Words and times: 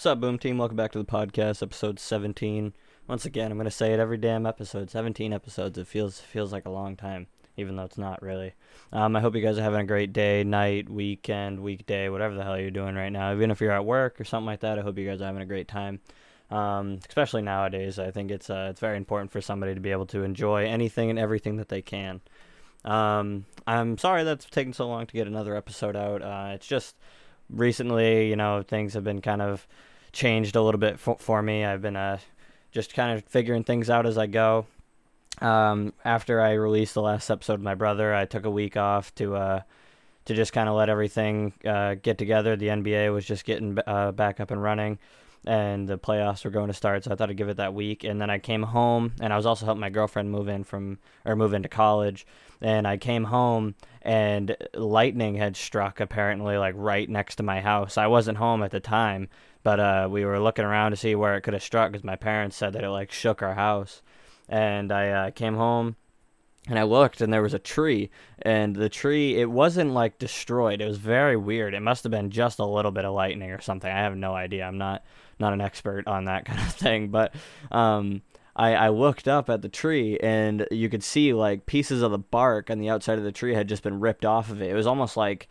What's 0.00 0.06
up, 0.06 0.20
Boom 0.20 0.38
Team? 0.38 0.56
Welcome 0.56 0.78
back 0.78 0.92
to 0.92 0.98
the 0.98 1.04
podcast, 1.04 1.62
episode 1.62 2.00
17. 2.00 2.72
Once 3.06 3.26
again, 3.26 3.52
I'm 3.52 3.58
gonna 3.58 3.70
say 3.70 3.92
it 3.92 4.00
every 4.00 4.16
damn 4.16 4.46
episode. 4.46 4.88
17 4.88 5.30
episodes. 5.30 5.76
It 5.76 5.86
feels 5.86 6.18
feels 6.20 6.54
like 6.54 6.64
a 6.64 6.70
long 6.70 6.96
time, 6.96 7.26
even 7.58 7.76
though 7.76 7.84
it's 7.84 7.98
not 7.98 8.22
really. 8.22 8.54
Um, 8.94 9.14
I 9.14 9.20
hope 9.20 9.34
you 9.34 9.42
guys 9.42 9.58
are 9.58 9.62
having 9.62 9.82
a 9.82 9.84
great 9.84 10.14
day, 10.14 10.42
night, 10.42 10.88
weekend, 10.88 11.60
weekday, 11.60 12.08
whatever 12.08 12.34
the 12.34 12.42
hell 12.42 12.58
you're 12.58 12.70
doing 12.70 12.94
right 12.94 13.10
now. 13.10 13.34
Even 13.34 13.50
if 13.50 13.60
you're 13.60 13.72
at 13.72 13.84
work 13.84 14.18
or 14.18 14.24
something 14.24 14.46
like 14.46 14.60
that, 14.60 14.78
I 14.78 14.80
hope 14.80 14.96
you 14.96 15.06
guys 15.06 15.20
are 15.20 15.26
having 15.26 15.42
a 15.42 15.44
great 15.44 15.68
time. 15.68 16.00
Um, 16.50 17.00
especially 17.06 17.42
nowadays, 17.42 17.98
I 17.98 18.10
think 18.10 18.30
it's 18.30 18.48
uh, 18.48 18.68
it's 18.70 18.80
very 18.80 18.96
important 18.96 19.30
for 19.30 19.42
somebody 19.42 19.74
to 19.74 19.80
be 19.80 19.90
able 19.90 20.06
to 20.06 20.22
enjoy 20.22 20.64
anything 20.64 21.10
and 21.10 21.18
everything 21.18 21.56
that 21.56 21.68
they 21.68 21.82
can. 21.82 22.22
Um, 22.86 23.44
I'm 23.66 23.98
sorry 23.98 24.24
that's 24.24 24.46
taken 24.46 24.72
so 24.72 24.88
long 24.88 25.06
to 25.06 25.12
get 25.12 25.26
another 25.26 25.54
episode 25.54 25.94
out. 25.94 26.22
Uh, 26.22 26.52
it's 26.54 26.66
just 26.66 26.96
recently, 27.50 28.30
you 28.30 28.36
know, 28.36 28.62
things 28.62 28.94
have 28.94 29.04
been 29.04 29.20
kind 29.20 29.42
of 29.42 29.66
changed 30.12 30.56
a 30.56 30.62
little 30.62 30.80
bit 30.80 30.98
for, 30.98 31.16
for 31.18 31.42
me. 31.42 31.64
I've 31.64 31.82
been 31.82 31.96
uh, 31.96 32.18
just 32.72 32.94
kind 32.94 33.16
of 33.16 33.24
figuring 33.24 33.64
things 33.64 33.90
out 33.90 34.06
as 34.06 34.18
I 34.18 34.26
go. 34.26 34.66
Um, 35.40 35.92
after 36.04 36.40
I 36.40 36.52
released 36.52 36.94
the 36.94 37.02
last 37.02 37.30
episode 37.30 37.54
of 37.54 37.62
my 37.62 37.74
brother, 37.74 38.14
I 38.14 38.26
took 38.26 38.44
a 38.44 38.50
week 38.50 38.76
off 38.76 39.14
to 39.16 39.36
uh, 39.36 39.60
to 40.26 40.34
just 40.34 40.52
kind 40.52 40.68
of 40.68 40.74
let 40.74 40.88
everything 40.88 41.52
uh, 41.64 41.94
get 41.94 42.18
together. 42.18 42.56
The 42.56 42.68
NBA 42.68 43.12
was 43.12 43.24
just 43.24 43.44
getting 43.44 43.78
uh, 43.86 44.12
back 44.12 44.38
up 44.38 44.50
and 44.50 44.62
running, 44.62 44.98
and 45.46 45.88
the 45.88 45.98
playoffs 45.98 46.44
were 46.44 46.50
going 46.50 46.68
to 46.68 46.74
start. 46.74 47.04
So 47.04 47.12
I 47.12 47.14
thought 47.14 47.30
I'd 47.30 47.36
give 47.36 47.48
it 47.48 47.56
that 47.56 47.74
week. 47.74 48.04
And 48.04 48.20
then 48.20 48.28
I 48.28 48.38
came 48.38 48.62
home, 48.62 49.12
and 49.20 49.32
I 49.32 49.36
was 49.36 49.46
also 49.46 49.64
helping 49.64 49.80
my 49.80 49.90
girlfriend 49.90 50.30
move 50.30 50.48
in 50.48 50.64
from 50.64 50.98
or 51.24 51.36
move 51.36 51.54
into 51.54 51.68
college. 51.68 52.26
And 52.60 52.86
I 52.86 52.98
came 52.98 53.24
home, 53.24 53.74
and 54.02 54.54
lightning 54.74 55.36
had 55.36 55.56
struck 55.56 56.00
apparently 56.00 56.58
like 56.58 56.74
right 56.76 57.08
next 57.08 57.36
to 57.36 57.42
my 57.42 57.60
house. 57.60 57.96
I 57.96 58.06
wasn't 58.06 58.38
home 58.38 58.62
at 58.62 58.70
the 58.70 58.80
time, 58.80 59.28
but 59.62 59.80
uh, 59.80 60.08
we 60.10 60.24
were 60.24 60.40
looking 60.40 60.64
around 60.64 60.92
to 60.92 60.96
see 60.96 61.14
where 61.14 61.36
it 61.36 61.42
could 61.42 61.54
have 61.54 61.62
struck 61.62 61.92
because 61.92 62.04
my 62.04 62.16
parents 62.16 62.56
said 62.56 62.72
that 62.72 62.84
it 62.84 62.90
like 62.90 63.12
shook 63.12 63.42
our 63.42 63.54
house. 63.54 64.02
And 64.48 64.90
I 64.90 65.08
uh, 65.10 65.30
came 65.30 65.54
home 65.54 65.96
and 66.68 66.78
I 66.78 66.82
looked 66.82 67.20
and 67.20 67.32
there 67.32 67.42
was 67.42 67.54
a 67.54 67.58
tree 67.58 68.10
and 68.42 68.74
the 68.74 68.88
tree 68.88 69.36
it 69.36 69.50
wasn't 69.50 69.92
like 69.92 70.18
destroyed. 70.18 70.80
It 70.80 70.86
was 70.86 70.98
very 70.98 71.36
weird. 71.36 71.74
It 71.74 71.80
must 71.80 72.04
have 72.04 72.10
been 72.10 72.30
just 72.30 72.58
a 72.58 72.64
little 72.64 72.90
bit 72.90 73.04
of 73.04 73.14
lightning 73.14 73.50
or 73.50 73.60
something. 73.60 73.90
I 73.90 74.02
have 74.02 74.16
no 74.16 74.34
idea. 74.34 74.64
I'm 74.64 74.78
not 74.78 75.04
not 75.38 75.52
an 75.52 75.60
expert 75.60 76.06
on 76.06 76.24
that 76.24 76.44
kind 76.46 76.60
of 76.60 76.74
thing, 76.74 77.08
but 77.08 77.34
um 77.70 78.22
I, 78.56 78.74
I 78.74 78.88
looked 78.88 79.28
up 79.28 79.48
at 79.48 79.62
the 79.62 79.68
tree 79.68 80.18
and 80.18 80.66
you 80.70 80.88
could 80.88 81.04
see 81.04 81.32
like 81.32 81.66
pieces 81.66 82.02
of 82.02 82.10
the 82.10 82.18
bark 82.18 82.68
on 82.70 82.78
the 82.78 82.90
outside 82.90 83.16
of 83.18 83.24
the 83.24 83.32
tree 83.32 83.54
had 83.54 83.68
just 83.68 83.82
been 83.82 84.00
ripped 84.00 84.24
off 84.24 84.50
of 84.50 84.60
it. 84.60 84.70
It 84.70 84.74
was 84.74 84.86
almost 84.86 85.16
like 85.16 85.48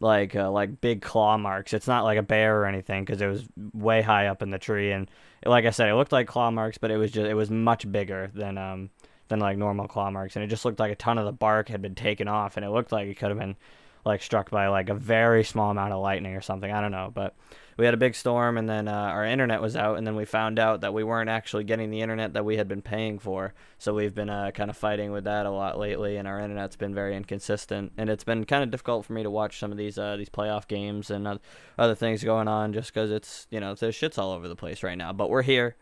like 0.00 0.36
uh, 0.36 0.50
like 0.50 0.80
big 0.80 1.02
claw 1.02 1.38
marks. 1.38 1.72
It's 1.72 1.86
not 1.86 2.04
like 2.04 2.18
a 2.18 2.22
bear 2.22 2.60
or 2.60 2.66
anything 2.66 3.04
because 3.04 3.20
it 3.20 3.26
was 3.26 3.44
way 3.72 4.02
high 4.02 4.26
up 4.26 4.42
in 4.42 4.50
the 4.50 4.58
tree 4.58 4.92
and 4.92 5.10
like 5.44 5.64
I 5.64 5.70
said, 5.70 5.88
it 5.88 5.94
looked 5.94 6.12
like 6.12 6.26
claw 6.26 6.50
marks, 6.50 6.78
but 6.78 6.90
it 6.90 6.96
was 6.96 7.10
just 7.10 7.26
it 7.26 7.34
was 7.34 7.50
much 7.50 7.90
bigger 7.90 8.30
than 8.34 8.58
um 8.58 8.90
than 9.28 9.40
like 9.40 9.58
normal 9.58 9.88
claw 9.88 10.10
marks, 10.10 10.36
and 10.36 10.44
it 10.44 10.48
just 10.48 10.64
looked 10.64 10.78
like 10.78 10.92
a 10.92 10.96
ton 10.96 11.18
of 11.18 11.24
the 11.24 11.32
bark 11.32 11.68
had 11.68 11.82
been 11.82 11.94
taken 11.94 12.28
off, 12.28 12.56
and 12.56 12.64
it 12.64 12.70
looked 12.70 12.92
like 12.92 13.08
it 13.08 13.16
could 13.16 13.30
have 13.30 13.38
been 13.38 13.56
like 14.04 14.22
struck 14.22 14.50
by 14.50 14.68
like 14.68 14.88
a 14.88 14.94
very 14.94 15.44
small 15.44 15.70
amount 15.70 15.92
of 15.92 16.00
lightning 16.00 16.34
or 16.34 16.40
something. 16.40 16.70
I 16.70 16.80
don't 16.80 16.92
know, 16.92 17.10
but 17.12 17.34
we 17.76 17.84
had 17.84 17.94
a 17.94 17.98
big 17.98 18.14
storm, 18.14 18.56
and 18.56 18.68
then 18.68 18.88
uh, 18.88 18.92
our 18.92 19.24
internet 19.24 19.60
was 19.60 19.76
out, 19.76 19.98
and 19.98 20.06
then 20.06 20.16
we 20.16 20.24
found 20.24 20.58
out 20.58 20.80
that 20.80 20.94
we 20.94 21.04
weren't 21.04 21.28
actually 21.28 21.64
getting 21.64 21.90
the 21.90 22.00
internet 22.00 22.32
that 22.32 22.44
we 22.44 22.56
had 22.56 22.68
been 22.68 22.82
paying 22.82 23.18
for. 23.18 23.52
So 23.78 23.94
we've 23.94 24.14
been 24.14 24.30
uh, 24.30 24.50
kind 24.52 24.70
of 24.70 24.76
fighting 24.76 25.12
with 25.12 25.24
that 25.24 25.44
a 25.44 25.50
lot 25.50 25.78
lately, 25.78 26.16
and 26.16 26.26
our 26.26 26.40
internet's 26.40 26.76
been 26.76 26.94
very 26.94 27.14
inconsistent, 27.14 27.92
and 27.98 28.08
it's 28.08 28.24
been 28.24 28.44
kind 28.44 28.64
of 28.64 28.70
difficult 28.70 29.04
for 29.04 29.12
me 29.12 29.22
to 29.22 29.30
watch 29.30 29.58
some 29.58 29.72
of 29.72 29.78
these 29.78 29.98
uh, 29.98 30.16
these 30.16 30.30
playoff 30.30 30.66
games 30.66 31.10
and 31.10 31.38
other 31.78 31.94
things 31.94 32.24
going 32.24 32.48
on, 32.48 32.72
just 32.72 32.92
because 32.92 33.10
it's 33.10 33.46
you 33.50 33.60
know 33.60 33.74
there's 33.74 33.96
shits 33.96 34.18
all 34.18 34.32
over 34.32 34.48
the 34.48 34.56
place 34.56 34.82
right 34.82 34.98
now. 34.98 35.12
But 35.12 35.28
we're 35.28 35.42
here. 35.42 35.76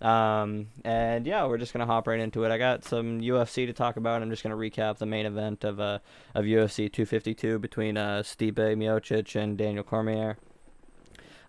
Um, 0.00 0.68
and 0.82 1.26
yeah, 1.26 1.46
we're 1.46 1.58
just 1.58 1.72
gonna 1.72 1.84
hop 1.86 2.06
right 2.06 2.20
into 2.20 2.44
it. 2.44 2.50
I 2.50 2.58
got 2.58 2.84
some 2.84 3.20
UFC 3.20 3.66
to 3.66 3.72
talk 3.72 3.96
about. 3.96 4.22
I'm 4.22 4.30
just 4.30 4.42
gonna 4.42 4.56
recap 4.56 4.98
the 4.98 5.06
main 5.06 5.26
event 5.26 5.64
of 5.64 5.78
uh 5.78 5.98
of 6.34 6.44
UFC 6.44 6.90
252 6.90 7.58
between 7.58 7.96
uh 7.96 8.22
Stipe 8.24 8.54
Miocic 8.54 9.34
and 9.36 9.58
Daniel 9.58 9.84
Cormier. 9.84 10.38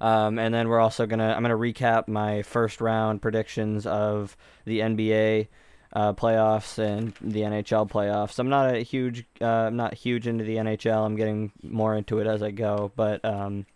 Um, 0.02 0.40
and 0.40 0.52
then 0.52 0.68
we're 0.68 0.80
also 0.80 1.06
gonna 1.06 1.32
I'm 1.32 1.44
gonna 1.44 1.56
recap 1.56 2.08
my 2.08 2.42
first 2.42 2.82
round 2.82 3.22
predictions 3.22 3.86
of 3.86 4.36
the 4.66 4.80
NBA 4.80 5.48
uh, 5.94 6.14
playoffs 6.14 6.80
and 6.80 7.14
the 7.22 7.42
NHL 7.42 7.88
playoffs. 7.88 8.40
I'm 8.40 8.50
not 8.50 8.74
a 8.74 8.80
huge 8.80 9.26
uh, 9.40 9.46
I'm 9.46 9.76
not 9.76 9.94
huge 9.94 10.26
into 10.26 10.44
the 10.44 10.56
NHL. 10.56 11.06
I'm 11.06 11.16
getting 11.16 11.52
more 11.62 11.96
into 11.96 12.18
it 12.18 12.26
as 12.26 12.42
I 12.42 12.50
go. 12.50 12.92
But 12.96 13.24
um, 13.24 13.68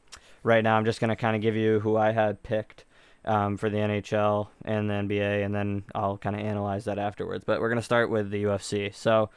right 0.42 0.64
now 0.64 0.78
I'm 0.78 0.86
just 0.86 1.00
gonna 1.00 1.16
kind 1.16 1.36
of 1.36 1.44
give 1.44 1.56
you 1.56 1.80
who 1.80 1.96
I 1.96 2.12
had 2.12 2.42
picked 2.42 2.86
um, 3.24 3.56
for 3.56 3.70
the 3.70 3.78
NHL 3.78 4.48
and 4.64 4.90
the 4.90 4.96
NBA, 4.96 5.46
and 5.46 5.54
then 5.54 5.84
I'll 5.94 6.18
kind 6.18 6.36
of 6.36 6.42
analyze 6.42 6.86
that 6.86 6.98
afterwards. 6.98 7.44
But 7.46 7.62
we're 7.62 7.70
gonna 7.70 7.84
start 7.84 8.10
with 8.10 8.32
the 8.32 8.46
UFC. 8.46 8.96
So 8.96 9.30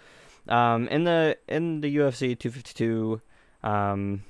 um, 0.48 0.88
in 0.88 1.04
the 1.04 1.36
in 1.48 1.82
the 1.82 1.94
UFC 1.98 2.38
252 2.38 3.20
um, 3.62 4.22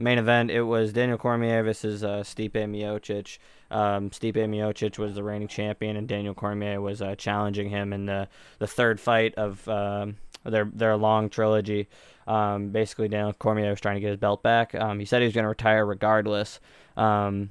main 0.00 0.18
event, 0.18 0.50
it 0.50 0.62
was 0.62 0.92
Daniel 0.92 1.18
Cormier 1.18 1.62
versus 1.62 2.02
uh, 2.02 2.22
Stipe 2.24 2.52
Miocic. 2.52 3.38
Um, 3.70 4.10
Stipe 4.10 4.34
Miocic 4.34 4.98
was 4.98 5.14
the 5.14 5.22
reigning 5.22 5.48
champion, 5.48 5.96
and 5.96 6.08
Daniel 6.08 6.34
Cormier 6.34 6.80
was 6.80 7.02
uh, 7.02 7.14
challenging 7.14 7.68
him 7.70 7.92
in 7.92 8.06
the, 8.06 8.28
the 8.58 8.66
third 8.66 8.98
fight 8.98 9.34
of 9.36 9.68
um, 9.68 10.16
their 10.44 10.64
their 10.64 10.96
long 10.96 11.28
trilogy. 11.28 11.88
Um, 12.26 12.68
basically, 12.68 13.08
Daniel 13.08 13.32
Cormier 13.32 13.70
was 13.70 13.80
trying 13.80 13.96
to 13.96 14.00
get 14.00 14.10
his 14.10 14.16
belt 14.16 14.42
back. 14.42 14.74
Um, 14.74 14.98
he 14.98 15.04
said 15.04 15.20
he 15.20 15.26
was 15.26 15.34
going 15.34 15.44
to 15.44 15.48
retire 15.48 15.84
regardless 15.84 16.60
um, 16.96 17.50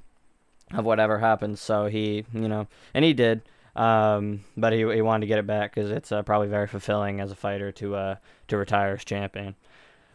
of 0.74 0.86
whatever 0.86 1.20
happens. 1.20 1.62
So 1.62 1.88
he, 1.88 2.26
you 2.34 2.48
know, 2.48 2.68
and 2.94 3.06
he 3.06 3.14
did. 3.14 3.42
Um, 3.76 4.44
but 4.58 4.74
he, 4.74 4.80
he 4.80 5.02
wanted 5.02 5.22
to 5.22 5.28
get 5.28 5.40
it 5.40 5.48
back 5.48 5.74
because 5.74 5.92
it's 5.92 6.12
uh, 6.12 6.24
probably 6.24 6.48
very 6.48 6.68
fulfilling 6.68 7.22
as 7.22 7.32
a 7.32 7.36
fighter 7.36 7.72
to 7.74 7.96
uh, 7.96 8.16
to 8.48 8.58
retire 8.58 8.94
as 8.94 9.06
champion. 9.06 9.56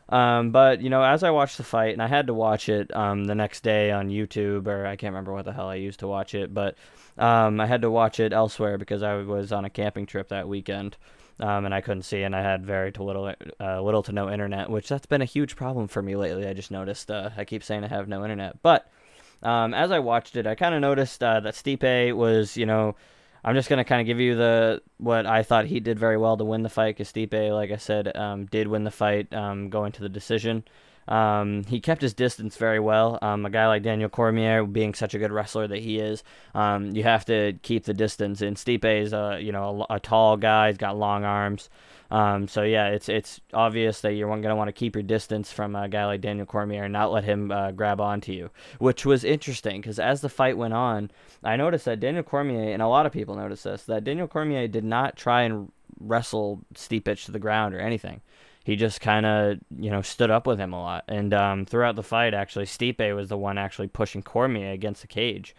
Um, 0.09 0.51
but 0.51 0.83
you 0.83 0.91
know, 0.91 1.03
as 1.03 1.23
I 1.23 1.31
watched 1.31 1.57
the 1.57 1.65
fight, 1.65 1.93
and 1.93 2.03
I 2.03 2.09
had 2.09 2.27
to 2.27 2.35
watch 2.35 2.69
it 2.69 2.95
um, 2.95 3.25
the 3.25 3.35
next 3.35 3.63
day 3.63 3.91
on 3.91 4.11
YouTube, 4.11 4.67
or 4.67 4.87
I 4.87 4.97
can't 4.97 5.13
remember 5.13 5.33
what 5.33 5.45
the 5.45 5.53
hell 5.53 5.69
I 5.69 5.77
used 5.77 6.01
to 6.01 6.09
watch 6.09 6.35
it, 6.35 6.53
but 6.53 6.77
um, 7.17 7.61
I 7.61 7.67
had 7.67 7.83
to 7.83 7.91
watch 7.91 8.21
it 8.21 8.33
elsewhere 8.33 8.77
because 8.77 9.03
I 9.03 9.15
was 9.17 9.53
on 9.53 9.65
a 9.65 9.71
camping 9.71 10.07
trip 10.07 10.29
that 10.29 10.49
weekend, 10.49 10.97
um, 11.41 11.65
and 11.65 11.75
I 11.75 11.81
couldn't 11.81 12.03
see, 12.03 12.23
and 12.23 12.37
I 12.37 12.43
had 12.43 12.67
very 12.67 12.93
to 12.93 13.03
little, 13.03 13.33
uh, 13.61 13.81
little 13.81 14.03
to 14.03 14.13
no 14.13 14.31
internet, 14.31 14.69
which 14.69 14.89
that's 14.89 15.07
been 15.07 15.23
a 15.23 15.27
huge 15.27 15.57
problem 15.57 15.89
for 15.89 16.03
me 16.03 16.17
lately. 16.17 16.47
I 16.47 16.53
just 16.53 16.71
noticed. 16.71 17.11
Uh, 17.11 17.31
I 17.37 17.45
keep 17.45 17.65
saying 17.65 17.85
I 17.85 17.89
have 17.89 18.09
no 18.09 18.25
internet, 18.25 18.63
but 18.63 18.91
um, 19.43 19.73
as 19.75 19.91
I 19.91 20.01
watched 20.01 20.37
it, 20.37 20.47
I 20.47 20.55
kind 20.55 20.75
of 20.75 20.81
noticed 20.81 21.23
uh, 21.23 21.41
that 21.41 21.55
Stipe 21.55 22.15
was, 22.15 22.57
you 22.57 22.67
know, 22.67 22.97
I'm 23.45 23.55
just 23.55 23.69
gonna 23.69 23.85
kind 23.85 24.01
of 24.01 24.07
give 24.07 24.21
you 24.21 24.37
the 24.37 24.83
what 24.97 25.27
I 25.27 25.43
thought 25.43 25.67
he 25.67 25.79
did 25.81 25.99
very 25.99 26.17
well 26.17 26.37
to 26.37 26.45
win 26.45 26.63
the 26.63 26.71
fight. 26.71 26.97
Because 26.97 27.13
Stipe, 27.13 27.53
like 27.53 27.71
I 27.71 27.77
said, 27.77 28.17
um, 28.17 28.47
did 28.47 28.69
win 28.69 28.85
the 28.85 28.91
fight, 28.91 29.33
um, 29.35 29.69
going 29.69 29.93
to 29.93 30.03
the 30.03 30.09
decision. 30.09 30.65
Um, 31.09 31.65
he 31.65 31.81
kept 31.81 32.03
his 32.03 32.15
distance 32.15 32.57
very 32.57 32.81
well. 32.81 33.19
Um, 33.23 33.45
a 33.45 33.51
guy 33.51 33.67
like 33.67 33.83
Daniel 33.83 34.09
Cormier, 34.09 34.65
being 34.65 34.95
such 34.95 35.15
a 35.15 35.19
good 35.19 35.33
wrestler 35.33 35.67
that 35.69 35.81
he 35.81 35.99
is, 35.99 36.23
um, 36.55 36.95
you 36.95 37.03
have 37.03 37.25
to 37.27 37.55
keep 37.63 37.85
the 37.85 37.95
distance. 37.95 38.41
And 38.41 38.57
Stipe 38.57 38.85
is 38.85 39.13
a 39.13 39.39
you 39.41 39.53
know 39.53 39.87
a, 39.91 39.97
a 39.97 40.01
tall 40.01 40.37
guy. 40.37 40.69
He's 40.69 40.79
got 40.79 40.97
long 40.97 41.25
arms. 41.25 41.69
Um, 42.11 42.49
so 42.49 42.63
yeah, 42.63 42.89
it's 42.89 43.09
it's 43.09 43.41
obvious 43.53 44.01
that 44.03 44.13
you're 44.13 44.29
going 44.29 44.43
to 44.43 44.55
want 44.55 44.69
to 44.69 44.73
keep 44.73 44.95
your 44.95 45.03
distance 45.03 45.51
from 45.51 45.75
a 45.75 45.89
guy 45.89 46.07
like 46.07 46.21
Daniel 46.21 46.47
Cormier 46.47 46.85
and 46.85 46.93
not 46.93 47.13
let 47.13 47.25
him 47.25 47.51
uh, 47.51 47.73
grab 47.73 48.01
onto 48.01 48.33
you, 48.33 48.51
which 48.79 49.05
was 49.05 49.25
interesting 49.25 49.81
because 49.81 49.99
as 49.99 50.21
the 50.21 50.29
fight 50.29 50.57
went 50.57 50.75
on, 50.75 51.11
I 51.43 51.57
noticed 51.57 51.87
that 51.87 52.01
Daniel 52.01 52.23
Cormier 52.23 52.73
and 52.73 52.83
a 52.83 52.89
lot 52.89 53.07
of 53.07 53.13
people 53.13 53.35
noticed 53.35 53.65
this 53.65 53.85
that 53.85 54.05
Daniel 54.05 54.29
Cormier 54.29 54.69
did 54.69 54.85
not 54.85 55.17
try 55.17 55.43
and 55.43 55.73
wrestle 55.99 56.61
Stipe 56.75 57.25
to 57.25 57.33
the 57.33 57.39
ground 57.39 57.75
or 57.75 57.81
anything. 57.81 58.21
He 58.65 58.77
just 58.77 59.01
kind 59.01 59.25
of 59.27 59.59
you 59.79 59.91
know 59.91 60.03
stood 60.03 60.31
up 60.31 60.47
with 60.47 60.59
him 60.59 60.73
a 60.73 60.83
lot, 60.83 61.05
and 61.07 61.33
um, 61.33 61.67
throughout 61.67 61.97
the 61.97 62.03
fight, 62.03 62.35
actually, 62.35 62.65
Stipe 62.65 63.15
was 63.15 63.29
the 63.29 63.39
one 63.39 63.59
actually 63.59 63.89
pushing 63.89 64.23
Cormier 64.23 64.73
against 64.73 65.03
the 65.03 65.09
cage. 65.09 65.55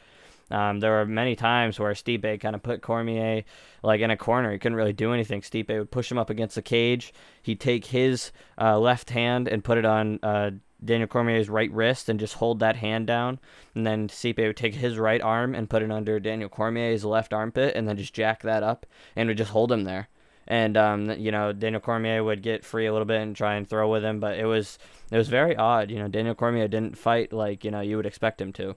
Um, 0.51 0.79
there 0.79 0.91
were 0.91 1.05
many 1.05 1.35
times 1.35 1.79
where 1.79 1.93
Stipe 1.93 2.39
kind 2.39 2.55
of 2.55 2.61
put 2.61 2.81
Cormier 2.81 3.43
like 3.83 4.01
in 4.01 4.11
a 4.11 4.17
corner. 4.17 4.51
He 4.51 4.59
couldn't 4.59 4.75
really 4.75 4.93
do 4.93 5.13
anything. 5.13 5.41
Stipe 5.41 5.69
would 5.69 5.91
push 5.91 6.11
him 6.11 6.17
up 6.17 6.29
against 6.29 6.55
the 6.55 6.61
cage. 6.61 7.13
He'd 7.41 7.59
take 7.59 7.87
his 7.87 8.31
uh, 8.59 8.77
left 8.77 9.09
hand 9.09 9.47
and 9.47 9.63
put 9.63 9.77
it 9.77 9.85
on 9.85 10.19
uh, 10.21 10.51
Daniel 10.83 11.07
Cormier's 11.07 11.49
right 11.49 11.71
wrist 11.71 12.09
and 12.09 12.19
just 12.19 12.35
hold 12.35 12.59
that 12.59 12.75
hand 12.75 13.07
down. 13.07 13.39
And 13.73 13.87
then 13.87 14.07
Stipe 14.07 14.37
would 14.37 14.57
take 14.57 14.75
his 14.75 14.99
right 14.99 15.21
arm 15.21 15.55
and 15.55 15.69
put 15.69 15.81
it 15.81 15.91
under 15.91 16.19
Daniel 16.19 16.49
Cormier's 16.49 17.03
left 17.03 17.33
armpit 17.33 17.75
and 17.75 17.87
then 17.87 17.97
just 17.97 18.13
jack 18.13 18.43
that 18.43 18.63
up 18.63 18.85
and 19.15 19.27
would 19.27 19.37
just 19.37 19.51
hold 19.51 19.71
him 19.71 19.83
there. 19.83 20.09
And 20.47 20.77
um, 20.77 21.11
you 21.11 21.31
know, 21.31 21.53
Daniel 21.53 21.81
Cormier 21.81 22.23
would 22.23 22.41
get 22.41 22.63
free 22.63 22.85
a 22.85 22.91
little 22.91 23.05
bit 23.05 23.21
and 23.21 23.35
try 23.35 23.55
and 23.55 23.67
throw 23.67 23.89
with 23.89 24.03
him, 24.03 24.19
but 24.19 24.37
it 24.37 24.45
was 24.45 24.77
it 25.11 25.17
was 25.17 25.27
very 25.27 25.55
odd. 25.55 25.89
You 25.89 25.99
know, 25.99 26.07
Daniel 26.07 26.35
Cormier 26.35 26.67
didn't 26.67 26.97
fight 26.97 27.33
like 27.33 27.63
you 27.63 27.71
know 27.71 27.81
you 27.81 27.97
would 27.97 28.05
expect 28.05 28.41
him 28.41 28.53
to. 28.53 28.75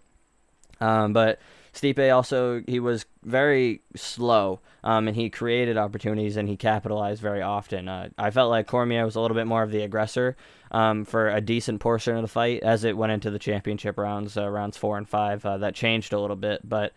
Um, 0.81 1.13
but 1.13 1.41
Stipe 1.75 2.15
also 2.15 2.63
he 2.67 2.81
was 2.81 3.05
very 3.23 3.83
slow, 3.95 4.61
um, 4.83 5.09
and 5.09 5.17
he 5.17 5.31
created 5.31 5.77
opportunities 5.77 6.37
and 6.37 6.49
he 6.49 6.57
capitalized 6.57 7.21
very 7.21 7.43
often. 7.43 7.89
Uh, 7.89 8.09
I 8.17 8.31
felt 8.31 8.51
like 8.51 8.67
Cormier 8.67 9.05
was 9.05 9.17
a 9.17 9.21
little 9.21 9.37
bit 9.37 9.47
more 9.47 9.63
of 9.63 9.71
the 9.71 9.83
aggressor 9.83 10.37
um, 10.71 11.05
for 11.05 11.29
a 11.29 11.41
decent 11.41 11.81
portion 11.81 12.17
of 12.17 12.23
the 12.23 12.29
fight 12.29 12.63
as 12.63 12.85
it 12.85 12.97
went 12.97 13.13
into 13.13 13.31
the 13.31 13.39
championship 13.39 13.99
rounds, 13.99 14.37
uh, 14.37 14.49
rounds 14.49 14.77
four 14.77 14.97
and 14.97 15.09
five. 15.09 15.45
Uh, 15.45 15.59
that 15.59 15.75
changed 15.75 16.13
a 16.13 16.21
little 16.21 16.37
bit, 16.37 16.67
but 16.67 16.95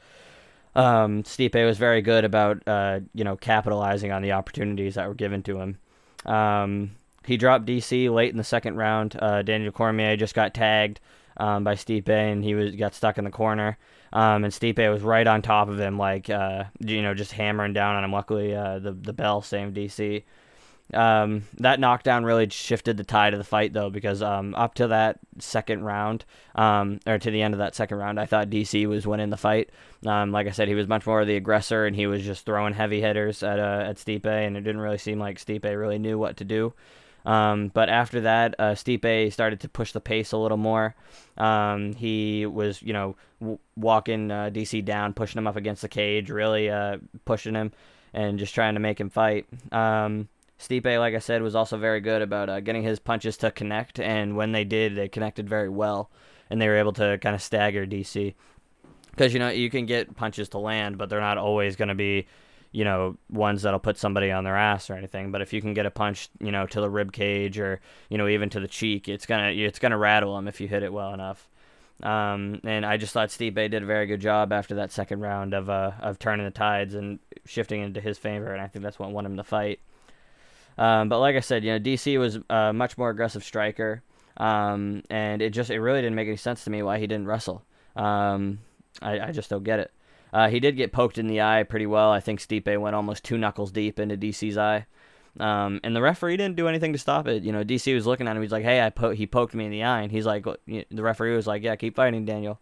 um, 0.75 1.23
Stipe 1.23 1.65
was 1.65 1.77
very 1.77 2.01
good 2.01 2.23
about 2.23 2.65
uh, 2.67 3.01
you 3.13 3.23
know 3.23 3.35
capitalizing 3.35 4.11
on 4.11 4.21
the 4.21 4.31
opportunities 4.31 4.95
that 4.95 5.07
were 5.07 5.13
given 5.13 5.43
to 5.43 5.59
him. 5.59 5.77
Um, 6.25 6.91
he 7.25 7.37
dropped 7.37 7.65
DC 7.65 8.11
late 8.13 8.31
in 8.31 8.37
the 8.37 8.43
second 8.43 8.77
round. 8.77 9.15
Uh, 9.19 9.41
Daniel 9.41 9.71
Cormier 9.71 10.15
just 10.15 10.33
got 10.33 10.53
tagged 10.53 10.99
um, 11.37 11.63
by 11.63 11.75
Stipe, 11.75 12.09
and 12.09 12.43
he 12.43 12.55
was 12.55 12.75
got 12.75 12.93
stuck 12.93 13.17
in 13.17 13.23
the 13.23 13.31
corner. 13.31 13.77
Um, 14.13 14.43
and 14.43 14.53
Stipe 14.53 14.91
was 14.91 15.03
right 15.03 15.25
on 15.25 15.41
top 15.41 15.69
of 15.69 15.79
him, 15.79 15.97
like 15.97 16.29
uh, 16.29 16.65
you 16.79 17.01
know, 17.01 17.13
just 17.13 17.31
hammering 17.31 17.73
down 17.73 17.95
on 17.95 18.03
him. 18.03 18.11
Luckily, 18.11 18.55
uh, 18.55 18.79
the 18.79 18.91
the 18.91 19.13
bell 19.13 19.41
saved 19.41 19.75
DC. 19.75 20.23
Um, 20.93 21.43
that 21.57 21.79
knockdown 21.79 22.23
really 22.23 22.49
shifted 22.49 22.97
the 22.97 23.03
tide 23.03 23.33
of 23.33 23.37
the 23.37 23.45
fight, 23.45 23.73
though, 23.73 23.89
because 23.89 24.21
um, 24.21 24.53
up 24.55 24.73
to 24.75 24.87
that 24.87 25.19
second 25.39 25.83
round, 25.83 26.25
um, 26.55 26.99
or 27.07 27.17
to 27.17 27.31
the 27.31 27.41
end 27.41 27.53
of 27.53 27.59
that 27.59 27.75
second 27.75 27.97
round, 27.97 28.19
I 28.19 28.25
thought 28.25 28.49
DC 28.49 28.85
was 28.87 29.07
winning 29.07 29.29
the 29.29 29.37
fight. 29.37 29.69
Um, 30.05 30.31
like 30.31 30.47
I 30.47 30.51
said, 30.51 30.67
he 30.67 30.75
was 30.75 30.87
much 30.87 31.05
more 31.05 31.21
of 31.21 31.27
the 31.27 31.35
aggressor, 31.35 31.85
and 31.85 31.95
he 31.95 32.07
was 32.07 32.23
just 32.23 32.45
throwing 32.45 32.73
heavy 32.73 33.01
hitters 33.01 33.43
at 33.43 33.59
uh, 33.59 33.85
at 33.87 33.97
Stipe, 33.97 34.25
and 34.25 34.57
it 34.57 34.61
didn't 34.61 34.81
really 34.81 34.97
seem 34.97 35.19
like 35.19 35.37
Stipe 35.37 35.63
really 35.63 35.99
knew 35.99 36.17
what 36.17 36.37
to 36.37 36.43
do. 36.43 36.73
Um, 37.25 37.69
but 37.73 37.89
after 37.89 38.21
that, 38.21 38.55
uh, 38.57 38.71
Stipe 38.71 39.31
started 39.31 39.59
to 39.61 39.69
push 39.69 39.91
the 39.91 40.01
pace 40.01 40.31
a 40.31 40.37
little 40.37 40.57
more. 40.57 40.95
Um, 41.37 41.93
he 41.93 42.45
was, 42.45 42.81
you 42.81 42.93
know, 42.93 43.15
w- 43.39 43.59
walking 43.75 44.31
uh, 44.31 44.49
DC 44.51 44.83
down, 44.83 45.13
pushing 45.13 45.37
him 45.37 45.47
up 45.47 45.55
against 45.55 45.81
the 45.83 45.87
cage, 45.87 46.29
really 46.29 46.69
uh, 46.69 46.97
pushing 47.25 47.53
him, 47.53 47.71
and 48.13 48.39
just 48.39 48.55
trying 48.55 48.73
to 48.73 48.79
make 48.79 48.99
him 48.99 49.09
fight. 49.09 49.45
Stipe, 50.61 50.99
like 50.99 51.15
I 51.15 51.19
said, 51.19 51.41
was 51.41 51.55
also 51.55 51.77
very 51.77 52.01
good 52.01 52.21
about 52.21 52.49
uh, 52.49 52.59
getting 52.59 52.83
his 52.83 52.99
punches 52.99 53.37
to 53.37 53.51
connect, 53.51 53.99
and 53.99 54.35
when 54.35 54.51
they 54.51 54.63
did, 54.63 54.95
they 54.95 55.09
connected 55.09 55.49
very 55.49 55.69
well, 55.69 56.11
and 56.49 56.61
they 56.61 56.67
were 56.67 56.77
able 56.77 56.93
to 56.93 57.17
kind 57.17 57.35
of 57.35 57.41
stagger 57.41 57.85
DC. 57.85 58.35
Because 59.09 59.33
you 59.33 59.39
know 59.39 59.49
you 59.49 59.69
can 59.69 59.85
get 59.85 60.15
punches 60.15 60.49
to 60.49 60.57
land, 60.57 60.97
but 60.97 61.09
they're 61.09 61.19
not 61.19 61.37
always 61.37 61.75
going 61.75 61.89
to 61.89 61.95
be 61.95 62.27
you 62.71 62.85
know, 62.85 63.17
ones 63.29 63.63
that'll 63.63 63.79
put 63.79 63.97
somebody 63.97 64.31
on 64.31 64.43
their 64.43 64.55
ass 64.55 64.89
or 64.89 64.93
anything. 64.93 65.31
But 65.31 65.41
if 65.41 65.51
you 65.51 65.61
can 65.61 65.73
get 65.73 65.85
a 65.85 65.91
punch, 65.91 66.29
you 66.39 66.51
know, 66.51 66.65
to 66.67 66.81
the 66.81 66.89
rib 66.89 67.11
cage 67.11 67.59
or 67.59 67.81
you 68.09 68.17
know 68.17 68.27
even 68.27 68.49
to 68.51 68.59
the 68.59 68.67
cheek, 68.67 69.09
it's 69.09 69.25
gonna 69.25 69.49
it's 69.49 69.79
gonna 69.79 69.97
rattle 69.97 70.35
them 70.35 70.47
if 70.47 70.61
you 70.61 70.67
hit 70.67 70.83
it 70.83 70.93
well 70.93 71.13
enough. 71.13 71.49
Um, 72.01 72.61
and 72.63 72.85
I 72.85 72.97
just 72.97 73.13
thought 73.13 73.29
Stipe 73.29 73.55
did 73.55 73.83
a 73.83 73.85
very 73.85 74.07
good 74.07 74.21
job 74.21 74.51
after 74.51 74.75
that 74.75 74.91
second 74.91 75.19
round 75.19 75.53
of 75.53 75.69
uh, 75.69 75.91
of 75.99 76.17
turning 76.17 76.45
the 76.45 76.51
tides 76.51 76.95
and 76.95 77.19
shifting 77.45 77.81
into 77.81 77.99
his 77.99 78.17
favor, 78.17 78.53
and 78.53 78.61
I 78.61 78.67
think 78.67 78.83
that's 78.83 78.97
what 78.97 79.11
won 79.11 79.25
him 79.25 79.35
the 79.35 79.43
fight. 79.43 79.79
Um, 80.81 81.09
but 81.09 81.19
like 81.19 81.35
I 81.35 81.41
said, 81.41 81.63
you 81.63 81.71
know, 81.71 81.79
DC 81.79 82.17
was 82.17 82.39
a 82.49 82.73
much 82.73 82.97
more 82.97 83.11
aggressive 83.11 83.43
striker, 83.43 84.01
um, 84.37 85.03
and 85.11 85.39
it 85.39 85.51
just 85.51 85.69
it 85.69 85.79
really 85.79 86.01
didn't 86.01 86.15
make 86.15 86.27
any 86.27 86.37
sense 86.37 86.63
to 86.63 86.71
me 86.71 86.81
why 86.81 86.97
he 86.97 87.05
didn't 87.05 87.27
wrestle. 87.27 87.63
Um, 87.95 88.57
I, 88.99 89.19
I 89.19 89.31
just 89.31 89.47
don't 89.51 89.63
get 89.63 89.79
it. 89.79 89.91
Uh, 90.33 90.49
he 90.49 90.59
did 90.59 90.77
get 90.77 90.91
poked 90.91 91.19
in 91.19 91.27
the 91.27 91.41
eye 91.41 91.61
pretty 91.61 91.85
well. 91.85 92.09
I 92.09 92.19
think 92.19 92.39
Stipe 92.39 92.79
went 92.79 92.95
almost 92.95 93.23
two 93.23 93.37
knuckles 93.37 93.71
deep 93.71 93.99
into 93.99 94.17
DC's 94.17 94.57
eye. 94.57 94.87
Um, 95.39 95.81
and 95.83 95.95
the 95.95 96.01
referee 96.01 96.37
didn't 96.37 96.55
do 96.55 96.67
anything 96.67 96.93
to 96.93 96.99
stop 96.99 97.27
it. 97.27 97.43
You 97.43 97.51
know, 97.51 97.63
DC 97.63 97.93
was 97.93 98.07
looking 98.07 98.27
at 98.27 98.35
him. 98.35 98.41
He's 98.41 98.51
like, 98.51 98.63
"Hey, 98.63 98.81
I 98.81 98.89
po- 98.89 99.11
he 99.11 99.27
poked 99.27 99.53
me 99.53 99.65
in 99.65 99.71
the 99.71 99.83
eye," 99.83 100.01
and 100.01 100.11
he's 100.11 100.25
like, 100.25 100.45
the 100.65 101.03
referee 101.03 101.35
was 101.35 101.45
like, 101.45 101.61
"Yeah, 101.61 101.75
keep 101.75 101.95
fighting, 101.95 102.25
Daniel." 102.25 102.59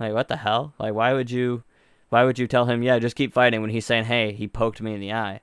Like, 0.00 0.14
what 0.14 0.28
the 0.28 0.38
hell? 0.38 0.72
Like, 0.78 0.94
why 0.94 1.12
would 1.12 1.30
you, 1.30 1.64
why 2.08 2.24
would 2.24 2.38
you 2.38 2.46
tell 2.46 2.64
him, 2.64 2.82
"Yeah, 2.82 2.98
just 2.98 3.14
keep 3.14 3.34
fighting" 3.34 3.60
when 3.60 3.70
he's 3.70 3.84
saying, 3.84 4.04
"Hey, 4.04 4.32
he 4.32 4.48
poked 4.48 4.80
me 4.80 4.94
in 4.94 5.00
the 5.00 5.12
eye"? 5.12 5.42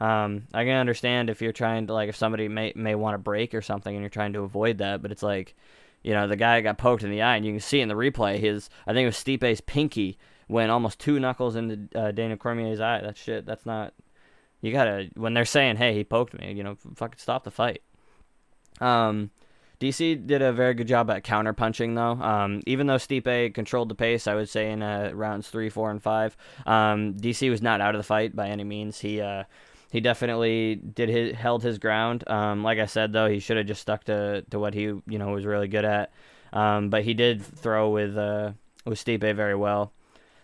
Um, 0.00 0.44
I 0.52 0.64
can 0.64 0.76
understand 0.76 1.30
if 1.30 1.40
you're 1.40 1.52
trying 1.52 1.86
to 1.86 1.94
like 1.94 2.08
if 2.08 2.16
somebody 2.16 2.48
may 2.48 2.72
may 2.74 2.94
want 2.94 3.14
to 3.14 3.18
break 3.18 3.54
or 3.54 3.62
something 3.62 3.94
and 3.94 4.02
you're 4.02 4.10
trying 4.10 4.32
to 4.34 4.40
avoid 4.40 4.78
that, 4.78 5.02
but 5.02 5.12
it's 5.12 5.22
like, 5.22 5.54
you 6.02 6.12
know, 6.12 6.26
the 6.26 6.36
guy 6.36 6.60
got 6.60 6.78
poked 6.78 7.02
in 7.02 7.10
the 7.10 7.22
eye, 7.22 7.36
and 7.36 7.46
you 7.46 7.52
can 7.52 7.60
see 7.60 7.80
in 7.80 7.88
the 7.88 7.94
replay 7.94 8.38
his 8.38 8.68
I 8.86 8.92
think 8.92 9.04
it 9.04 9.06
was 9.06 9.16
Stipe's 9.16 9.60
pinky 9.60 10.18
went 10.48 10.70
almost 10.70 10.98
two 10.98 11.18
knuckles 11.20 11.56
into 11.56 11.88
uh, 11.98 12.10
Daniel 12.10 12.38
Cormier's 12.38 12.80
eye. 12.80 13.00
That 13.00 13.16
shit. 13.16 13.46
That's 13.46 13.66
not. 13.66 13.94
You 14.60 14.72
gotta 14.72 15.10
when 15.14 15.34
they're 15.34 15.44
saying, 15.44 15.76
"Hey, 15.76 15.94
he 15.94 16.04
poked 16.04 16.38
me," 16.38 16.52
you 16.52 16.62
know, 16.62 16.76
fucking 16.94 17.18
stop 17.18 17.44
the 17.44 17.50
fight. 17.50 17.82
Um, 18.80 19.30
DC 19.80 20.26
did 20.26 20.40
a 20.40 20.52
very 20.52 20.74
good 20.74 20.88
job 20.88 21.10
at 21.10 21.24
counter 21.24 21.52
punching, 21.52 21.94
though. 21.94 22.12
Um, 22.12 22.62
even 22.66 22.86
though 22.86 22.96
Stipe 22.96 23.54
controlled 23.54 23.88
the 23.88 23.94
pace, 23.94 24.26
I 24.26 24.34
would 24.34 24.48
say 24.48 24.70
in 24.70 24.82
uh, 24.82 25.10
rounds 25.12 25.48
three, 25.48 25.68
four, 25.68 25.90
and 25.90 26.02
five, 26.02 26.36
um, 26.64 27.14
DC 27.14 27.50
was 27.50 27.60
not 27.60 27.80
out 27.80 27.94
of 27.94 27.98
the 27.98 28.04
fight 28.04 28.34
by 28.34 28.48
any 28.48 28.64
means. 28.64 29.00
He 29.00 29.20
uh, 29.20 29.44
he 29.94 30.00
definitely 30.00 30.74
did 30.74 31.08
his 31.08 31.36
held 31.36 31.62
his 31.62 31.78
ground. 31.78 32.24
Um, 32.26 32.64
like 32.64 32.80
I 32.80 32.86
said, 32.86 33.12
though, 33.12 33.28
he 33.28 33.38
should 33.38 33.56
have 33.56 33.66
just 33.66 33.80
stuck 33.80 34.02
to, 34.04 34.44
to 34.50 34.58
what 34.58 34.74
he 34.74 34.80
you 34.80 35.02
know 35.06 35.28
was 35.28 35.46
really 35.46 35.68
good 35.68 35.84
at. 35.84 36.12
Um, 36.52 36.90
but 36.90 37.04
he 37.04 37.14
did 37.14 37.40
throw 37.40 37.90
with 37.90 38.18
uh, 38.18 38.54
with 38.84 38.98
Stipe 38.98 39.20
very 39.36 39.54
well. 39.54 39.92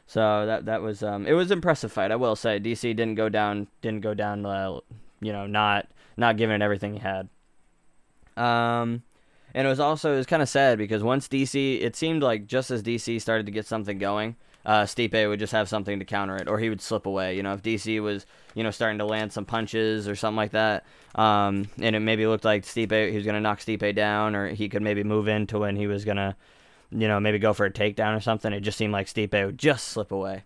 So 0.06 0.46
that 0.46 0.66
that 0.66 0.82
was 0.82 1.02
um, 1.02 1.26
it 1.26 1.32
was 1.32 1.50
impressive 1.50 1.90
fight. 1.90 2.12
I 2.12 2.16
will 2.16 2.36
say 2.36 2.60
DC 2.60 2.94
didn't 2.94 3.16
go 3.16 3.28
down 3.28 3.66
didn't 3.82 4.02
go 4.02 4.14
down 4.14 4.46
uh, 4.46 4.78
you 5.20 5.32
know 5.32 5.48
not 5.48 5.88
not 6.16 6.36
giving 6.36 6.54
it 6.54 6.62
everything 6.62 6.92
he 6.92 7.00
had. 7.00 7.28
Um, 8.36 9.02
and 9.52 9.66
it 9.66 9.68
was 9.68 9.80
also 9.80 10.14
it 10.14 10.18
was 10.18 10.26
kind 10.26 10.42
of 10.42 10.48
sad 10.48 10.78
because 10.78 11.02
once 11.02 11.26
DC 11.26 11.82
it 11.82 11.96
seemed 11.96 12.22
like 12.22 12.46
just 12.46 12.70
as 12.70 12.84
DC 12.84 13.20
started 13.20 13.46
to 13.46 13.52
get 13.52 13.66
something 13.66 13.98
going, 13.98 14.36
uh, 14.64 14.82
Stipe 14.82 15.28
would 15.28 15.38
just 15.38 15.52
have 15.52 15.68
something 15.68 15.98
to 15.98 16.04
counter 16.04 16.36
it, 16.36 16.48
or 16.48 16.58
he 16.58 16.68
would 16.68 16.80
slip 16.80 17.06
away. 17.06 17.36
You 17.36 17.42
know, 17.42 17.54
if 17.54 17.62
DC 17.62 18.00
was, 18.00 18.26
you 18.54 18.62
know, 18.62 18.70
starting 18.70 18.98
to 18.98 19.04
land 19.04 19.32
some 19.32 19.44
punches 19.44 20.08
or 20.08 20.16
something 20.16 20.36
like 20.36 20.52
that, 20.52 20.84
um, 21.14 21.68
and 21.80 21.96
it 21.96 22.00
maybe 22.00 22.26
looked 22.26 22.44
like 22.44 22.64
Stipe 22.64 23.10
he 23.10 23.16
was 23.16 23.24
gonna 23.26 23.40
knock 23.40 23.60
Stipe 23.60 23.94
down, 23.94 24.34
or 24.34 24.48
he 24.48 24.68
could 24.68 24.82
maybe 24.82 25.04
move 25.04 25.28
into 25.28 25.58
when 25.58 25.76
he 25.76 25.86
was 25.86 26.04
gonna 26.04 26.36
you 26.90 27.08
know, 27.08 27.20
maybe 27.20 27.38
go 27.38 27.52
for 27.52 27.66
a 27.66 27.70
takedown 27.70 28.16
or 28.16 28.20
something. 28.20 28.52
It 28.52 28.60
just 28.60 28.78
seemed 28.78 28.92
like 28.92 29.06
Stipe 29.06 29.32
would 29.32 29.58
just 29.58 29.88
slip 29.88 30.12
away. 30.12 30.44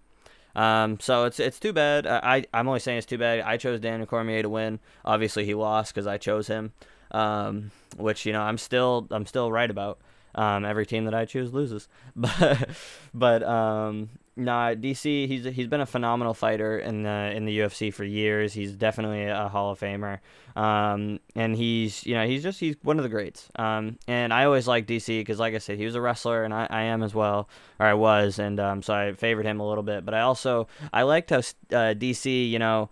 Um, 0.56 1.00
so 1.00 1.24
it's 1.24 1.40
it's 1.40 1.58
too 1.58 1.72
bad. 1.72 2.06
I 2.06 2.44
I'm 2.54 2.68
only 2.68 2.80
saying 2.80 2.98
it's 2.98 3.06
too 3.06 3.18
bad. 3.18 3.40
I 3.40 3.56
chose 3.56 3.80
Daniel 3.80 4.06
Cormier 4.06 4.42
to 4.42 4.48
win. 4.48 4.78
Obviously, 5.04 5.44
he 5.44 5.54
lost 5.54 5.92
because 5.92 6.06
I 6.06 6.16
chose 6.16 6.46
him, 6.46 6.72
um, 7.10 7.72
which 7.96 8.24
you 8.24 8.32
know 8.32 8.42
I'm 8.42 8.58
still 8.58 9.08
I'm 9.10 9.26
still 9.26 9.50
right 9.50 9.70
about. 9.70 9.98
Um, 10.34 10.64
every 10.64 10.86
team 10.86 11.04
that 11.04 11.14
I 11.14 11.24
choose 11.24 11.52
loses, 11.52 11.88
but 12.16 12.68
but 13.14 13.42
um, 13.42 14.08
Nah, 14.36 14.74
DC. 14.74 15.28
He's 15.28 15.44
he's 15.44 15.68
been 15.68 15.80
a 15.80 15.86
phenomenal 15.86 16.34
fighter 16.34 16.76
in 16.76 17.04
the 17.04 17.32
in 17.36 17.44
the 17.44 17.56
UFC 17.60 17.94
for 17.94 18.02
years. 18.02 18.52
He's 18.52 18.72
definitely 18.72 19.26
a 19.26 19.48
Hall 19.48 19.70
of 19.70 19.78
Famer. 19.78 20.18
Um, 20.56 21.20
and 21.36 21.54
he's 21.54 22.04
you 22.04 22.14
know 22.14 22.26
he's 22.26 22.42
just 22.42 22.58
he's 22.58 22.74
one 22.82 22.98
of 22.98 23.04
the 23.04 23.08
greats. 23.08 23.48
Um, 23.54 23.96
and 24.08 24.32
I 24.32 24.44
always 24.44 24.66
like 24.66 24.86
DC 24.86 25.20
because 25.20 25.38
like 25.38 25.54
I 25.54 25.58
said, 25.58 25.78
he 25.78 25.84
was 25.84 25.94
a 25.94 26.00
wrestler, 26.00 26.42
and 26.42 26.52
I, 26.52 26.66
I 26.68 26.82
am 26.82 27.04
as 27.04 27.14
well, 27.14 27.48
or 27.78 27.86
I 27.86 27.94
was, 27.94 28.40
and 28.40 28.58
um, 28.58 28.82
so 28.82 28.92
I 28.92 29.12
favored 29.12 29.46
him 29.46 29.60
a 29.60 29.68
little 29.68 29.84
bit. 29.84 30.04
But 30.04 30.14
I 30.14 30.22
also 30.22 30.66
I 30.92 31.02
liked 31.02 31.30
how 31.30 31.38
uh, 31.38 31.94
DC, 31.94 32.50
you 32.50 32.58
know 32.58 32.90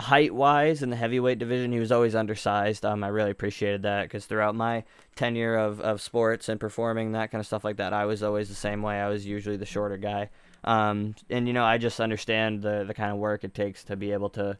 height 0.00 0.34
wise 0.34 0.82
in 0.82 0.90
the 0.90 0.96
heavyweight 0.96 1.38
division, 1.38 1.72
he 1.72 1.78
was 1.78 1.92
always 1.92 2.14
undersized. 2.14 2.84
Um, 2.84 3.04
I 3.04 3.08
really 3.08 3.30
appreciated 3.30 3.82
that 3.82 4.04
because 4.04 4.26
throughout 4.26 4.54
my 4.54 4.84
tenure 5.16 5.56
of, 5.56 5.80
of 5.80 6.00
sports 6.00 6.48
and 6.48 6.58
performing 6.58 7.12
that 7.12 7.30
kind 7.30 7.40
of 7.40 7.46
stuff 7.46 7.64
like 7.64 7.76
that, 7.76 7.92
I 7.92 8.04
was 8.04 8.22
always 8.22 8.48
the 8.48 8.54
same 8.54 8.82
way. 8.82 9.00
I 9.00 9.08
was 9.08 9.26
usually 9.26 9.56
the 9.56 9.66
shorter 9.66 9.96
guy. 9.96 10.30
Um, 10.64 11.14
and 11.30 11.46
you 11.46 11.52
know, 11.52 11.64
I 11.64 11.78
just 11.78 12.00
understand 12.00 12.62
the 12.62 12.84
the 12.84 12.94
kind 12.94 13.12
of 13.12 13.18
work 13.18 13.44
it 13.44 13.54
takes 13.54 13.84
to 13.84 13.96
be 13.96 14.12
able 14.12 14.30
to 14.30 14.58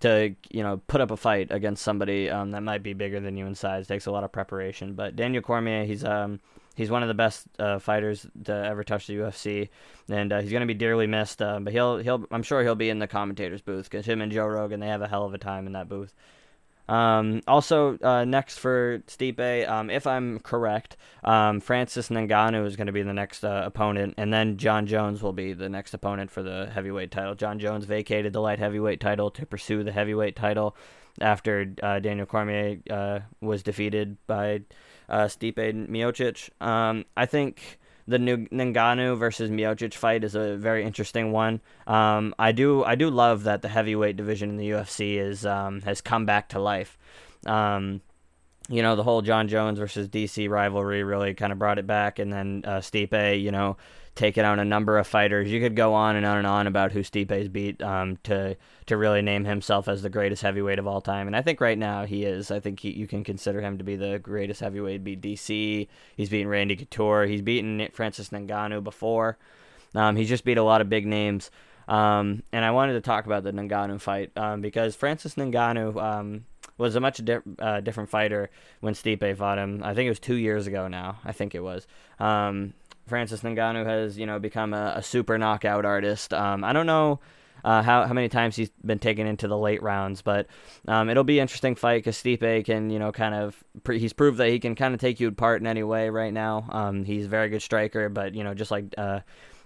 to 0.00 0.34
you 0.50 0.62
know 0.62 0.80
put 0.86 1.00
up 1.00 1.10
a 1.10 1.16
fight 1.16 1.48
against 1.50 1.82
somebody 1.82 2.30
um, 2.30 2.50
that 2.52 2.62
might 2.62 2.82
be 2.82 2.92
bigger 2.92 3.20
than 3.20 3.36
you 3.36 3.46
in 3.46 3.54
size. 3.54 3.84
It 3.84 3.88
takes 3.88 4.06
a 4.06 4.12
lot 4.12 4.24
of 4.24 4.32
preparation. 4.32 4.94
But 4.94 5.16
Daniel 5.16 5.42
Cormier, 5.42 5.84
he's 5.84 6.04
um 6.04 6.40
he's 6.74 6.90
one 6.90 7.02
of 7.02 7.08
the 7.08 7.14
best 7.14 7.46
uh, 7.58 7.78
fighters 7.78 8.26
to 8.44 8.52
ever 8.52 8.84
touch 8.84 9.06
the 9.06 9.14
UFC, 9.14 9.68
and 10.08 10.32
uh, 10.32 10.40
he's 10.40 10.50
going 10.50 10.60
to 10.60 10.66
be 10.66 10.74
dearly 10.74 11.06
missed. 11.06 11.40
Uh, 11.40 11.60
but 11.60 11.72
he'll 11.72 11.98
he'll 11.98 12.26
I'm 12.30 12.42
sure 12.42 12.62
he'll 12.62 12.74
be 12.74 12.90
in 12.90 12.98
the 12.98 13.06
commentators 13.06 13.62
booth 13.62 13.88
because 13.90 14.06
him 14.06 14.20
and 14.20 14.30
Joe 14.30 14.46
Rogan 14.46 14.80
they 14.80 14.88
have 14.88 15.02
a 15.02 15.08
hell 15.08 15.24
of 15.24 15.34
a 15.34 15.38
time 15.38 15.66
in 15.66 15.72
that 15.72 15.88
booth. 15.88 16.14
Um, 16.86 17.40
also, 17.48 17.98
uh, 18.02 18.26
next 18.26 18.58
for 18.58 18.98
Stipe, 19.06 19.66
um, 19.66 19.88
if 19.88 20.06
I'm 20.06 20.38
correct, 20.40 20.98
um, 21.22 21.60
Francis 21.60 22.10
Ngannou 22.10 22.66
is 22.66 22.76
going 22.76 22.88
to 22.88 22.92
be 22.92 23.02
the 23.02 23.14
next 23.14 23.42
uh, 23.42 23.62
opponent, 23.64 24.14
and 24.18 24.30
then 24.30 24.58
Jon 24.58 24.86
Jones 24.86 25.22
will 25.22 25.32
be 25.32 25.54
the 25.54 25.70
next 25.70 25.94
opponent 25.94 26.30
for 26.30 26.42
the 26.42 26.70
heavyweight 26.74 27.10
title. 27.10 27.34
Jon 27.34 27.58
Jones 27.58 27.86
vacated 27.86 28.34
the 28.34 28.40
light 28.40 28.58
heavyweight 28.58 29.00
title 29.00 29.30
to 29.30 29.46
pursue 29.46 29.82
the 29.82 29.92
heavyweight 29.92 30.36
title 30.36 30.76
after 31.22 31.72
uh, 31.82 32.00
Daniel 32.00 32.26
Cormier 32.26 33.24
was 33.40 33.62
defeated 33.62 34.18
by 34.26 34.60
uh, 35.08 35.24
Stipe 35.24 35.88
Miocic. 35.88 36.50
Um, 36.64 37.04
I 37.16 37.26
think 37.26 37.78
the 38.06 38.18
Ngannou 38.18 39.18
versus 39.18 39.50
Miocic 39.50 39.94
fight 39.94 40.24
is 40.24 40.34
a 40.34 40.56
very 40.56 40.84
interesting 40.84 41.32
one. 41.32 41.60
Um, 41.86 42.34
I 42.38 42.52
do 42.52 42.84
I 42.84 42.94
do 42.94 43.10
love 43.10 43.44
that 43.44 43.62
the 43.62 43.68
heavyweight 43.68 44.16
division 44.16 44.50
in 44.50 44.56
the 44.56 44.70
UFC 44.70 45.16
is 45.16 45.46
um, 45.46 45.80
has 45.82 46.00
come 46.00 46.26
back 46.26 46.50
to 46.50 46.58
life. 46.58 46.98
Um, 47.46 48.00
you 48.68 48.82
know, 48.82 48.96
the 48.96 49.02
whole 49.02 49.22
Jon 49.22 49.48
Jones 49.48 49.78
versus 49.78 50.08
DC 50.08 50.48
rivalry 50.48 51.02
really 51.02 51.34
kind 51.34 51.52
of 51.52 51.58
brought 51.58 51.78
it 51.78 51.86
back. 51.86 52.18
And 52.18 52.32
then 52.32 52.62
uh, 52.64 52.78
Stipe, 52.78 53.40
you 53.40 53.50
know, 53.50 53.76
taken 54.14 54.44
out 54.44 54.58
a 54.58 54.64
number 54.64 54.98
of 54.98 55.06
fighters. 55.06 55.50
You 55.50 55.60
could 55.60 55.74
go 55.74 55.94
on 55.94 56.16
and 56.16 56.24
on 56.24 56.38
and 56.38 56.46
on 56.46 56.66
about 56.66 56.92
who 56.92 57.00
Stipe's 57.00 57.48
beat 57.48 57.82
um, 57.82 58.18
to 58.24 58.56
to 58.86 58.96
really 58.96 59.22
name 59.22 59.44
himself 59.44 59.88
as 59.88 60.02
the 60.02 60.10
greatest 60.10 60.42
heavyweight 60.42 60.78
of 60.78 60.86
all 60.86 61.00
time. 61.00 61.26
And 61.26 61.34
I 61.34 61.42
think 61.42 61.60
right 61.60 61.78
now 61.78 62.04
he 62.04 62.24
is. 62.24 62.50
I 62.50 62.60
think 62.60 62.80
he, 62.80 62.90
you 62.90 63.06
can 63.06 63.24
consider 63.24 63.60
him 63.60 63.78
to 63.78 63.84
be 63.84 63.96
the 63.96 64.18
greatest 64.18 64.60
heavyweight. 64.60 65.04
Beat 65.04 65.20
DC. 65.20 65.88
He's 66.16 66.28
beaten 66.28 66.48
Randy 66.48 66.76
Couture. 66.76 67.26
He's 67.26 67.42
beaten 67.42 67.88
Francis 67.92 68.28
Ngannou 68.28 68.84
before. 68.84 69.38
Um, 69.94 70.16
he's 70.16 70.28
just 70.28 70.44
beat 70.44 70.58
a 70.58 70.62
lot 70.62 70.80
of 70.80 70.88
big 70.88 71.06
names. 71.06 71.50
Um, 71.86 72.42
and 72.52 72.64
I 72.64 72.70
wanted 72.70 72.94
to 72.94 73.00
talk 73.00 73.26
about 73.26 73.44
the 73.44 73.52
Ngannou 73.52 74.00
fight 74.00 74.32
um, 74.36 74.60
because 74.60 74.96
Francis 74.96 75.34
Ngannou 75.34 76.02
um, 76.02 76.44
was 76.78 76.96
a 76.96 77.00
much 77.00 77.24
di- 77.24 77.38
uh, 77.58 77.80
different 77.80 78.10
fighter 78.10 78.50
when 78.80 78.94
Stipe 78.94 79.36
fought 79.36 79.58
him. 79.58 79.82
I 79.84 79.94
think 79.94 80.06
it 80.06 80.10
was 80.10 80.20
two 80.20 80.36
years 80.36 80.66
ago 80.66 80.88
now. 80.88 81.18
I 81.24 81.32
think 81.32 81.54
it 81.54 81.60
was. 81.60 81.86
Um, 82.18 82.74
Francis 83.06 83.40
Ngannou 83.40 83.84
has 83.86 84.18
you 84.18 84.26
know 84.26 84.38
become 84.38 84.74
a, 84.74 84.94
a 84.96 85.02
super 85.02 85.38
knockout 85.38 85.84
artist. 85.84 86.32
Um, 86.32 86.64
I 86.64 86.72
don't 86.72 86.86
know. 86.86 87.20
Uh, 87.64 87.82
how, 87.82 88.04
how 88.04 88.12
many 88.12 88.28
times 88.28 88.54
he's 88.56 88.68
been 88.84 88.98
taken 88.98 89.26
into 89.26 89.48
the 89.48 89.56
late 89.56 89.82
rounds. 89.82 90.20
But 90.20 90.48
um, 90.86 91.08
it'll 91.08 91.24
be 91.24 91.38
an 91.38 91.42
interesting 91.42 91.76
fight 91.76 92.04
because 92.04 92.22
Stipe 92.22 92.66
can, 92.66 92.90
you 92.90 92.98
know, 92.98 93.10
kind 93.10 93.34
of 93.34 93.64
pre- 93.84 93.98
he's 93.98 94.12
proved 94.12 94.36
that 94.36 94.50
he 94.50 94.58
can 94.58 94.74
kind 94.74 94.92
of 94.92 95.00
take 95.00 95.18
you 95.18 95.28
apart 95.28 95.62
in 95.62 95.66
any 95.66 95.82
way 95.82 96.10
right 96.10 96.32
now. 96.32 96.66
Um, 96.68 97.04
he's 97.04 97.24
a 97.24 97.28
very 97.30 97.48
good 97.48 97.62
striker, 97.62 98.10
but 98.10 98.34
you 98.34 98.44
know, 98.44 98.52
just 98.52 98.70
like 98.70 98.84
uh, 98.98 99.20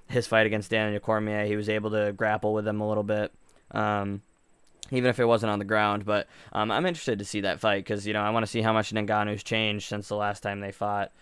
his 0.06 0.28
fight 0.28 0.46
against 0.46 0.70
Daniel 0.70 1.00
Cormier, 1.00 1.44
he 1.44 1.56
was 1.56 1.68
able 1.68 1.90
to 1.90 2.12
grapple 2.12 2.52
with 2.52 2.68
him 2.68 2.80
a 2.80 2.88
little 2.88 3.02
bit. 3.02 3.32
Um, 3.72 4.22
even 4.90 5.10
if 5.10 5.18
it 5.18 5.26
wasn't 5.26 5.50
on 5.50 5.58
the 5.58 5.64
ground, 5.64 6.04
but 6.04 6.28
um, 6.52 6.70
I'm 6.70 6.86
interested 6.86 7.18
to 7.18 7.24
see 7.24 7.42
that 7.42 7.60
fight 7.60 7.84
because 7.84 8.06
you 8.06 8.12
know 8.12 8.22
I 8.22 8.30
want 8.30 8.44
to 8.44 8.50
see 8.50 8.62
how 8.62 8.72
much 8.72 8.92
Ngannou's 8.92 9.42
changed 9.42 9.88
since 9.88 10.08
the 10.08 10.16
last 10.16 10.42
time 10.42 10.60
they 10.60 10.72
fought. 10.72 11.12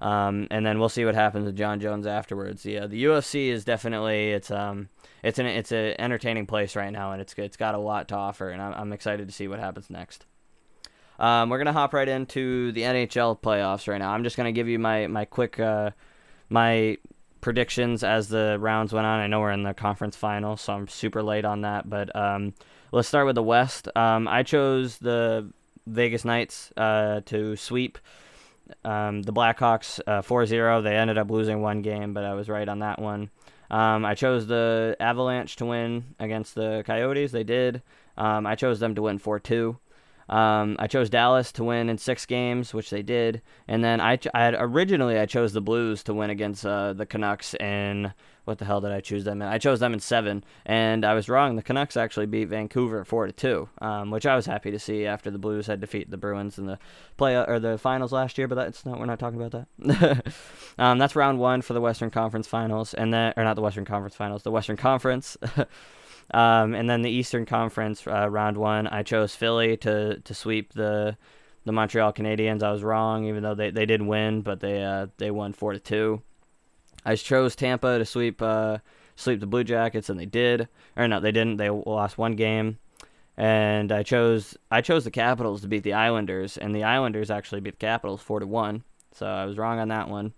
Um, 0.00 0.48
and 0.50 0.66
then 0.66 0.78
we'll 0.78 0.88
see 0.88 1.04
what 1.04 1.14
happens 1.14 1.46
with 1.46 1.56
Jon 1.56 1.80
Jones 1.80 2.06
afterwards. 2.06 2.66
Yeah, 2.66 2.86
the 2.86 3.04
UFC 3.04 3.48
is 3.48 3.64
definitely 3.64 4.32
it's 4.32 4.50
um 4.50 4.88
it's 5.22 5.38
an 5.38 5.46
it's 5.46 5.72
an 5.72 5.94
entertaining 5.98 6.46
place 6.46 6.76
right 6.76 6.92
now, 6.92 7.12
and 7.12 7.20
it's 7.20 7.34
it's 7.38 7.56
got 7.56 7.74
a 7.74 7.78
lot 7.78 8.08
to 8.08 8.16
offer, 8.16 8.50
and 8.50 8.60
I'm, 8.60 8.74
I'm 8.74 8.92
excited 8.92 9.28
to 9.28 9.34
see 9.34 9.48
what 9.48 9.60
happens 9.60 9.90
next. 9.90 10.26
Um, 11.18 11.48
we're 11.48 11.58
gonna 11.58 11.72
hop 11.72 11.94
right 11.94 12.08
into 12.08 12.72
the 12.72 12.82
NHL 12.82 13.40
playoffs 13.40 13.88
right 13.88 13.98
now. 13.98 14.10
I'm 14.10 14.24
just 14.24 14.36
gonna 14.36 14.52
give 14.52 14.68
you 14.68 14.78
my 14.78 15.06
my 15.06 15.24
quick 15.24 15.60
uh, 15.60 15.90
my 16.48 16.98
predictions 17.40 18.02
as 18.02 18.28
the 18.28 18.56
rounds 18.58 18.92
went 18.92 19.06
on. 19.06 19.20
I 19.20 19.26
know 19.26 19.40
we're 19.40 19.52
in 19.52 19.62
the 19.62 19.74
conference 19.74 20.16
final, 20.16 20.56
so 20.56 20.72
I'm 20.72 20.88
super 20.88 21.22
late 21.22 21.44
on 21.44 21.60
that, 21.60 21.88
but 21.88 22.14
um, 22.16 22.54
let's 22.90 23.06
start 23.06 23.26
with 23.26 23.36
the 23.36 23.42
West. 23.42 23.88
Um, 23.94 24.26
I 24.26 24.42
chose 24.42 24.98
the 24.98 25.52
Vegas 25.86 26.24
Knights 26.24 26.72
uh, 26.76 27.20
to 27.26 27.54
sweep 27.56 27.98
um, 28.84 29.22
the 29.22 29.32
Blackhawks 29.32 30.00
uh, 30.06 30.22
4-0. 30.22 30.82
They 30.82 30.96
ended 30.96 31.18
up 31.18 31.30
losing 31.30 31.60
one 31.62 31.82
game, 31.82 32.14
but 32.14 32.24
I 32.24 32.34
was 32.34 32.48
right 32.48 32.68
on 32.68 32.80
that 32.80 33.00
one. 33.00 33.30
Um, 33.70 34.04
I 34.04 34.14
chose 34.14 34.46
the 34.46 34.96
Avalanche 35.00 35.56
to 35.56 35.66
win 35.66 36.14
against 36.18 36.54
the 36.54 36.82
Coyotes. 36.86 37.32
They 37.32 37.44
did. 37.44 37.82
Um, 38.16 38.46
I 38.46 38.54
chose 38.54 38.80
them 38.80 38.94
to 38.94 39.02
win 39.02 39.18
4-2. 39.18 39.76
Um, 40.28 40.76
I 40.78 40.86
chose 40.86 41.10
Dallas 41.10 41.52
to 41.52 41.64
win 41.64 41.88
in 41.88 41.98
six 41.98 42.26
games, 42.26 42.72
which 42.72 42.90
they 42.90 43.02
did, 43.02 43.42
and 43.68 43.84
then 43.84 44.00
I, 44.00 44.16
ch- 44.16 44.28
I 44.32 44.44
had 44.44 44.54
originally 44.58 45.18
I 45.18 45.26
chose 45.26 45.52
the 45.52 45.60
Blues 45.60 46.02
to 46.04 46.14
win 46.14 46.30
against 46.30 46.64
uh, 46.64 46.92
the 46.92 47.06
Canucks 47.06 47.54
in 47.54 48.12
what 48.44 48.58
the 48.58 48.64
hell 48.64 48.80
did 48.80 48.92
I 48.92 49.00
choose 49.00 49.24
them 49.24 49.40
in? 49.40 49.48
I 49.48 49.58
chose 49.58 49.80
them 49.80 49.94
in 49.94 50.00
seven, 50.00 50.44
and 50.66 51.04
I 51.04 51.14
was 51.14 51.28
wrong. 51.28 51.56
The 51.56 51.62
Canucks 51.62 51.96
actually 51.96 52.26
beat 52.26 52.46
Vancouver 52.46 53.04
four 53.04 53.26
to 53.26 53.32
two, 53.32 53.68
um, 53.80 54.10
which 54.10 54.26
I 54.26 54.36
was 54.36 54.46
happy 54.46 54.70
to 54.70 54.78
see 54.78 55.06
after 55.06 55.30
the 55.30 55.38
Blues 55.38 55.66
had 55.66 55.80
defeated 55.80 56.10
the 56.10 56.16
Bruins 56.16 56.58
in 56.58 56.66
the 56.66 56.78
play 57.16 57.36
or 57.36 57.58
the 57.58 57.78
finals 57.78 58.12
last 58.12 58.36
year. 58.36 58.46
But 58.46 58.56
that's 58.56 58.84
not 58.84 58.98
we're 58.98 59.06
not 59.06 59.18
talking 59.18 59.40
about 59.40 59.66
that. 59.78 60.34
um, 60.78 60.98
that's 60.98 61.16
round 61.16 61.38
one 61.38 61.62
for 61.62 61.72
the 61.72 61.80
Western 61.80 62.10
Conference 62.10 62.46
Finals, 62.46 62.92
and 62.92 63.12
then 63.12 63.32
or 63.36 63.44
not 63.44 63.56
the 63.56 63.62
Western 63.62 63.84
Conference 63.84 64.14
Finals, 64.14 64.42
the 64.42 64.50
Western 64.50 64.76
Conference. 64.76 65.36
Um, 66.32 66.74
and 66.74 66.88
then 66.88 67.02
the 67.02 67.10
Eastern 67.10 67.46
Conference 67.46 68.06
uh, 68.06 68.28
round 68.28 68.56
one, 68.56 68.86
I 68.86 69.02
chose 69.02 69.34
Philly 69.34 69.76
to 69.78 70.20
to 70.20 70.34
sweep 70.34 70.72
the 70.72 71.16
the 71.64 71.72
Montreal 71.72 72.12
Canadiens. 72.12 72.62
I 72.62 72.72
was 72.72 72.82
wrong, 72.82 73.24
even 73.24 73.42
though 73.42 73.54
they, 73.54 73.70
they 73.70 73.86
did 73.86 74.02
win, 74.02 74.42
but 74.42 74.60
they 74.60 74.82
uh, 74.82 75.08
they 75.18 75.30
won 75.30 75.52
four 75.52 75.72
to 75.72 75.78
two. 75.78 76.22
I 77.04 77.16
chose 77.16 77.54
Tampa 77.54 77.98
to 77.98 78.04
sweep 78.04 78.40
uh, 78.40 78.78
sweep 79.16 79.40
the 79.40 79.46
Blue 79.46 79.64
Jackets, 79.64 80.08
and 80.08 80.18
they 80.18 80.26
did. 80.26 80.68
Or 80.96 81.06
no, 81.08 81.20
they 81.20 81.32
didn't. 81.32 81.56
They 81.56 81.70
lost 81.70 82.18
one 82.18 82.36
game. 82.36 82.78
And 83.36 83.90
I 83.90 84.04
chose 84.04 84.56
I 84.70 84.80
chose 84.80 85.04
the 85.04 85.10
Capitals 85.10 85.62
to 85.62 85.68
beat 85.68 85.82
the 85.82 85.94
Islanders, 85.94 86.56
and 86.56 86.74
the 86.74 86.84
Islanders 86.84 87.30
actually 87.30 87.60
beat 87.60 87.78
the 87.78 87.86
Capitals 87.86 88.22
four 88.22 88.40
to 88.40 88.46
one. 88.46 88.84
So 89.12 89.26
I 89.26 89.44
was 89.44 89.58
wrong 89.58 89.78
on 89.78 89.88
that 89.88 90.08
one. 90.08 90.32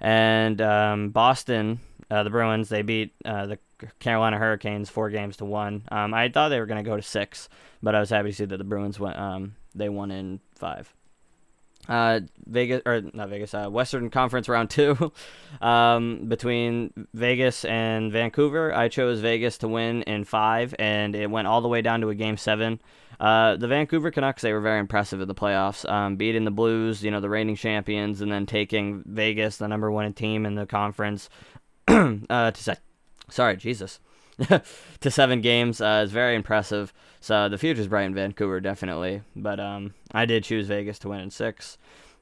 And 0.00 0.60
um, 0.62 1.10
Boston, 1.10 1.80
uh, 2.10 2.22
the 2.22 2.30
Bruins, 2.30 2.68
they 2.68 2.82
beat 2.82 3.14
uh, 3.24 3.46
the 3.46 3.58
Carolina 3.98 4.38
Hurricanes 4.38 4.90
four 4.90 5.10
games 5.10 5.36
to 5.38 5.44
one. 5.44 5.84
Um, 5.90 6.12
I 6.12 6.28
thought 6.28 6.48
they 6.48 6.60
were 6.60 6.66
going 6.66 6.82
to 6.82 6.88
go 6.88 6.96
to 6.96 7.02
six, 7.02 7.48
but 7.82 7.94
I 7.94 8.00
was 8.00 8.10
happy 8.10 8.30
to 8.30 8.34
see 8.34 8.44
that 8.44 8.56
the 8.56 8.64
Bruins 8.64 8.98
went. 8.98 9.16
Um, 9.16 9.54
they 9.74 9.88
won 9.88 10.10
in 10.10 10.40
five. 10.54 10.92
Uh, 11.88 12.20
Vegas 12.46 12.82
or 12.84 13.02
not 13.14 13.30
Vegas, 13.30 13.54
uh, 13.54 13.68
Western 13.68 14.10
Conference 14.10 14.48
round 14.48 14.70
two, 14.70 15.12
um, 15.60 16.26
between 16.28 16.92
Vegas 17.14 17.64
and 17.64 18.12
Vancouver. 18.12 18.72
I 18.74 18.88
chose 18.88 19.20
Vegas 19.20 19.58
to 19.58 19.68
win 19.68 20.02
in 20.02 20.24
five, 20.24 20.74
and 20.78 21.16
it 21.16 21.30
went 21.30 21.48
all 21.48 21.62
the 21.62 21.68
way 21.68 21.82
down 21.82 22.00
to 22.02 22.10
a 22.10 22.14
game 22.14 22.36
seven. 22.36 22.80
Uh, 23.18 23.56
the 23.56 23.66
Vancouver 23.68 24.10
Canucks 24.10 24.42
they 24.42 24.52
were 24.52 24.60
very 24.60 24.78
impressive 24.78 25.20
in 25.20 25.28
the 25.28 25.34
playoffs, 25.34 25.88
um, 25.90 26.16
beating 26.16 26.44
the 26.44 26.50
Blues, 26.50 27.02
you 27.02 27.10
know, 27.10 27.20
the 27.20 27.28
reigning 27.28 27.56
champions, 27.56 28.20
and 28.20 28.30
then 28.30 28.46
taking 28.46 29.02
Vegas, 29.06 29.56
the 29.56 29.68
number 29.68 29.90
one 29.90 30.12
team 30.12 30.46
in 30.46 30.54
the 30.54 30.66
conference, 30.66 31.28
uh, 32.30 32.50
to 32.50 32.62
set 32.62 32.80
sorry, 33.30 33.56
Jesus, 33.56 34.00
to 35.00 35.10
seven 35.10 35.40
games 35.40 35.80
uh, 35.80 36.02
is 36.04 36.12
very 36.12 36.34
impressive. 36.36 36.92
So 37.20 37.48
the 37.48 37.58
future's 37.58 37.88
bright 37.88 38.04
in 38.04 38.14
Vancouver, 38.14 38.60
definitely. 38.60 39.22
But 39.36 39.60
um, 39.60 39.94
I 40.12 40.24
did 40.24 40.44
choose 40.44 40.66
Vegas 40.66 40.98
to 41.00 41.08
win 41.08 41.20
in 41.20 41.30
six. 41.30 41.78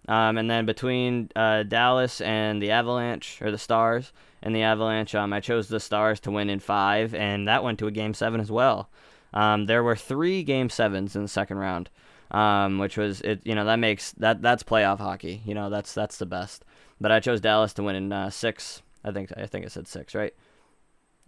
Um, 0.09 0.39
and 0.39 0.51
then 0.51 0.65
between 0.65 1.31
uh, 1.37 1.65
Dallas 1.65 2.21
and 2.21 2.63
the 2.63 2.71
Avalanche, 2.71 3.43
or 3.43 3.51
the 3.51 3.59
Stars 3.59 4.13
and 4.43 4.55
the 4.55 4.63
Avalanche, 4.63 5.15
um, 5.15 5.33
I 5.33 5.41
chose 5.41 5.69
the 5.69 5.81
Stars 5.81 6.19
to 6.21 6.31
win 6.31 6.49
in 6.49 6.61
five, 6.61 7.15
and 7.15 7.47
that 7.47 7.63
went 7.63 7.79
to 7.81 7.87
a 7.87 7.91
game 7.93 8.15
seven 8.15 8.41
as 8.41 8.51
well. 8.51 8.89
Um, 9.35 9.67
there 9.67 9.83
were 9.83 9.97
three 9.97 10.43
game 10.43 10.71
sevens 10.71 11.15
in 11.15 11.23
the 11.23 11.29
second 11.29 11.59
round, 11.59 11.91
um, 12.31 12.79
which 12.79 12.97
was 12.97 13.21
it. 13.21 13.43
You 13.45 13.55
know 13.55 13.67
that 13.67 13.79
makes 13.79 14.13
that 14.13 14.41
that's 14.41 14.63
playoff 14.63 14.99
hockey. 14.99 15.43
You 15.45 15.55
know 15.55 15.69
that's 15.69 15.93
that's 15.93 16.17
the 16.17 16.25
best. 16.27 16.65
But 16.99 17.13
I 17.13 17.21
chose 17.21 17.43
Dallas 17.43 17.75
to 17.75 17.83
win 17.83 17.95
in 17.95 18.13
uh, 18.13 18.31
six. 18.31 18.83
I 19.05 19.13
think 19.13 19.33
I 19.37 19.47
think 19.47 19.65
I 19.65 19.69
said 19.69 19.87
six, 19.87 20.15
right? 20.15 20.35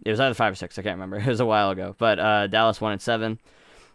It 0.05 0.11
was 0.11 0.21
either 0.21 0.35
five 0.35 0.53
or 0.53 0.57
six. 0.57 0.79
I 0.79 0.83
can't 0.83 0.95
remember. 0.97 1.19
It 1.21 1.27
was 1.27 1.41
a 1.41 1.47
while 1.47 1.71
ago. 1.71 1.95
But 1.99 2.19
uh, 2.19 2.47
Dallas 2.47 2.81
won 2.81 2.93
at 2.93 3.03
seven. 3.03 3.39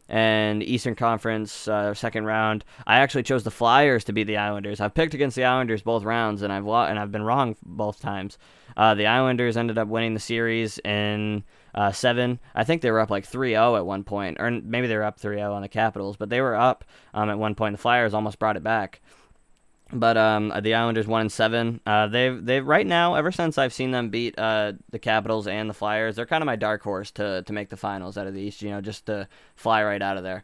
And 0.07 0.61
Eastern 0.61 0.93
Conference 0.93 1.67
uh, 1.67 1.95
second 1.95 2.25
round, 2.25 2.63
I 2.85 2.97
actually 2.97 3.23
chose 3.23 3.43
the 3.43 3.49
Flyers 3.49 4.03
to 4.03 4.13
beat 4.13 4.25
the 4.25 4.37
Islanders. 4.37 4.79
I've 4.79 4.93
picked 4.93 5.15
against 5.15 5.35
the 5.35 5.45
Islanders 5.45 5.81
both 5.81 6.03
rounds, 6.03 6.43
and 6.43 6.53
I've 6.53 6.65
lo- 6.65 6.83
and 6.83 6.99
I've 6.99 7.11
been 7.11 7.23
wrong 7.23 7.55
both 7.63 7.99
times. 7.99 8.37
Uh, 8.77 8.93
the 8.93 9.07
Islanders 9.07 9.57
ended 9.57 9.79
up 9.79 9.87
winning 9.87 10.13
the 10.13 10.19
series 10.19 10.77
in 10.79 11.43
uh, 11.73 11.91
seven. 11.91 12.39
I 12.53 12.63
think 12.63 12.83
they 12.83 12.91
were 12.91 12.99
up 12.99 13.09
like 13.09 13.27
3-0 13.27 13.77
at 13.77 13.85
one 13.85 14.03
point, 14.03 14.37
or 14.39 14.51
maybe 14.51 14.85
they 14.85 14.95
were 14.95 15.03
up 15.03 15.19
3-0 15.19 15.51
on 15.51 15.63
the 15.63 15.69
Capitals, 15.69 16.17
but 16.17 16.29
they 16.29 16.41
were 16.41 16.55
up 16.55 16.83
um, 17.15 17.31
at 17.31 17.39
one 17.39 17.55
point. 17.55 17.73
The 17.73 17.81
Flyers 17.81 18.13
almost 18.13 18.37
brought 18.37 18.57
it 18.57 18.63
back. 18.63 19.01
But 19.95 20.17
um, 20.17 20.51
the 20.61 20.73
Islanders 20.73 21.07
one 21.07 21.21
and 21.21 21.31
seven. 21.31 21.79
Uh, 21.85 22.07
they've 22.07 22.43
they 22.45 22.59
right 22.59 22.85
now 22.85 23.15
ever 23.15 23.31
since 23.31 23.57
I've 23.57 23.73
seen 23.73 23.91
them 23.91 24.09
beat 24.09 24.37
uh, 24.37 24.73
the 24.91 24.99
Capitals 24.99 25.47
and 25.47 25.69
the 25.69 25.73
Flyers, 25.73 26.17
they're 26.17 26.25
kind 26.25 26.41
of 26.41 26.45
my 26.45 26.57
dark 26.57 26.83
horse 26.83 27.11
to 27.11 27.43
to 27.43 27.53
make 27.53 27.69
the 27.69 27.77
finals 27.77 28.17
out 28.17 28.27
of 28.27 28.33
the 28.33 28.41
East. 28.41 28.61
You 28.61 28.71
know, 28.71 28.81
just 28.81 29.05
to 29.05 29.27
fly 29.55 29.83
right 29.83 30.01
out 30.01 30.17
of 30.17 30.23
there. 30.23 30.43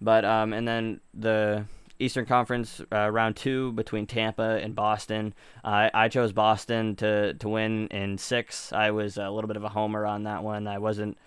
But 0.00 0.24
um, 0.24 0.52
and 0.52 0.68
then 0.68 1.00
the 1.12 1.64
Eastern 1.98 2.26
Conference 2.26 2.80
uh, 2.92 3.10
round 3.10 3.36
two 3.36 3.72
between 3.72 4.06
Tampa 4.06 4.60
and 4.62 4.74
Boston. 4.74 5.34
I 5.64 5.90
I 5.92 6.08
chose 6.08 6.32
Boston 6.32 6.94
to 6.96 7.34
to 7.34 7.48
win 7.48 7.88
in 7.88 8.18
six. 8.18 8.72
I 8.72 8.92
was 8.92 9.16
a 9.16 9.30
little 9.30 9.48
bit 9.48 9.56
of 9.56 9.64
a 9.64 9.68
homer 9.68 10.06
on 10.06 10.24
that 10.24 10.44
one. 10.44 10.68
I 10.68 10.78
wasn't 10.78 11.18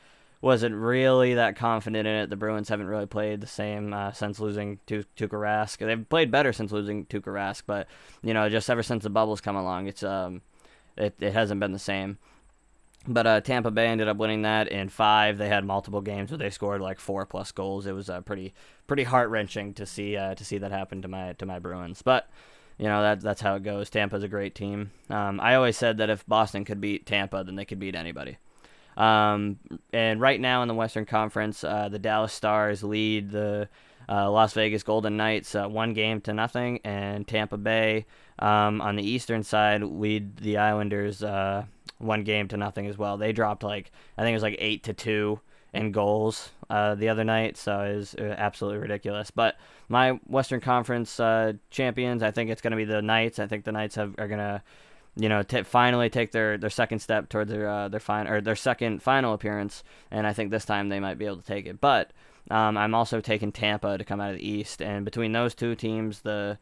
wasn't 0.42 0.76
really 0.76 1.34
that 1.36 1.56
confident 1.56 2.08
in 2.08 2.14
it. 2.16 2.30
The 2.30 2.36
Bruins 2.36 2.70
haven't 2.70 2.88
really 2.88 3.06
played 3.06 3.42
the 3.42 3.48
same 3.48 3.94
uh, 3.94 4.12
since 4.12 4.40
losing 4.40 4.80
to 4.88 5.04
Tuukka 5.18 5.30
Rask. 5.30 5.78
They've 5.78 6.10
played 6.10 6.32
better 6.32 6.54
since 6.54 6.72
losing 6.72 7.06
Tuukka 7.06 7.34
Rask, 7.34 7.64
but 7.66 7.88
you 8.22 8.34
know, 8.34 8.50
just 8.50 8.70
ever 8.70 8.84
since 8.84 9.04
the 9.04 9.10
bubbles 9.10 9.42
come 9.42 9.56
along, 9.56 9.88
it's 9.88 10.04
um, 10.04 10.42
it 10.98 11.16
it 11.20 11.34
hasn't 11.34 11.60
been 11.60 11.72
the 11.72 11.80
same. 11.80 12.18
But 13.08 13.28
uh, 13.28 13.42
Tampa 13.42 13.70
Bay 13.70 13.88
ended 13.88 14.08
up 14.08 14.18
winning 14.18 14.42
that 14.44 14.68
in 14.68 14.90
five. 14.90 15.38
They 15.38 15.48
had 15.48 15.64
multiple 15.64 16.02
games 16.02 16.32
where 16.32 16.40
they 16.40 16.50
scored 16.50 16.82
like 16.82 17.00
four 17.00 17.26
plus 17.26 17.52
goals. 17.52 17.86
It 17.86 17.94
was 17.94 18.10
uh, 18.10 18.22
pretty 18.22 18.54
pretty 18.88 19.04
heart 19.04 19.30
wrenching 19.30 19.74
to 19.76 19.86
see 19.86 20.18
uh, 20.18 20.36
to 20.36 20.44
see 20.46 20.58
that 20.58 20.72
happen 20.72 21.02
to 21.04 21.08
my 21.08 21.34
to 21.34 21.46
my 21.46 21.60
Bruins. 21.60 22.02
But 22.02 22.30
you 22.78 22.86
know 22.86 23.02
that 23.04 23.22
that's 23.22 23.42
how 23.42 23.56
it 23.56 23.64
goes. 23.64 23.90
Tampa's 23.90 24.24
a 24.24 24.28
great 24.28 24.56
team. 24.56 24.92
Um, 25.10 25.40
I 25.40 25.56
always 25.56 25.78
said 25.78 25.98
that 25.98 26.10
if 26.10 26.26
Boston 26.26 26.66
could 26.66 26.82
beat 26.82 27.06
Tampa, 27.06 27.44
then 27.44 27.56
they 27.56 27.66
could 27.66 27.80
beat 27.80 27.96
anybody. 27.96 28.38
Um, 28.98 29.60
and 29.92 30.22
right 30.22 30.40
now 30.40 30.62
in 30.62 30.68
the 30.68 30.74
Western 30.74 31.06
Conference, 31.06 31.64
uh, 31.64 31.90
the 31.90 32.00
Dallas 32.00 32.34
Stars 32.34 32.84
lead 32.84 33.32
the 33.32 33.70
uh, 34.08 34.30
Las 34.30 34.54
Vegas 34.54 34.84
Golden 34.84 35.18
Knights 35.18 35.56
uh, 35.56 35.68
one 35.68 35.94
game 35.94 36.22
to 36.22 36.34
nothing, 36.34 36.80
and 36.84 37.28
Tampa 37.28 37.58
Bay 37.58 38.06
um, 38.40 38.82
on 38.82 38.96
the 38.96 39.04
eastern 39.04 39.44
side 39.44 39.84
lead 39.84 40.38
the 40.38 40.58
Islanders 40.58 41.24
uh, 41.24 41.66
one 41.98 42.24
game 42.24 42.48
to 42.50 42.58
nothing 42.58 42.88
as 42.88 42.98
well. 42.98 43.18
They 43.18 43.32
dropped 43.32 43.64
like 43.64 43.92
I 44.18 44.22
think 44.22 44.34
it 44.34 44.38
was 44.38 44.44
like 44.44 44.58
eight 44.60 44.84
to 44.84 44.94
two 44.94 45.40
in 45.74 45.92
goals 45.92 46.52
uh, 46.70 46.96
the 46.96 47.10
other 47.10 47.24
night, 47.24 47.58
so 47.58 47.82
it 47.82 47.96
was 47.98 48.16
uh, 48.16 48.36
absolutely 48.38 48.80
ridiculous. 48.80 49.30
But 49.30 49.58
my 49.90 50.12
Western 50.28 50.62
Conference 50.62 51.20
uh, 51.20 51.54
champions, 51.70 52.24
I 52.24 52.32
think 52.32 52.50
it's 52.50 52.62
going 52.62 52.72
to 52.72 52.78
be 52.78 52.86
the 52.86 53.02
Knights. 53.02 53.40
I 53.40 53.48
think 53.48 53.66
the 53.66 53.74
Knights 53.74 53.96
have, 53.96 54.16
are 54.18 54.28
going 54.28 54.40
to, 54.40 54.64
you 55.16 55.30
know, 55.30 55.44
t- 55.44 55.64
finally 55.64 56.10
take 56.10 56.32
their, 56.32 56.58
their 56.58 56.70
second 56.70 57.00
step 57.00 57.30
towards 57.30 57.50
their 57.50 57.70
uh, 57.70 57.88
their 57.88 58.00
final 58.00 58.34
or 58.34 58.42
their 58.42 58.56
second 58.56 59.02
final 59.02 59.34
appearance, 59.34 59.84
and 60.12 60.28
I 60.28 60.34
think 60.34 60.52
this 60.52 60.66
time 60.66 60.90
they 60.90 61.00
might 61.00 61.18
be 61.18 61.26
able 61.26 61.38
to 61.38 61.44
take 61.44 61.66
it. 61.66 61.80
But 61.80 62.12
um, 62.52 62.78
I'm 62.78 62.94
also 62.94 63.22
taking 63.22 63.52
Tampa 63.52 63.98
to 63.98 64.04
come 64.04 64.20
out 64.20 64.32
of 64.32 64.38
the 64.38 64.48
East, 64.48 64.82
and 64.82 65.06
between 65.06 65.32
those 65.32 65.56
two 65.56 65.76
teams, 65.76 66.22
the 66.22 66.58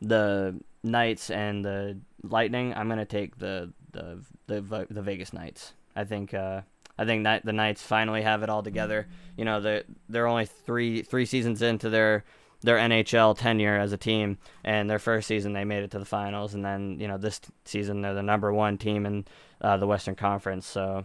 the 0.00 0.60
Knights 0.82 1.30
and 1.30 1.64
the 1.64 1.98
Lightning, 2.22 2.74
I'm 2.74 2.88
to 2.88 3.04
take 3.04 3.38
the 3.38 3.72
the 3.92 4.22
the 4.46 4.86
the 4.90 5.02
Vegas 5.02 5.32
Knights. 5.32 5.72
I 5.94 6.04
think. 6.04 6.34
Uh, 6.34 6.62
I 6.98 7.04
think 7.04 7.26
the 7.44 7.52
Knights 7.52 7.82
finally 7.82 8.22
have 8.22 8.42
it 8.42 8.48
all 8.48 8.62
together. 8.62 9.06
You 9.36 9.44
know, 9.44 9.60
they 9.60 9.82
they're 10.08 10.26
only 10.26 10.46
three 10.46 11.02
three 11.02 11.26
seasons 11.26 11.60
into 11.60 11.90
their 11.90 12.24
their 12.62 12.76
NHL 12.76 13.36
tenure 13.36 13.78
as 13.78 13.92
a 13.92 13.96
team, 13.96 14.38
and 14.64 14.88
their 14.88 14.98
first 14.98 15.28
season 15.28 15.52
they 15.52 15.64
made 15.64 15.82
it 15.82 15.90
to 15.92 15.98
the 15.98 16.04
finals, 16.04 16.54
and 16.54 16.64
then 16.64 16.98
you 17.00 17.08
know 17.08 17.18
this 17.18 17.40
season 17.64 18.00
they're 18.00 18.14
the 18.14 18.22
number 18.22 18.52
one 18.52 18.78
team 18.78 19.06
in 19.06 19.24
uh, 19.60 19.76
the 19.76 19.86
Western 19.86 20.14
Conference. 20.14 20.66
So. 20.66 21.04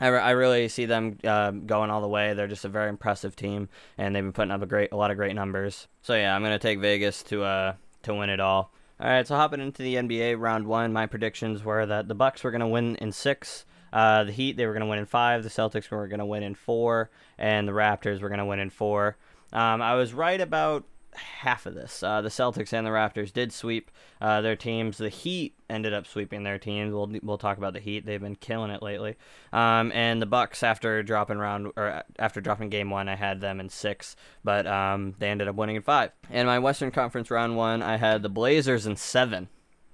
I, 0.00 0.06
re- 0.08 0.20
I 0.20 0.30
really 0.30 0.68
see 0.68 0.86
them 0.86 1.18
uh, 1.22 1.50
going 1.50 1.90
all 1.90 2.00
the 2.00 2.08
way. 2.08 2.32
They're 2.32 2.48
just 2.48 2.64
a 2.64 2.68
very 2.68 2.88
impressive 2.88 3.36
team, 3.36 3.68
and 3.98 4.16
they've 4.16 4.24
been 4.24 4.32
putting 4.32 4.50
up 4.50 4.62
a 4.62 4.66
great, 4.66 4.90
a 4.90 4.96
lot 4.96 5.10
of 5.10 5.18
great 5.18 5.34
numbers. 5.34 5.86
So 6.00 6.14
yeah, 6.14 6.34
I'm 6.34 6.42
gonna 6.42 6.58
take 6.58 6.80
Vegas 6.80 7.22
to 7.24 7.44
uh 7.44 7.74
to 8.04 8.14
win 8.14 8.30
it 8.30 8.40
all. 8.40 8.72
All 8.98 9.08
right, 9.08 9.26
so 9.26 9.36
hopping 9.36 9.60
into 9.60 9.82
the 9.82 9.96
NBA 9.96 10.40
round 10.40 10.66
one, 10.66 10.94
my 10.94 11.04
predictions 11.04 11.62
were 11.62 11.84
that 11.84 12.08
the 12.08 12.14
Bucks 12.14 12.42
were 12.42 12.50
gonna 12.50 12.66
win 12.66 12.96
in 12.96 13.12
six, 13.12 13.66
uh, 13.92 14.24
the 14.24 14.32
Heat, 14.32 14.56
they 14.56 14.66
were 14.66 14.72
going 14.72 14.82
to 14.82 14.86
win 14.86 14.98
in 14.98 15.06
five. 15.06 15.42
The 15.42 15.50
Celtics 15.50 15.90
were 15.90 16.08
going 16.08 16.20
to 16.20 16.26
win 16.26 16.42
in 16.42 16.54
four. 16.54 17.10
And 17.38 17.68
the 17.68 17.72
Raptors 17.72 18.20
were 18.20 18.28
going 18.28 18.38
to 18.38 18.46
win 18.46 18.58
in 18.58 18.70
four. 18.70 19.16
Um, 19.52 19.82
I 19.82 19.94
was 19.94 20.12
right 20.14 20.40
about 20.40 20.84
half 21.14 21.66
of 21.66 21.74
this. 21.74 22.02
Uh, 22.02 22.22
the 22.22 22.28
Celtics 22.28 22.72
and 22.72 22.86
the 22.86 22.90
Raptors 22.90 23.32
did 23.32 23.52
sweep 23.52 23.90
uh, 24.20 24.40
their 24.40 24.56
teams. 24.56 24.98
The 24.98 25.08
Heat 25.08 25.54
ended 25.68 25.92
up 25.92 26.06
sweeping 26.06 26.42
their 26.42 26.58
teams. 26.58 26.92
We'll 26.92 27.12
we'll 27.22 27.38
talk 27.38 27.58
about 27.58 27.74
the 27.74 27.80
Heat. 27.80 28.06
They've 28.06 28.20
been 28.20 28.36
killing 28.36 28.70
it 28.70 28.82
lately. 28.82 29.16
Um, 29.52 29.92
and 29.92 30.22
the 30.22 30.26
Bucks 30.26 30.62
after 30.62 31.02
dropping 31.02 31.38
round 31.38 31.72
or 31.76 32.02
after 32.18 32.40
dropping 32.40 32.70
game 32.70 32.90
one, 32.90 33.08
I 33.08 33.16
had 33.16 33.40
them 33.40 33.60
in 33.60 33.68
six, 33.68 34.16
but 34.42 34.66
um, 34.66 35.14
they 35.18 35.28
ended 35.28 35.48
up 35.48 35.56
winning 35.56 35.76
in 35.76 35.82
five. 35.82 36.12
And 36.30 36.46
my 36.46 36.58
Western 36.58 36.90
Conference 36.90 37.30
round 37.30 37.56
one, 37.56 37.82
I 37.82 37.96
had 37.96 38.22
the 38.22 38.28
Blazers 38.28 38.86
in 38.86 38.96
seven. 38.96 39.48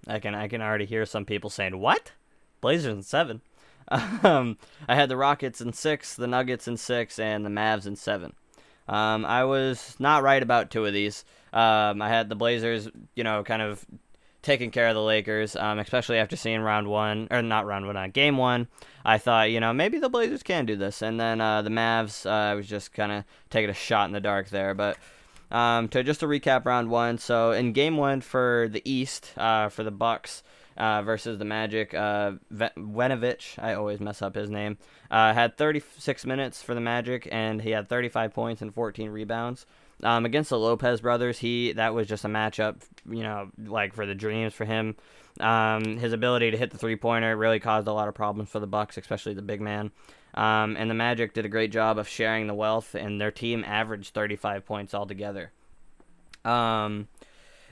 I 0.06 0.18
can 0.20 0.34
I 0.34 0.48
can 0.48 0.62
already 0.62 0.86
hear 0.86 1.04
some 1.04 1.24
people 1.24 1.50
saying 1.50 1.78
what? 1.78 2.12
Blazers 2.60 2.94
in 2.94 3.02
seven. 3.02 3.42
Um, 4.22 4.58
I 4.86 4.96
had 4.96 5.08
the 5.08 5.16
Rockets 5.16 5.62
in 5.62 5.72
six, 5.72 6.14
the 6.14 6.26
Nuggets 6.26 6.68
in 6.68 6.76
six, 6.76 7.18
and 7.18 7.46
the 7.46 7.48
Mavs 7.48 7.86
in 7.86 7.96
seven. 7.96 8.34
Um, 8.88 9.24
I 9.24 9.44
was 9.44 9.96
not 9.98 10.22
right 10.22 10.42
about 10.42 10.70
two 10.70 10.86
of 10.86 10.92
these. 10.92 11.24
Um, 11.52 12.02
I 12.02 12.08
had 12.08 12.28
the 12.28 12.34
Blazers, 12.34 12.88
you 13.14 13.24
know, 13.24 13.44
kind 13.44 13.62
of 13.62 13.84
taking 14.42 14.70
care 14.70 14.88
of 14.88 14.94
the 14.94 15.02
Lakers, 15.02 15.56
um, 15.56 15.78
especially 15.78 16.18
after 16.18 16.36
seeing 16.36 16.60
round 16.60 16.88
one, 16.88 17.28
or 17.30 17.42
not 17.42 17.66
round 17.66 17.86
one, 17.86 17.96
uh, 17.96 18.06
game 18.06 18.36
one. 18.36 18.68
I 19.04 19.18
thought, 19.18 19.50
you 19.50 19.60
know, 19.60 19.72
maybe 19.72 19.98
the 19.98 20.08
Blazers 20.08 20.42
can 20.42 20.66
do 20.66 20.76
this. 20.76 21.02
And 21.02 21.18
then 21.18 21.40
uh, 21.40 21.62
the 21.62 21.70
Mavs, 21.70 22.24
uh, 22.24 22.30
I 22.30 22.54
was 22.54 22.66
just 22.66 22.92
kind 22.92 23.12
of 23.12 23.24
taking 23.50 23.70
a 23.70 23.74
shot 23.74 24.06
in 24.06 24.12
the 24.12 24.20
dark 24.20 24.48
there. 24.48 24.74
But 24.74 24.96
um, 25.50 25.88
to 25.88 26.02
just 26.02 26.20
to 26.20 26.26
recap 26.26 26.64
round 26.64 26.90
one, 26.90 27.18
so 27.18 27.52
in 27.52 27.72
game 27.72 27.96
one 27.96 28.20
for 28.20 28.68
the 28.70 28.82
East, 28.90 29.32
uh, 29.36 29.68
for 29.68 29.82
the 29.82 29.90
Bucks, 29.90 30.42
uh, 30.78 31.02
versus 31.02 31.38
the 31.38 31.44
Magic. 31.44 31.92
Uh, 31.92 32.32
Winovich, 32.52 33.62
I 33.62 33.74
always 33.74 34.00
mess 34.00 34.22
up 34.22 34.34
his 34.34 34.48
name, 34.48 34.78
uh, 35.10 35.34
had 35.34 35.58
36 35.58 36.24
minutes 36.24 36.62
for 36.62 36.74
the 36.74 36.80
Magic, 36.80 37.28
and 37.30 37.60
he 37.60 37.70
had 37.70 37.88
35 37.88 38.32
points 38.32 38.62
and 38.62 38.72
14 38.72 39.10
rebounds. 39.10 39.66
Um, 40.04 40.24
against 40.24 40.50
the 40.50 40.58
Lopez 40.58 41.00
brothers, 41.00 41.38
he 41.38 41.72
that 41.72 41.92
was 41.92 42.06
just 42.06 42.24
a 42.24 42.28
matchup, 42.28 42.82
you 43.10 43.24
know, 43.24 43.50
like 43.58 43.94
for 43.94 44.06
the 44.06 44.14
dreams 44.14 44.54
for 44.54 44.64
him. 44.64 44.94
Um, 45.40 45.98
his 45.98 46.12
ability 46.12 46.52
to 46.52 46.56
hit 46.56 46.70
the 46.70 46.78
three 46.78 46.96
pointer 46.96 47.36
really 47.36 47.58
caused 47.58 47.88
a 47.88 47.92
lot 47.92 48.08
of 48.08 48.14
problems 48.14 48.48
for 48.48 48.60
the 48.60 48.66
Bucks, 48.66 48.96
especially 48.96 49.34
the 49.34 49.42
big 49.42 49.60
man. 49.60 49.90
Um, 50.34 50.76
and 50.76 50.88
the 50.88 50.94
Magic 50.94 51.34
did 51.34 51.44
a 51.44 51.48
great 51.48 51.72
job 51.72 51.98
of 51.98 52.06
sharing 52.06 52.46
the 52.46 52.54
wealth, 52.54 52.94
and 52.94 53.20
their 53.20 53.32
team 53.32 53.64
averaged 53.66 54.14
35 54.14 54.64
points 54.64 54.94
altogether. 54.94 55.50
Um, 56.44 57.08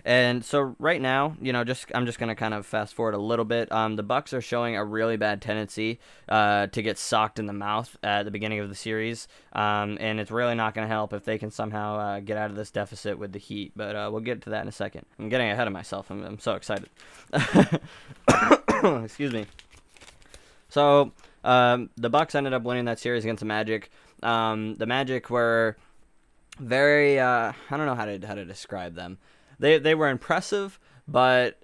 and 0.06 0.44
so 0.44 0.76
right 0.78 1.02
now, 1.02 1.36
you 1.42 1.52
know, 1.52 1.64
just 1.64 1.90
I'm 1.92 2.06
just 2.06 2.20
gonna 2.20 2.36
kind 2.36 2.54
of 2.54 2.64
fast 2.64 2.94
forward 2.94 3.14
a 3.14 3.18
little 3.18 3.44
bit. 3.44 3.72
Um, 3.72 3.96
the 3.96 4.04
Bucks 4.04 4.32
are 4.32 4.40
showing 4.40 4.76
a 4.76 4.84
really 4.84 5.16
bad 5.16 5.42
tendency 5.42 5.98
uh, 6.28 6.68
to 6.68 6.80
get 6.80 6.96
socked 6.96 7.40
in 7.40 7.46
the 7.46 7.52
mouth 7.52 7.96
at 8.04 8.22
the 8.22 8.30
beginning 8.30 8.60
of 8.60 8.68
the 8.68 8.76
series, 8.76 9.26
um, 9.52 9.98
and 10.00 10.20
it's 10.20 10.30
really 10.30 10.54
not 10.54 10.74
gonna 10.74 10.86
help 10.86 11.12
if 11.12 11.24
they 11.24 11.38
can 11.38 11.50
somehow 11.50 11.98
uh, 11.98 12.20
get 12.20 12.36
out 12.36 12.50
of 12.50 12.56
this 12.56 12.70
deficit 12.70 13.18
with 13.18 13.32
the 13.32 13.40
Heat. 13.40 13.72
But 13.74 13.96
uh, 13.96 14.08
we'll 14.12 14.20
get 14.20 14.42
to 14.42 14.50
that 14.50 14.62
in 14.62 14.68
a 14.68 14.72
second. 14.72 15.06
I'm 15.18 15.28
getting 15.28 15.50
ahead 15.50 15.66
of 15.66 15.72
myself. 15.72 16.08
I'm, 16.08 16.22
I'm 16.24 16.38
so 16.38 16.54
excited. 16.54 16.88
Excuse 19.02 19.32
me. 19.32 19.46
So 20.68 21.10
um, 21.42 21.90
the 21.96 22.10
Bucks 22.10 22.36
ended 22.36 22.52
up 22.52 22.62
winning 22.62 22.84
that 22.84 23.00
series 23.00 23.24
against 23.24 23.40
the 23.40 23.46
Magic. 23.46 23.90
Um, 24.22 24.76
the 24.76 24.86
Magic 24.86 25.30
were 25.30 25.76
very 26.60 27.18
uh, 27.18 27.52
I 27.70 27.76
don't 27.76 27.86
know 27.86 27.96
how 27.96 28.04
to 28.04 28.24
how 28.24 28.34
to 28.34 28.44
describe 28.44 28.94
them 28.94 29.18
they 29.58 29.78
they 29.78 29.94
were 29.94 30.08
impressive, 30.08 30.78
but 31.06 31.62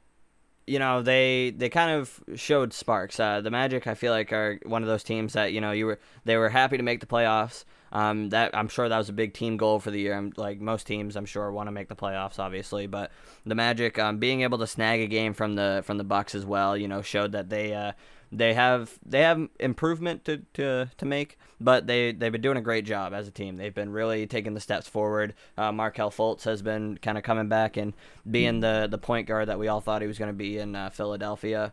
you 0.67 0.79
know 0.79 1.03
they 1.03 1.53
they 1.57 1.69
kind 1.69 1.91
of 1.91 2.23
showed 2.37 2.73
sparks. 2.73 3.19
Uh, 3.19 3.41
the 3.41 3.51
Magic, 3.51 3.87
I 3.87 3.95
feel 3.95 4.13
like, 4.13 4.33
are 4.33 4.59
one 4.65 4.83
of 4.83 4.89
those 4.89 5.03
teams 5.03 5.33
that 5.35 5.53
you 5.53 5.61
know 5.61 5.73
you 5.73 5.87
were 5.87 6.01
they 6.25 6.37
were 6.37 6.49
happy 6.49 6.77
to 6.77 6.83
make 6.83 7.01
the 7.01 7.07
playoffs. 7.07 7.65
Um, 7.93 8.31
that 8.31 8.57
I'm 8.57 8.69
sure 8.69 8.89
that 8.89 8.97
was 8.97 9.11
a 9.11 9.13
big 9.13 9.35
team 9.35 9.59
goal 9.59 9.79
for 9.79 9.91
the 9.91 10.01
year. 10.01 10.15
I'm, 10.15 10.33
like 10.39 10.59
most 10.61 10.87
teams, 10.87 11.15
I'm 11.15 11.27
sure 11.27 11.53
want 11.53 11.67
to 11.67 11.73
make 11.73 11.89
the 11.89 11.97
playoffs, 11.97 12.39
obviously. 12.39 12.87
But 12.87 13.13
the 13.45 13.55
Magic, 13.55 13.99
um, 13.99 14.17
being 14.17 14.41
able 14.41 14.57
to 14.59 14.67
snag 14.67 15.01
a 15.01 15.07
game 15.07 15.35
from 15.35 15.57
the 15.57 15.83
from 15.85 15.99
the 15.99 16.05
Bucks 16.05 16.35
as 16.35 16.47
well, 16.47 16.75
you 16.75 16.89
know, 16.89 17.03
showed 17.03 17.33
that 17.33 17.51
they 17.51 17.75
uh, 17.75 17.93
they 18.33 18.55
have 18.55 18.99
they 19.05 19.21
have 19.21 19.49
improvement 19.61 20.25
to, 20.25 20.39
to, 20.55 20.91
to 20.97 21.05
make, 21.05 21.39
but 21.63 21.87
they 21.87 22.13
they've 22.13 22.33
been 22.33 22.41
doing 22.41 22.57
a 22.57 22.63
great 22.63 22.85
job 22.85 23.13
as 23.13 23.29
a 23.29 23.31
team. 23.31 23.57
They've 23.57 23.75
been 23.75 23.91
really 23.91 24.27
taking 24.27 24.55
the 24.55 24.61
steps 24.61 24.89
forward. 24.89 25.35
Uh, 25.57 25.73
Markelle 25.73 26.11
Fultz 26.11 26.45
has 26.45 26.63
been 26.63 26.99
kind 26.99 27.17
of 27.17 27.25
coming 27.25 27.49
back 27.49 27.77
and 27.77 27.93
being 28.31 28.61
the 28.61 28.89
the 28.91 28.99
point 28.99 29.27
guard 29.27 29.49
that 29.49 29.59
we 29.59 29.69
all 29.69 29.81
thought 29.81 30.03
he 30.03 30.09
was 30.09 30.19
going 30.19 30.31
to 30.31 30.37
be 30.37 30.59
in 30.59 30.75
uh, 30.75 30.91
Philadelphia. 30.91 31.73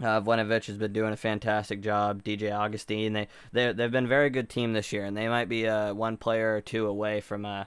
Uh, 0.00 0.20
Winovich 0.20 0.66
has 0.66 0.78
been 0.78 0.92
doing 0.92 1.12
a 1.12 1.16
fantastic 1.16 1.80
job. 1.80 2.22
DJ 2.22 2.56
Augustin, 2.56 3.12
they 3.12 3.28
they 3.52 3.72
they've 3.72 3.90
been 3.90 4.04
a 4.04 4.08
very 4.08 4.30
good 4.30 4.48
team 4.48 4.72
this 4.72 4.92
year, 4.92 5.04
and 5.04 5.16
they 5.16 5.28
might 5.28 5.48
be 5.48 5.66
uh, 5.66 5.92
one 5.92 6.16
player 6.16 6.54
or 6.54 6.60
two 6.60 6.86
away 6.86 7.20
from 7.20 7.44
uh, 7.44 7.64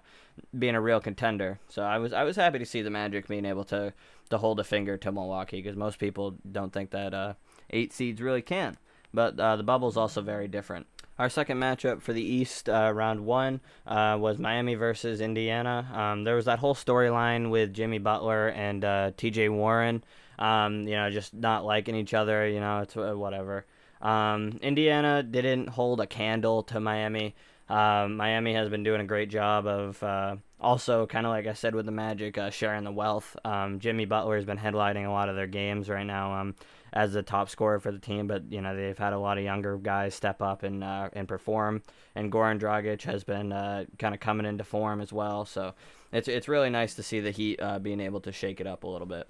being 0.57 0.75
a 0.75 0.81
real 0.81 1.01
contender. 1.01 1.59
So 1.67 1.83
I 1.83 1.97
was 1.97 2.13
I 2.13 2.23
was 2.23 2.37
happy 2.37 2.59
to 2.59 2.65
see 2.65 2.81
the 2.81 2.89
Magic 2.89 3.27
being 3.27 3.45
able 3.45 3.65
to 3.65 3.93
to 4.29 4.37
hold 4.37 4.59
a 4.61 4.63
finger 4.63 4.97
to 4.97 5.11
Milwaukee 5.11 5.61
because 5.61 5.75
most 5.75 5.99
people 5.99 6.35
don't 6.49 6.71
think 6.71 6.91
that 6.91 7.13
uh, 7.13 7.33
eight 7.69 7.91
seeds 7.91 8.21
really 8.21 8.41
can. 8.41 8.77
But 9.13 9.37
uh, 9.37 9.57
the 9.57 9.63
bubble 9.63 9.89
is 9.89 9.97
also 9.97 10.21
very 10.21 10.47
different. 10.47 10.87
Our 11.21 11.29
second 11.29 11.59
matchup 11.59 12.01
for 12.01 12.13
the 12.13 12.23
East, 12.23 12.67
uh, 12.67 12.91
round 12.91 13.27
one, 13.27 13.61
uh, 13.85 14.17
was 14.19 14.39
Miami 14.39 14.73
versus 14.73 15.21
Indiana. 15.21 15.87
Um, 15.93 16.23
there 16.23 16.33
was 16.35 16.45
that 16.45 16.57
whole 16.57 16.73
storyline 16.73 17.51
with 17.51 17.75
Jimmy 17.75 17.99
Butler 17.99 18.47
and 18.47 18.83
uh, 18.83 19.11
T.J. 19.15 19.49
Warren. 19.49 20.03
Um, 20.39 20.87
you 20.87 20.95
know, 20.95 21.11
just 21.11 21.35
not 21.35 21.63
liking 21.63 21.93
each 21.93 22.15
other. 22.15 22.47
You 22.47 22.59
know, 22.59 22.79
it's 22.79 22.97
uh, 22.97 23.13
whatever. 23.15 23.67
Um, 24.01 24.57
Indiana 24.63 25.21
didn't 25.21 25.69
hold 25.69 26.01
a 26.01 26.07
candle 26.07 26.63
to 26.63 26.79
Miami. 26.79 27.35
Um, 27.69 28.17
Miami 28.17 28.55
has 28.55 28.69
been 28.69 28.81
doing 28.81 29.01
a 29.01 29.05
great 29.05 29.29
job 29.29 29.67
of 29.67 30.01
uh, 30.01 30.37
also 30.59 31.05
kind 31.05 31.27
of 31.27 31.29
like 31.29 31.45
I 31.45 31.53
said 31.53 31.75
with 31.75 31.85
the 31.85 31.91
Magic, 31.91 32.35
uh, 32.39 32.49
sharing 32.49 32.83
the 32.83 32.91
wealth. 32.91 33.37
Um, 33.45 33.79
Jimmy 33.79 34.05
Butler 34.05 34.37
has 34.37 34.45
been 34.45 34.57
headlining 34.57 35.07
a 35.07 35.11
lot 35.11 35.29
of 35.29 35.35
their 35.35 35.45
games 35.45 35.87
right 35.87 36.03
now. 36.03 36.33
Um, 36.33 36.55
as 36.93 37.13
the 37.13 37.23
top 37.23 37.49
scorer 37.49 37.79
for 37.79 37.91
the 37.91 37.99
team, 37.99 38.27
but 38.27 38.51
you 38.51 38.61
know 38.61 38.75
they've 38.75 38.97
had 38.97 39.13
a 39.13 39.19
lot 39.19 39.37
of 39.37 39.43
younger 39.43 39.77
guys 39.77 40.13
step 40.13 40.41
up 40.41 40.63
and 40.63 40.83
uh, 40.83 41.09
and 41.13 41.27
perform. 41.27 41.83
And 42.15 42.31
Goran 42.31 42.59
Dragic 42.59 43.03
has 43.03 43.23
been 43.23 43.51
uh, 43.51 43.85
kind 43.97 44.13
of 44.13 44.19
coming 44.19 44.45
into 44.45 44.63
form 44.63 45.01
as 45.01 45.13
well. 45.13 45.45
So 45.45 45.73
it's 46.11 46.27
it's 46.27 46.47
really 46.47 46.69
nice 46.69 46.95
to 46.95 47.03
see 47.03 47.19
the 47.19 47.31
Heat 47.31 47.61
uh, 47.61 47.79
being 47.79 47.99
able 47.99 48.21
to 48.21 48.31
shake 48.31 48.59
it 48.59 48.67
up 48.67 48.83
a 48.83 48.87
little 48.87 49.07
bit. 49.07 49.27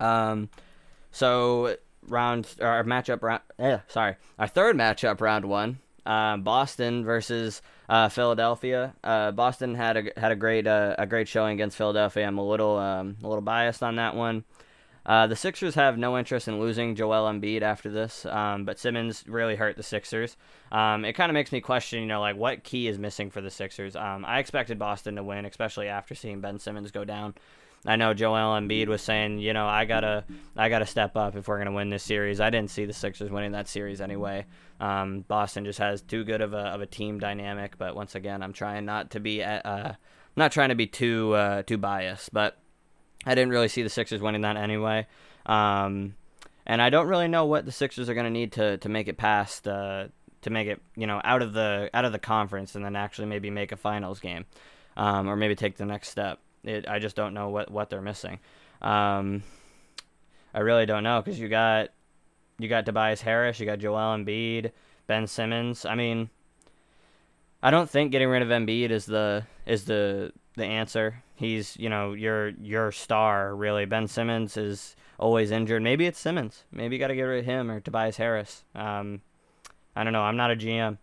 Um, 0.00 0.50
so 1.10 1.76
round 2.08 2.54
our 2.60 2.84
matchup 2.84 3.22
round. 3.22 3.42
Eh, 3.58 3.78
sorry, 3.88 4.16
our 4.38 4.48
third 4.48 4.76
matchup 4.76 5.20
round 5.20 5.46
one. 5.46 5.78
Um, 6.06 6.42
Boston 6.42 7.02
versus 7.02 7.62
uh, 7.88 8.10
Philadelphia. 8.10 8.94
Uh, 9.02 9.30
Boston 9.30 9.74
had 9.74 9.96
a 9.96 10.20
had 10.20 10.32
a 10.32 10.36
great 10.36 10.66
uh, 10.66 10.96
a 10.98 11.06
great 11.06 11.28
showing 11.28 11.54
against 11.54 11.78
Philadelphia. 11.78 12.26
I'm 12.26 12.36
a 12.36 12.46
little 12.46 12.76
um, 12.76 13.16
a 13.22 13.26
little 13.26 13.42
biased 13.42 13.82
on 13.82 13.96
that 13.96 14.14
one. 14.14 14.44
Uh, 15.06 15.26
the 15.26 15.36
Sixers 15.36 15.74
have 15.74 15.98
no 15.98 16.16
interest 16.16 16.48
in 16.48 16.58
losing 16.58 16.94
Joel 16.94 17.30
Embiid 17.30 17.60
after 17.62 17.90
this, 17.90 18.24
um, 18.26 18.64
but 18.64 18.78
Simmons 18.78 19.24
really 19.26 19.56
hurt 19.56 19.76
the 19.76 19.82
Sixers. 19.82 20.36
Um, 20.72 21.04
it 21.04 21.12
kind 21.12 21.30
of 21.30 21.34
makes 21.34 21.52
me 21.52 21.60
question, 21.60 22.00
you 22.00 22.06
know, 22.06 22.20
like 22.20 22.36
what 22.36 22.64
key 22.64 22.88
is 22.88 22.98
missing 22.98 23.30
for 23.30 23.42
the 23.42 23.50
Sixers. 23.50 23.96
Um, 23.96 24.24
I 24.24 24.38
expected 24.38 24.78
Boston 24.78 25.16
to 25.16 25.22
win, 25.22 25.44
especially 25.44 25.88
after 25.88 26.14
seeing 26.14 26.40
Ben 26.40 26.58
Simmons 26.58 26.90
go 26.90 27.04
down. 27.04 27.34
I 27.86 27.96
know 27.96 28.14
Joel 28.14 28.58
Embiid 28.58 28.88
was 28.88 29.02
saying, 29.02 29.40
you 29.40 29.52
know, 29.52 29.66
I 29.66 29.84
gotta, 29.84 30.24
I 30.56 30.70
gotta 30.70 30.86
step 30.86 31.16
up 31.16 31.36
if 31.36 31.48
we're 31.48 31.58
gonna 31.58 31.72
win 31.72 31.90
this 31.90 32.02
series. 32.02 32.40
I 32.40 32.48
didn't 32.48 32.70
see 32.70 32.86
the 32.86 32.94
Sixers 32.94 33.30
winning 33.30 33.52
that 33.52 33.68
series 33.68 34.00
anyway. 34.00 34.46
Um, 34.80 35.20
Boston 35.28 35.66
just 35.66 35.80
has 35.80 36.00
too 36.00 36.24
good 36.24 36.40
of 36.40 36.54
a 36.54 36.60
of 36.60 36.80
a 36.80 36.86
team 36.86 37.18
dynamic. 37.18 37.76
But 37.76 37.94
once 37.94 38.14
again, 38.14 38.42
I'm 38.42 38.54
trying 38.54 38.86
not 38.86 39.10
to 39.10 39.20
be, 39.20 39.44
uh, 39.44 39.92
not 40.34 40.50
trying 40.50 40.70
to 40.70 40.74
be 40.74 40.86
too 40.86 41.34
uh, 41.34 41.62
too 41.62 41.76
biased, 41.76 42.32
but 42.32 42.56
I 43.26 43.34
didn't 43.34 43.50
really 43.50 43.68
see 43.68 43.82
the 43.82 43.90
Sixers 43.90 44.20
winning 44.20 44.42
that 44.42 44.56
anyway. 44.56 45.06
Um, 45.46 46.14
and 46.66 46.80
I 46.80 46.90
don't 46.90 47.08
really 47.08 47.28
know 47.28 47.46
what 47.46 47.66
the 47.66 47.72
Sixers 47.72 48.08
are 48.08 48.14
gonna 48.14 48.30
need 48.30 48.52
to 48.52 48.78
to 48.78 48.88
make 48.88 49.08
it 49.08 49.16
past. 49.16 49.68
Uh, 49.68 50.08
to 50.44 50.50
make 50.50 50.68
it, 50.68 50.80
you 50.94 51.06
know, 51.06 51.22
out 51.24 51.40
of 51.40 51.54
the 51.54 51.90
out 51.94 52.04
of 52.04 52.12
the 52.12 52.18
conference, 52.18 52.74
and 52.74 52.84
then 52.84 52.94
actually 52.96 53.26
maybe 53.26 53.50
make 53.50 53.72
a 53.72 53.76
finals 53.76 54.20
game, 54.20 54.44
um, 54.96 55.26
or 55.28 55.36
maybe 55.36 55.54
take 55.54 55.76
the 55.76 55.86
next 55.86 56.10
step. 56.10 56.38
It, 56.62 56.86
I 56.86 56.98
just 56.98 57.16
don't 57.16 57.34
know 57.34 57.48
what, 57.48 57.70
what 57.70 57.90
they're 57.90 58.02
missing. 58.02 58.38
Um, 58.80 59.42
I 60.52 60.60
really 60.60 60.86
don't 60.86 61.02
know 61.02 61.22
because 61.22 61.40
you 61.40 61.48
got 61.48 61.88
you 62.58 62.68
got 62.68 62.84
Tobias 62.84 63.22
Harris, 63.22 63.58
you 63.58 63.66
got 63.66 63.78
Joel 63.78 64.16
Embiid, 64.16 64.70
Ben 65.06 65.26
Simmons. 65.26 65.86
I 65.86 65.94
mean, 65.94 66.28
I 67.62 67.70
don't 67.70 67.88
think 67.88 68.12
getting 68.12 68.28
rid 68.28 68.42
of 68.42 68.48
Embiid 68.48 68.90
is 68.90 69.06
the 69.06 69.44
is 69.64 69.86
the 69.86 70.32
the 70.56 70.66
answer. 70.66 71.23
He's 71.34 71.76
you 71.76 71.88
know 71.88 72.12
your 72.12 72.50
your 72.50 72.92
star 72.92 73.54
really. 73.54 73.84
Ben 73.84 74.06
Simmons 74.06 74.56
is 74.56 74.96
always 75.18 75.50
injured. 75.50 75.82
Maybe 75.82 76.06
it's 76.06 76.18
Simmons. 76.18 76.64
Maybe 76.70 76.96
you 76.96 77.00
got 77.00 77.08
to 77.08 77.14
get 77.14 77.22
rid 77.22 77.40
of 77.40 77.44
him 77.44 77.70
or 77.70 77.80
Tobias 77.80 78.16
Harris. 78.16 78.64
Um, 78.74 79.20
I 79.96 80.04
don't 80.04 80.12
know. 80.12 80.22
I'm 80.22 80.36
not 80.36 80.50
a 80.50 80.56
GM, 80.56 80.98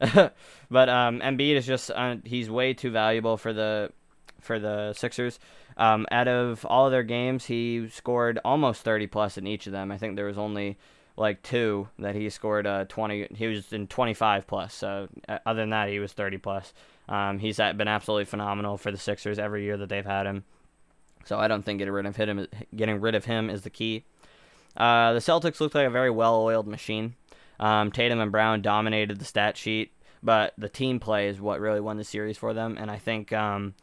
but 0.70 0.88
um, 0.88 1.20
Embiid 1.20 1.54
is 1.56 1.66
just 1.66 1.90
uh, 1.90 2.16
he's 2.24 2.50
way 2.50 2.74
too 2.74 2.90
valuable 2.90 3.36
for 3.36 3.52
the 3.52 3.92
for 4.40 4.58
the 4.58 4.92
Sixers. 4.92 5.38
Um, 5.76 6.06
out 6.10 6.28
of 6.28 6.64
all 6.64 6.86
of 6.86 6.92
their 6.92 7.02
games, 7.02 7.44
he 7.44 7.88
scored 7.90 8.38
almost 8.44 8.82
30 8.82 9.08
plus 9.08 9.36
in 9.36 9.46
each 9.46 9.66
of 9.66 9.72
them. 9.72 9.92
I 9.92 9.98
think 9.98 10.16
there 10.16 10.24
was 10.24 10.38
only 10.38 10.78
like 11.16 11.42
two 11.42 11.88
that 11.98 12.14
he 12.14 12.30
scored 12.30 12.66
uh, 12.66 12.84
20. 12.86 13.28
He 13.34 13.46
was 13.46 13.72
in 13.72 13.86
25 13.86 14.46
plus. 14.46 14.74
So 14.74 15.08
uh, 15.28 15.38
other 15.44 15.60
than 15.60 15.70
that, 15.70 15.88
he 15.88 15.98
was 15.98 16.12
30 16.12 16.38
plus. 16.38 16.72
Um, 17.08 17.38
he's 17.38 17.56
been 17.56 17.88
absolutely 17.88 18.24
phenomenal 18.24 18.78
for 18.78 18.90
the 18.90 18.98
Sixers 18.98 19.38
every 19.38 19.64
year 19.64 19.76
that 19.76 19.88
they've 19.88 20.04
had 20.04 20.26
him. 20.26 20.44
So 21.24 21.38
I 21.38 21.48
don't 21.48 21.64
think 21.64 21.78
getting 21.78 21.94
rid 21.94 22.06
of 22.06 22.16
him, 22.16 22.46
getting 22.74 23.00
rid 23.00 23.14
of 23.14 23.24
him 23.24 23.50
is 23.50 23.62
the 23.62 23.70
key. 23.70 24.04
Uh, 24.76 25.12
the 25.12 25.18
Celtics 25.20 25.60
looked 25.60 25.74
like 25.74 25.86
a 25.86 25.90
very 25.90 26.10
well-oiled 26.10 26.66
machine. 26.66 27.14
Um, 27.58 27.90
Tatum 27.90 28.20
and 28.20 28.30
Brown 28.30 28.62
dominated 28.62 29.18
the 29.18 29.24
stat 29.24 29.56
sheet, 29.56 29.92
but 30.22 30.52
the 30.58 30.68
team 30.68 31.00
play 31.00 31.28
is 31.28 31.40
what 31.40 31.60
really 31.60 31.80
won 31.80 31.96
the 31.96 32.04
series 32.04 32.36
for 32.36 32.52
them. 32.52 32.76
And 32.78 32.90
I 32.90 32.98
think 32.98 33.32
um, 33.32 33.74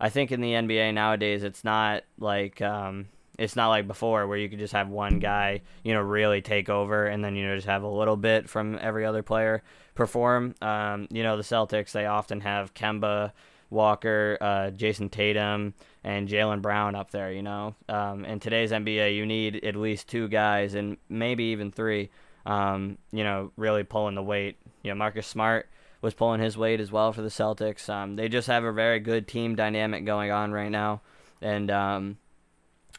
I 0.00 0.08
think 0.08 0.30
in 0.32 0.40
the 0.40 0.52
NBA 0.52 0.94
nowadays, 0.94 1.42
it's 1.42 1.64
not 1.64 2.02
like 2.18 2.60
um, 2.60 3.06
it's 3.38 3.56
not 3.56 3.68
like 3.68 3.86
before 3.86 4.26
where 4.26 4.36
you 4.36 4.48
could 4.48 4.58
just 4.58 4.74
have 4.74 4.88
one 4.88 5.18
guy, 5.18 5.62
you 5.82 5.94
know, 5.94 6.00
really 6.00 6.42
take 6.42 6.68
over, 6.68 7.06
and 7.06 7.24
then 7.24 7.34
you 7.34 7.46
know 7.46 7.54
just 7.54 7.66
have 7.66 7.82
a 7.82 7.88
little 7.88 8.16
bit 8.16 8.48
from 8.48 8.78
every 8.80 9.06
other 9.06 9.22
player 9.22 9.62
perform. 9.94 10.54
Um, 10.60 11.08
you 11.10 11.22
know, 11.22 11.36
the 11.36 11.42
Celtics 11.42 11.92
they 11.92 12.06
often 12.06 12.40
have 12.40 12.74
Kemba, 12.74 13.32
Walker, 13.70 14.36
uh, 14.40 14.70
Jayson 14.70 15.10
Tatum, 15.10 15.74
and 16.04 16.28
Jaylen 16.28 16.60
Brown 16.60 16.94
up 16.94 17.10
there. 17.10 17.32
You 17.32 17.42
know, 17.42 17.74
um, 17.88 18.24
in 18.24 18.38
today's 18.38 18.70
NBA, 18.70 19.16
you 19.16 19.24
need 19.24 19.64
at 19.64 19.76
least 19.76 20.08
two 20.08 20.28
guys, 20.28 20.74
and 20.74 20.96
maybe 21.08 21.44
even 21.44 21.72
three. 21.72 22.10
Um, 22.44 22.98
you 23.12 23.22
know, 23.22 23.52
really 23.56 23.84
pulling 23.84 24.16
the 24.16 24.22
weight. 24.22 24.58
You 24.82 24.90
know, 24.90 24.96
Marcus 24.96 25.26
Smart 25.26 25.68
was 26.02 26.12
pulling 26.12 26.40
his 26.40 26.58
weight 26.58 26.80
as 26.80 26.90
well 26.90 27.12
for 27.12 27.22
the 27.22 27.28
Celtics. 27.28 27.88
Um, 27.88 28.16
they 28.16 28.28
just 28.28 28.48
have 28.48 28.64
a 28.64 28.72
very 28.72 28.98
good 28.98 29.28
team 29.28 29.54
dynamic 29.54 30.04
going 30.04 30.32
on 30.32 30.52
right 30.52 30.70
now, 30.70 31.00
and 31.40 31.70
um, 31.70 32.18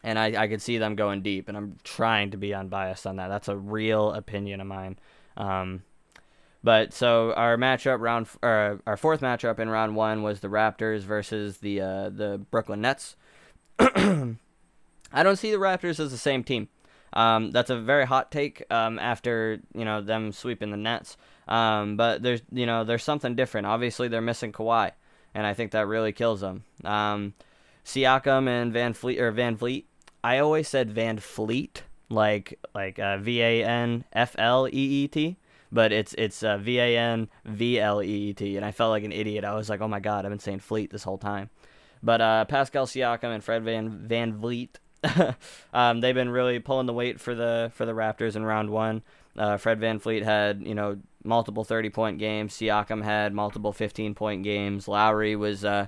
and 0.04 0.20
I, 0.20 0.44
I 0.44 0.48
could 0.48 0.62
see 0.62 0.78
them 0.78 0.96
going 0.96 1.22
deep. 1.22 1.48
And 1.48 1.58
I'm 1.58 1.78
trying 1.84 2.32
to 2.32 2.38
be 2.38 2.54
unbiased 2.54 3.08
on 3.08 3.16
that. 3.16 3.30
That's 3.30 3.48
a 3.48 3.58
real 3.58 4.12
opinion 4.12 4.62
of 4.62 4.68
mine. 4.68 5.00
Um, 5.38 5.84
but 6.63 6.94
so 6.94 7.34
our 7.34 7.58
matchup 7.58 8.00
round, 8.00 8.28
or 8.42 8.82
our 8.88 8.98
fourth 8.98 9.22
matchup 9.22 9.60
in 9.60 9.70
round 9.70 9.96
one 9.96 10.24
was 10.24 10.39
the 10.39 10.48
Raptors 10.48 11.02
versus 11.02 11.58
the 11.58 11.82
uh, 11.82 12.10
the 12.10 12.42
Brooklyn 12.52 12.82
Nets. 12.82 13.16
I 13.80 14.36
don't 15.24 15.36
see 15.36 15.52
the 15.52 15.58
Raptors 15.58 16.00
as 16.00 16.12
the 16.12 16.18
same 16.18 16.44
team. 16.44 16.70
Um, 17.12 17.52
that's 17.52 17.70
a 17.70 17.80
very 17.80 18.06
hot 18.06 18.32
take 18.32 18.63
um, 18.72 18.98
after 18.98 19.60
you 19.76 19.84
know 19.84 20.02
them 20.02 20.32
sweeping 20.32 20.72
the 20.72 20.78
Nets. 20.78 21.18
Um, 21.48 21.98
but 21.98 22.24
there's 22.24 22.42
you 22.52 22.66
know 22.66 22.86
there's 22.86 23.04
something 23.04 23.36
different. 23.36 23.68
Obviously 23.68 24.08
they're 24.08 24.22
missing 24.22 24.54
Kawhi, 24.54 24.92
and 25.34 25.46
I 25.46 25.54
think 25.54 25.72
that 25.72 25.88
really 25.88 26.13
kills 26.13 26.39
them. 26.39 26.63
Um, 26.86 27.34
Siakam 27.86 28.48
and 28.48 28.74
VanVleet 28.74 29.20
or 29.20 29.34
VanVleet. 29.34 29.84
I 30.24 30.40
always 30.40 30.68
said 30.68 30.92
Van 30.92 31.18
Fleet, 31.18 31.84
like 32.10 32.60
like 32.74 33.00
uh, 33.00 33.18
V 33.18 33.42
A 33.42 33.64
N 33.64 34.06
F 34.14 34.36
L 34.38 34.68
E 34.68 34.72
E 34.72 35.08
T, 35.08 35.38
but 35.72 35.92
it's 35.92 36.14
it's 36.18 36.44
uh, 36.44 36.58
V 36.58 36.80
A 36.80 36.98
N 36.98 37.30
V 37.46 37.80
L 37.80 38.02
E 38.02 38.06
E 38.06 38.34
T, 38.34 38.56
and 38.56 38.66
I 38.66 38.72
felt 38.72 38.92
like 38.92 39.04
an 39.04 39.12
idiot. 39.12 39.44
I 39.44 39.56
was 39.56 39.70
like, 39.70 39.82
oh 39.82 39.88
my 39.88 40.00
god, 40.00 40.26
I've 40.26 40.32
been 40.32 40.40
saying 40.40 40.60
Fleet 40.60 40.92
this 40.92 41.04
whole 41.04 41.18
time. 41.18 41.50
But 42.02 42.22
uh, 42.22 42.46
Pascal 42.46 42.86
Siakam 42.86 43.34
and 43.34 43.44
Fred 43.44 43.64
Van 43.64 44.08
VanVleet 44.08 44.76
um, 45.74 46.02
they've 46.02 46.16
been 46.16 46.30
really 46.30 46.60
pulling 46.60 46.86
the 46.86 46.94
weight 46.94 47.20
for 47.20 47.36
the 47.36 47.72
for 47.74 47.86
the 47.86 47.92
Raptors 47.92 48.36
in 48.36 48.44
round 48.44 48.70
one. 48.70 49.02
Uh, 49.38 49.58
Fred 49.58 49.80
VanVleet 49.80 50.24
had 50.24 50.66
you 50.66 50.76
know 50.76 50.98
multiple 51.24 51.64
30 51.64 51.90
point 51.90 52.20
games. 52.20 52.54
Siakam 52.54 53.04
had 53.04 53.34
multiple 53.34 53.74
15 53.74 54.16
point 54.16 54.44
games. 54.44 54.88
Lowry 54.88 55.36
was 55.36 55.66
uh, 55.66 55.88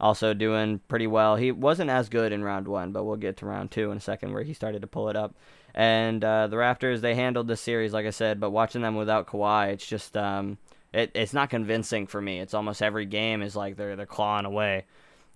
also 0.00 0.34
doing 0.34 0.80
pretty 0.88 1.06
well. 1.06 1.36
He 1.36 1.52
wasn't 1.52 1.90
as 1.90 2.08
good 2.08 2.32
in 2.32 2.42
round 2.42 2.66
one, 2.66 2.92
but 2.92 3.04
we'll 3.04 3.16
get 3.16 3.36
to 3.38 3.46
round 3.46 3.70
two 3.70 3.90
in 3.90 3.98
a 3.98 4.00
second 4.00 4.32
where 4.32 4.42
he 4.42 4.54
started 4.54 4.82
to 4.82 4.88
pull 4.88 5.08
it 5.08 5.16
up. 5.16 5.34
And 5.74 6.24
uh, 6.24 6.48
the 6.48 6.56
Raptors 6.56 7.00
they 7.00 7.14
handled 7.14 7.46
the 7.46 7.56
series 7.56 7.92
like 7.92 8.06
I 8.06 8.10
said, 8.10 8.40
but 8.40 8.50
watching 8.50 8.82
them 8.82 8.96
without 8.96 9.26
Kawhi, 9.26 9.72
it's 9.72 9.86
just 9.86 10.16
um, 10.16 10.58
it, 10.92 11.12
it's 11.14 11.32
not 11.32 11.50
convincing 11.50 12.06
for 12.06 12.20
me. 12.20 12.40
It's 12.40 12.54
almost 12.54 12.82
every 12.82 13.06
game 13.06 13.42
is 13.42 13.54
like 13.54 13.76
they're 13.76 13.94
they're 13.94 14.06
clawing 14.06 14.46
away. 14.46 14.86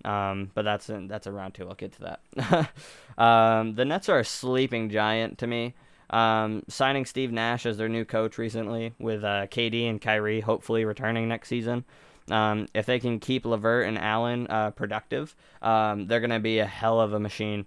Um, 0.05 0.51
but 0.55 0.65
that's 0.65 0.91
in, 0.91 1.09
that's 1.09 1.27
a 1.27 1.33
round 1.33 1.55
two. 1.55 1.69
I'll 1.69 1.75
get 1.75 1.93
to 1.93 2.19
that. 2.37 2.71
um, 3.23 3.75
the 3.75 3.85
Nets 3.85 4.09
are 4.09 4.19
a 4.19 4.25
sleeping 4.25 4.91
giant 4.91 5.39
to 5.39 5.47
me. 5.47 5.75
Um, 6.11 6.63
signing 6.69 7.07
Steve 7.07 7.33
Nash 7.33 7.65
as 7.65 7.79
their 7.79 7.89
new 7.89 8.05
coach 8.05 8.37
recently, 8.37 8.93
with 8.99 9.25
uh, 9.25 9.47
KD 9.47 9.89
and 9.89 10.01
Kyrie 10.01 10.41
hopefully 10.41 10.85
returning 10.85 11.29
next 11.29 11.49
season. 11.49 11.85
Um, 12.31 12.69
if 12.75 12.87
they 12.87 12.99
can 12.99 13.21
keep 13.21 13.45
LeVert 13.45 13.87
and 13.87 13.99
Allen 13.99 14.47
uh, 14.49 14.71
productive, 14.71 15.37
um, 15.61 16.07
they're 16.07 16.21
going 16.21 16.31
to 16.31 16.41
be 16.41 16.59
a 16.59 16.67
hell 16.67 17.01
of 17.01 17.13
a 17.13 17.21
machine. 17.21 17.67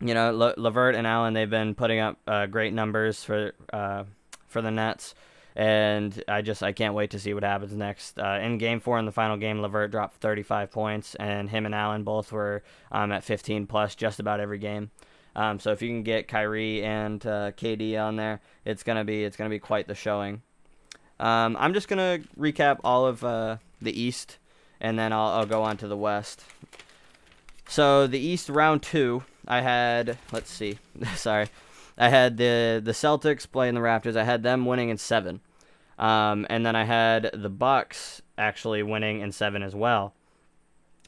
You 0.00 0.14
know, 0.14 0.54
LeVert 0.56 0.94
and 0.94 1.06
Allen, 1.06 1.34
they've 1.34 1.50
been 1.50 1.74
putting 1.74 1.98
up 1.98 2.18
uh, 2.26 2.46
great 2.46 2.72
numbers 2.72 3.24
for 3.24 3.52
uh, 3.72 4.04
for 4.46 4.62
the 4.62 4.70
Nets 4.70 5.14
and 5.58 6.22
I 6.28 6.40
just 6.40 6.62
I 6.62 6.70
can't 6.70 6.94
wait 6.94 7.10
to 7.10 7.18
see 7.18 7.34
what 7.34 7.42
happens 7.42 7.72
next. 7.72 8.16
Uh, 8.16 8.38
in 8.40 8.58
Game 8.58 8.78
Four, 8.78 8.96
in 9.00 9.06
the 9.06 9.12
final 9.12 9.36
game, 9.36 9.60
LeVert 9.60 9.90
dropped 9.90 10.18
35 10.20 10.70
points, 10.70 11.16
and 11.16 11.50
him 11.50 11.66
and 11.66 11.74
Allen 11.74 12.04
both 12.04 12.30
were 12.30 12.62
um, 12.92 13.10
at 13.10 13.24
15 13.24 13.66
plus 13.66 13.96
just 13.96 14.20
about 14.20 14.38
every 14.38 14.58
game. 14.58 14.92
Um, 15.34 15.58
so 15.58 15.72
if 15.72 15.82
you 15.82 15.88
can 15.88 16.04
get 16.04 16.28
Kyrie 16.28 16.84
and 16.84 17.24
uh, 17.26 17.50
KD 17.52 18.00
on 18.00 18.14
there, 18.14 18.40
it's 18.64 18.84
gonna 18.84 19.04
be 19.04 19.24
it's 19.24 19.36
gonna 19.36 19.50
be 19.50 19.58
quite 19.58 19.88
the 19.88 19.96
showing. 19.96 20.42
Um, 21.20 21.56
I'm 21.58 21.74
just 21.74 21.88
gonna 21.88 22.20
recap 22.38 22.78
all 22.84 23.06
of 23.06 23.24
uh, 23.24 23.58
the 23.80 23.98
East, 23.98 24.38
and 24.80 24.98
then 24.98 25.12
I'll, 25.12 25.28
I'll 25.28 25.46
go 25.46 25.62
on 25.62 25.76
to 25.78 25.88
the 25.88 25.96
West. 25.96 26.44
So 27.68 28.06
the 28.06 28.18
East 28.18 28.48
round 28.48 28.82
two, 28.82 29.24
I 29.46 29.60
had 29.60 30.18
let's 30.32 30.50
see, 30.50 30.78
sorry, 31.16 31.48
I 31.96 32.08
had 32.08 32.36
the 32.36 32.80
the 32.82 32.92
Celtics 32.92 33.50
playing 33.50 33.74
the 33.74 33.80
Raptors. 33.80 34.16
I 34.16 34.24
had 34.24 34.42
them 34.42 34.64
winning 34.64 34.88
in 34.88 34.98
seven. 34.98 35.40
Um, 35.98 36.46
and 36.48 36.64
then 36.64 36.76
I 36.76 36.84
had 36.84 37.30
the 37.34 37.48
Bucks 37.48 38.22
actually 38.36 38.82
winning 38.82 39.20
in 39.20 39.32
seven 39.32 39.62
as 39.62 39.74
well. 39.74 40.14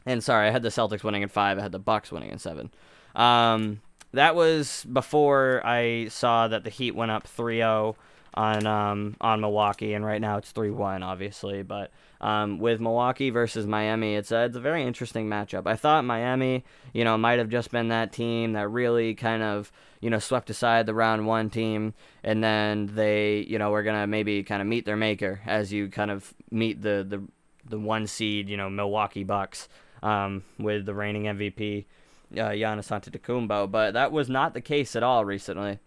And 0.04 0.22
sorry, 0.24 0.48
I 0.48 0.50
had 0.50 0.62
the 0.62 0.68
Celtics 0.68 1.04
winning 1.04 1.22
in 1.22 1.28
five. 1.28 1.58
I 1.58 1.62
had 1.62 1.72
the 1.72 1.78
Bucks 1.78 2.10
winning 2.10 2.30
in 2.30 2.38
seven. 2.38 2.70
Um, 3.14 3.82
that 4.12 4.34
was 4.34 4.84
before 4.92 5.64
I 5.64 6.08
saw 6.08 6.48
that 6.48 6.64
the 6.64 6.70
Heat 6.70 6.94
went 6.94 7.12
up 7.12 7.28
3-0 7.28 7.94
on 8.34 8.66
um, 8.66 9.16
on 9.20 9.40
Milwaukee, 9.40 9.94
and 9.94 10.04
right 10.04 10.20
now 10.20 10.38
it's 10.38 10.52
3-1, 10.52 11.02
obviously. 11.04 11.62
But 11.62 11.90
um, 12.20 12.58
with 12.58 12.80
Milwaukee 12.80 13.30
versus 13.30 13.66
Miami, 13.66 14.14
it's 14.14 14.30
a, 14.30 14.44
it's 14.44 14.56
a 14.56 14.60
very 14.60 14.84
interesting 14.84 15.28
matchup. 15.28 15.66
I 15.66 15.76
thought 15.76 16.04
Miami, 16.04 16.64
you 16.92 17.04
know, 17.04 17.16
might 17.18 17.38
have 17.38 17.48
just 17.48 17.70
been 17.70 17.88
that 17.88 18.12
team 18.12 18.52
that 18.52 18.68
really 18.68 19.14
kind 19.14 19.42
of, 19.42 19.72
you 20.00 20.10
know, 20.10 20.18
swept 20.18 20.50
aside 20.50 20.86
the 20.86 20.94
round 20.94 21.26
one 21.26 21.50
team, 21.50 21.94
and 22.22 22.42
then 22.42 22.90
they, 22.94 23.38
you 23.48 23.58
know, 23.58 23.70
were 23.70 23.82
gonna 23.82 24.06
maybe 24.06 24.42
kind 24.42 24.62
of 24.62 24.68
meet 24.68 24.84
their 24.84 24.96
maker 24.96 25.40
as 25.46 25.72
you 25.72 25.88
kind 25.88 26.10
of 26.10 26.32
meet 26.50 26.82
the 26.82 27.04
the 27.08 27.22
the 27.68 27.78
one 27.78 28.06
seed, 28.06 28.48
you 28.48 28.56
know, 28.56 28.70
Milwaukee 28.70 29.24
Bucks 29.24 29.68
um, 30.02 30.42
with 30.58 30.86
the 30.86 30.94
reigning 30.94 31.24
MVP. 31.24 31.84
uh, 32.32 32.50
Giannis 32.50 32.90
Antetokounmpo, 32.90 33.70
but 33.70 33.92
that 33.94 34.12
was 34.12 34.28
not 34.28 34.54
the 34.54 34.60
case 34.60 34.94
at 34.96 35.02
all 35.02 35.24
recently. 35.24 35.78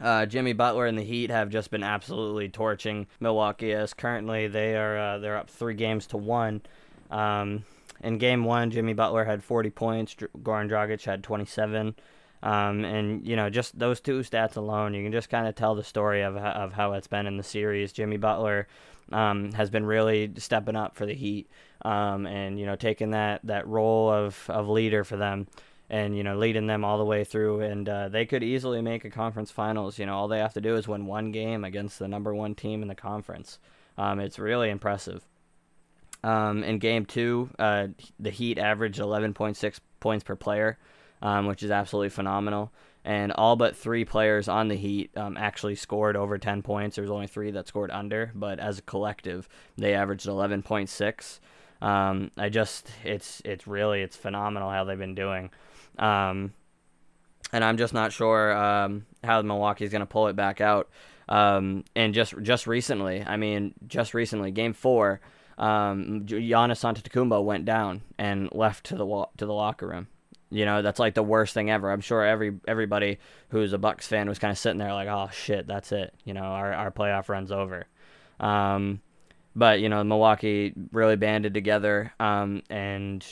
Uh, 0.00 0.26
Jimmy 0.26 0.52
Butler 0.52 0.86
and 0.86 0.98
the 0.98 1.02
Heat 1.02 1.30
have 1.30 1.50
just 1.50 1.70
been 1.70 1.82
absolutely 1.82 2.48
torching 2.48 3.06
Milwaukee. 3.20 3.72
As 3.72 3.94
currently 3.94 4.48
they 4.48 4.76
are 4.76 4.98
uh, 4.98 5.18
they're 5.18 5.36
up 5.36 5.50
three 5.50 5.74
games 5.74 6.06
to 6.08 6.16
one. 6.16 6.62
Um, 7.10 7.64
in 8.02 8.18
game 8.18 8.44
one, 8.44 8.70
Jimmy 8.70 8.94
Butler 8.94 9.24
had 9.24 9.44
40 9.44 9.70
points. 9.70 10.14
Goran 10.14 10.68
Dragic 10.68 11.04
had 11.04 11.22
27. 11.22 11.94
Um, 12.42 12.84
and 12.84 13.24
you 13.26 13.36
know, 13.36 13.48
just 13.50 13.78
those 13.78 14.00
two 14.00 14.20
stats 14.20 14.56
alone, 14.56 14.94
you 14.94 15.04
can 15.04 15.12
just 15.12 15.30
kind 15.30 15.46
of 15.46 15.54
tell 15.54 15.74
the 15.76 15.84
story 15.84 16.22
of 16.22 16.36
of 16.36 16.72
how 16.72 16.94
it's 16.94 17.06
been 17.06 17.26
in 17.26 17.36
the 17.36 17.44
series. 17.44 17.92
Jimmy 17.92 18.16
Butler 18.16 18.66
um, 19.12 19.52
has 19.52 19.70
been 19.70 19.86
really 19.86 20.32
stepping 20.38 20.74
up 20.74 20.96
for 20.96 21.06
the 21.06 21.14
Heat, 21.14 21.48
um, 21.84 22.26
and 22.26 22.58
you 22.58 22.66
know, 22.66 22.74
taking 22.74 23.10
that 23.10 23.42
that 23.44 23.68
role 23.68 24.10
of 24.10 24.44
of 24.48 24.68
leader 24.68 25.04
for 25.04 25.16
them 25.16 25.46
and 25.92 26.16
you 26.16 26.24
know 26.24 26.36
leading 26.36 26.66
them 26.66 26.84
all 26.84 26.96
the 26.98 27.04
way 27.04 27.22
through 27.22 27.60
and 27.60 27.88
uh, 27.88 28.08
they 28.08 28.24
could 28.24 28.42
easily 28.42 28.80
make 28.80 29.04
a 29.04 29.10
conference 29.10 29.52
finals. 29.52 29.98
You 29.98 30.06
know 30.06 30.16
all 30.16 30.26
they 30.26 30.38
have 30.38 30.54
to 30.54 30.60
do 30.60 30.74
is 30.74 30.88
win 30.88 31.06
one 31.06 31.30
game 31.30 31.64
against 31.64 32.00
the 32.00 32.08
number 32.08 32.34
one 32.34 32.56
team 32.56 32.82
in 32.82 32.88
the 32.88 32.94
conference. 32.96 33.58
Um, 33.96 34.18
it's 34.18 34.38
really 34.38 34.70
impressive. 34.70 35.24
Um, 36.24 36.64
in 36.64 36.78
game 36.78 37.04
two 37.04 37.50
uh, 37.58 37.88
the 38.18 38.30
heat 38.30 38.58
averaged 38.58 38.98
11.6 38.98 39.80
points 40.00 40.24
per 40.24 40.34
player 40.34 40.78
um, 41.20 41.46
which 41.46 41.62
is 41.62 41.70
absolutely 41.70 42.08
phenomenal. 42.08 42.72
And 43.04 43.32
all 43.32 43.56
but 43.56 43.76
three 43.76 44.04
players 44.04 44.46
on 44.48 44.68
the 44.68 44.76
heat 44.76 45.10
um, 45.16 45.36
actually 45.36 45.74
scored 45.74 46.16
over 46.16 46.38
10 46.38 46.62
points. 46.62 46.94
There 46.94 47.02
was 47.02 47.10
only 47.10 47.26
three 47.26 47.50
that 47.50 47.68
scored 47.68 47.90
under 47.90 48.32
but 48.34 48.58
as 48.58 48.78
a 48.78 48.82
collective 48.82 49.48
they 49.76 49.94
averaged 49.94 50.26
11.6 50.26 51.40
um, 51.82 52.30
I 52.38 52.48
just 52.48 52.88
it's 53.04 53.42
it's 53.44 53.66
really 53.66 54.02
it's 54.02 54.16
phenomenal 54.16 54.70
how 54.70 54.84
they've 54.84 54.96
been 54.96 55.16
doing. 55.16 55.50
Um, 55.98 56.52
and 57.52 57.62
I'm 57.62 57.76
just 57.76 57.92
not 57.92 58.12
sure 58.12 58.52
um, 58.56 59.06
how 59.22 59.42
Milwaukee's 59.42 59.90
going 59.90 60.00
to 60.00 60.06
pull 60.06 60.28
it 60.28 60.36
back 60.36 60.60
out. 60.60 60.88
Um, 61.28 61.84
and 61.94 62.14
just 62.14 62.34
just 62.42 62.66
recently, 62.66 63.22
I 63.24 63.36
mean, 63.36 63.74
just 63.86 64.14
recently, 64.14 64.50
Game 64.50 64.72
Four, 64.72 65.20
um, 65.58 66.22
Giannis 66.26 66.82
Antetokounmpo 66.82 67.44
went 67.44 67.64
down 67.64 68.02
and 68.18 68.48
left 68.52 68.86
to 68.86 68.96
the 68.96 69.06
wa- 69.06 69.28
to 69.36 69.46
the 69.46 69.52
locker 69.52 69.86
room. 69.86 70.08
You 70.50 70.66
know, 70.66 70.82
that's 70.82 70.98
like 70.98 71.14
the 71.14 71.22
worst 71.22 71.54
thing 71.54 71.70
ever. 71.70 71.90
I'm 71.90 72.00
sure 72.00 72.24
every 72.24 72.58
everybody 72.66 73.18
who's 73.48 73.72
a 73.72 73.78
Bucks 73.78 74.06
fan 74.06 74.28
was 74.28 74.38
kind 74.38 74.50
of 74.50 74.58
sitting 74.58 74.78
there 74.78 74.92
like, 74.92 75.08
"Oh 75.08 75.30
shit, 75.32 75.66
that's 75.66 75.92
it." 75.92 76.12
You 76.24 76.34
know, 76.34 76.42
our 76.42 76.72
our 76.72 76.90
playoff 76.90 77.28
run's 77.28 77.52
over. 77.52 77.86
Um, 78.40 79.00
but 79.54 79.80
you 79.80 79.88
know, 79.88 80.02
Milwaukee 80.04 80.74
really 80.92 81.16
banded 81.16 81.54
together 81.54 82.12
um, 82.18 82.62
and 82.68 83.24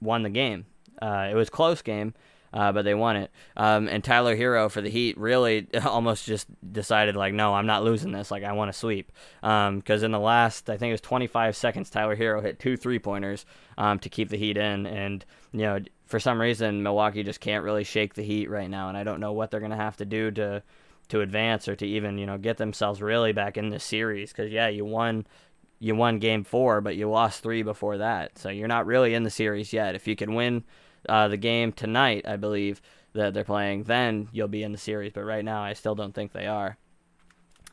won 0.00 0.22
the 0.22 0.30
game. 0.30 0.66
Uh, 1.02 1.28
it 1.28 1.34
was 1.34 1.50
close 1.50 1.82
game, 1.82 2.14
uh, 2.52 2.70
but 2.70 2.82
they 2.82 2.94
won 2.94 3.16
it. 3.16 3.30
Um, 3.56 3.88
and 3.88 4.04
Tyler 4.04 4.36
Herro 4.36 4.70
for 4.70 4.80
the 4.80 4.88
Heat 4.88 5.18
really 5.18 5.66
almost 5.84 6.26
just 6.26 6.46
decided 6.72 7.16
like, 7.16 7.34
no, 7.34 7.54
I'm 7.54 7.66
not 7.66 7.82
losing 7.82 8.12
this. 8.12 8.30
Like 8.30 8.44
I 8.44 8.52
want 8.52 8.72
to 8.72 8.78
sweep. 8.78 9.10
Because 9.40 10.02
um, 10.02 10.04
in 10.04 10.12
the 10.12 10.20
last, 10.20 10.70
I 10.70 10.76
think 10.76 10.90
it 10.90 10.94
was 10.94 11.00
25 11.00 11.56
seconds, 11.56 11.90
Tyler 11.90 12.16
Herro 12.16 12.40
hit 12.40 12.60
two 12.60 12.76
three 12.76 13.00
pointers 13.00 13.44
um, 13.76 13.98
to 13.98 14.08
keep 14.08 14.28
the 14.28 14.36
Heat 14.36 14.56
in, 14.56 14.86
and 14.86 15.24
you 15.52 15.62
know 15.62 15.80
for 16.06 16.20
some 16.20 16.40
reason 16.40 16.82
Milwaukee 16.82 17.24
just 17.24 17.40
can't 17.40 17.64
really 17.64 17.84
shake 17.84 18.14
the 18.14 18.22
Heat 18.22 18.48
right 18.48 18.70
now, 18.70 18.88
and 18.88 18.96
I 18.96 19.02
don't 19.02 19.20
know 19.20 19.32
what 19.32 19.50
they're 19.50 19.60
gonna 19.60 19.76
have 19.76 19.96
to 19.96 20.04
do 20.04 20.30
to 20.32 20.62
to 21.08 21.20
advance 21.20 21.66
or 21.66 21.74
to 21.76 21.86
even 21.86 22.16
you 22.16 22.26
know 22.26 22.38
get 22.38 22.58
themselves 22.58 23.02
really 23.02 23.32
back 23.32 23.56
in 23.56 23.70
this 23.70 23.82
series. 23.82 24.30
Because 24.30 24.52
yeah, 24.52 24.68
you 24.68 24.84
won 24.84 25.26
you 25.82 25.96
won 25.96 26.20
game 26.20 26.44
four, 26.44 26.80
but 26.80 26.94
you 26.94 27.10
lost 27.10 27.42
three 27.42 27.62
before 27.62 27.98
that. 27.98 28.38
So 28.38 28.50
you're 28.50 28.68
not 28.68 28.86
really 28.86 29.14
in 29.14 29.24
the 29.24 29.30
series 29.30 29.72
yet. 29.72 29.96
If 29.96 30.06
you 30.06 30.14
can 30.14 30.34
win 30.34 30.62
uh, 31.08 31.28
the 31.28 31.36
game 31.36 31.72
tonight, 31.72 32.26
I 32.26 32.36
believe 32.36 32.80
that 33.14 33.34
they're 33.34 33.44
playing, 33.44 33.84
then 33.84 34.28
you'll 34.32 34.48
be 34.48 34.62
in 34.62 34.72
the 34.72 34.78
series. 34.78 35.12
But 35.12 35.24
right 35.24 35.44
now, 35.44 35.62
I 35.62 35.74
still 35.74 35.94
don't 35.94 36.14
think 36.14 36.32
they 36.32 36.46
are. 36.46 36.76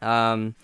Um, 0.02 0.56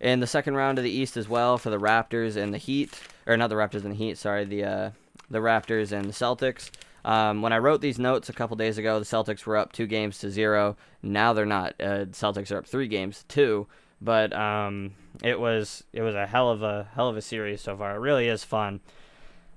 in 0.00 0.20
the 0.20 0.26
second 0.26 0.54
round 0.54 0.78
of 0.78 0.84
the 0.84 0.90
East 0.90 1.16
as 1.16 1.28
well 1.28 1.58
for 1.58 1.70
the 1.70 1.78
Raptors 1.78 2.36
and 2.36 2.52
the 2.52 2.58
Heat, 2.58 3.00
or 3.26 3.36
not 3.36 3.48
the 3.48 3.56
Raptors 3.56 3.84
and 3.84 3.92
the 3.92 3.96
Heat, 3.96 4.18
sorry, 4.18 4.44
the 4.44 4.64
uh, 4.64 4.90
the 5.30 5.38
Raptors 5.38 5.92
and 5.92 6.06
the 6.06 6.12
Celtics. 6.12 6.70
Um, 7.04 7.40
when 7.40 7.52
I 7.52 7.58
wrote 7.58 7.80
these 7.80 7.98
notes 7.98 8.28
a 8.28 8.32
couple 8.32 8.56
days 8.56 8.78
ago, 8.78 8.98
the 8.98 9.04
Celtics 9.04 9.46
were 9.46 9.56
up 9.56 9.72
two 9.72 9.86
games 9.86 10.18
to 10.18 10.30
zero. 10.30 10.76
Now 11.02 11.32
they're 11.32 11.46
not. 11.46 11.74
Uh, 11.80 12.06
Celtics 12.06 12.50
are 12.50 12.58
up 12.58 12.66
three 12.66 12.88
games 12.88 13.18
to 13.18 13.26
two. 13.26 13.66
But 14.00 14.32
um, 14.34 14.92
it 15.22 15.40
was 15.40 15.84
it 15.92 16.02
was 16.02 16.14
a 16.14 16.26
hell 16.26 16.50
of 16.50 16.62
a 16.62 16.88
hell 16.94 17.08
of 17.08 17.16
a 17.16 17.22
series 17.22 17.62
so 17.62 17.76
far. 17.76 17.96
It 17.96 18.00
really 18.00 18.28
is 18.28 18.44
fun 18.44 18.80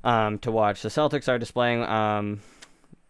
um, 0.04 0.40
to 0.40 0.52
watch. 0.52 0.82
The 0.82 0.90
Celtics 0.90 1.28
are 1.28 1.40
displaying 1.40 1.84
um, 1.84 2.42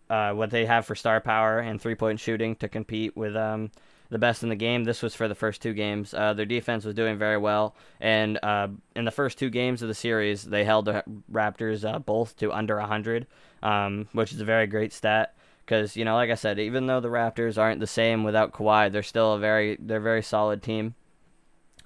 uh, 0.10 0.34
what 0.34 0.50
they 0.50 0.66
have 0.66 0.86
for 0.86 0.96
star 0.96 1.22
power 1.22 1.60
and 1.60 1.82
three 1.82 1.96
point 1.96 2.20
shooting 2.20 2.56
to 2.58 2.68
compete 2.68 3.16
with 3.16 3.36
um, 3.36 3.72
the 4.10 4.18
best 4.18 4.44
in 4.44 4.50
the 4.50 4.56
game. 4.56 4.84
This 4.84 5.02
was 5.02 5.16
for 5.16 5.28
the 5.28 5.36
first 5.36 5.62
two 5.62 5.74
games. 5.74 6.14
Uh, 6.14 6.34
their 6.34 6.46
defense 6.46 6.86
was 6.86 6.96
doing 6.96 7.18
very 7.18 7.38
well, 7.38 7.76
and 8.00 8.40
uh, 8.42 8.70
in 8.96 9.06
the 9.06 9.12
first 9.12 9.38
two 9.38 9.50
games 9.50 9.82
of 9.82 9.88
the 9.88 9.94
series, 9.94 10.44
they 10.44 10.64
held 10.64 10.86
the 10.86 11.04
Raptors 11.32 12.06
both 12.06 12.36
to 12.38 12.52
under 12.52 12.78
100, 12.78 13.28
um, 13.62 14.08
which 14.14 14.34
is 14.34 14.42
a 14.42 14.46
very 14.46 14.68
great 14.68 14.94
stat. 14.94 15.36
Because 15.66 15.96
you 15.96 16.04
know, 16.04 16.16
like 16.16 16.32
I 16.32 16.36
said, 16.36 16.58
even 16.58 16.88
though 16.88 17.00
the 17.00 17.10
Raptors 17.10 17.60
aren't 17.60 17.80
the 17.80 17.88
same 17.88 18.24
without 18.24 18.54
Kawhi, 18.54 18.92
they're 18.92 19.04
still 19.04 19.34
a 19.34 19.40
very 19.40 19.78
they're 19.80 19.98
a 19.98 20.02
very 20.02 20.24
solid 20.24 20.64
team. 20.64 20.96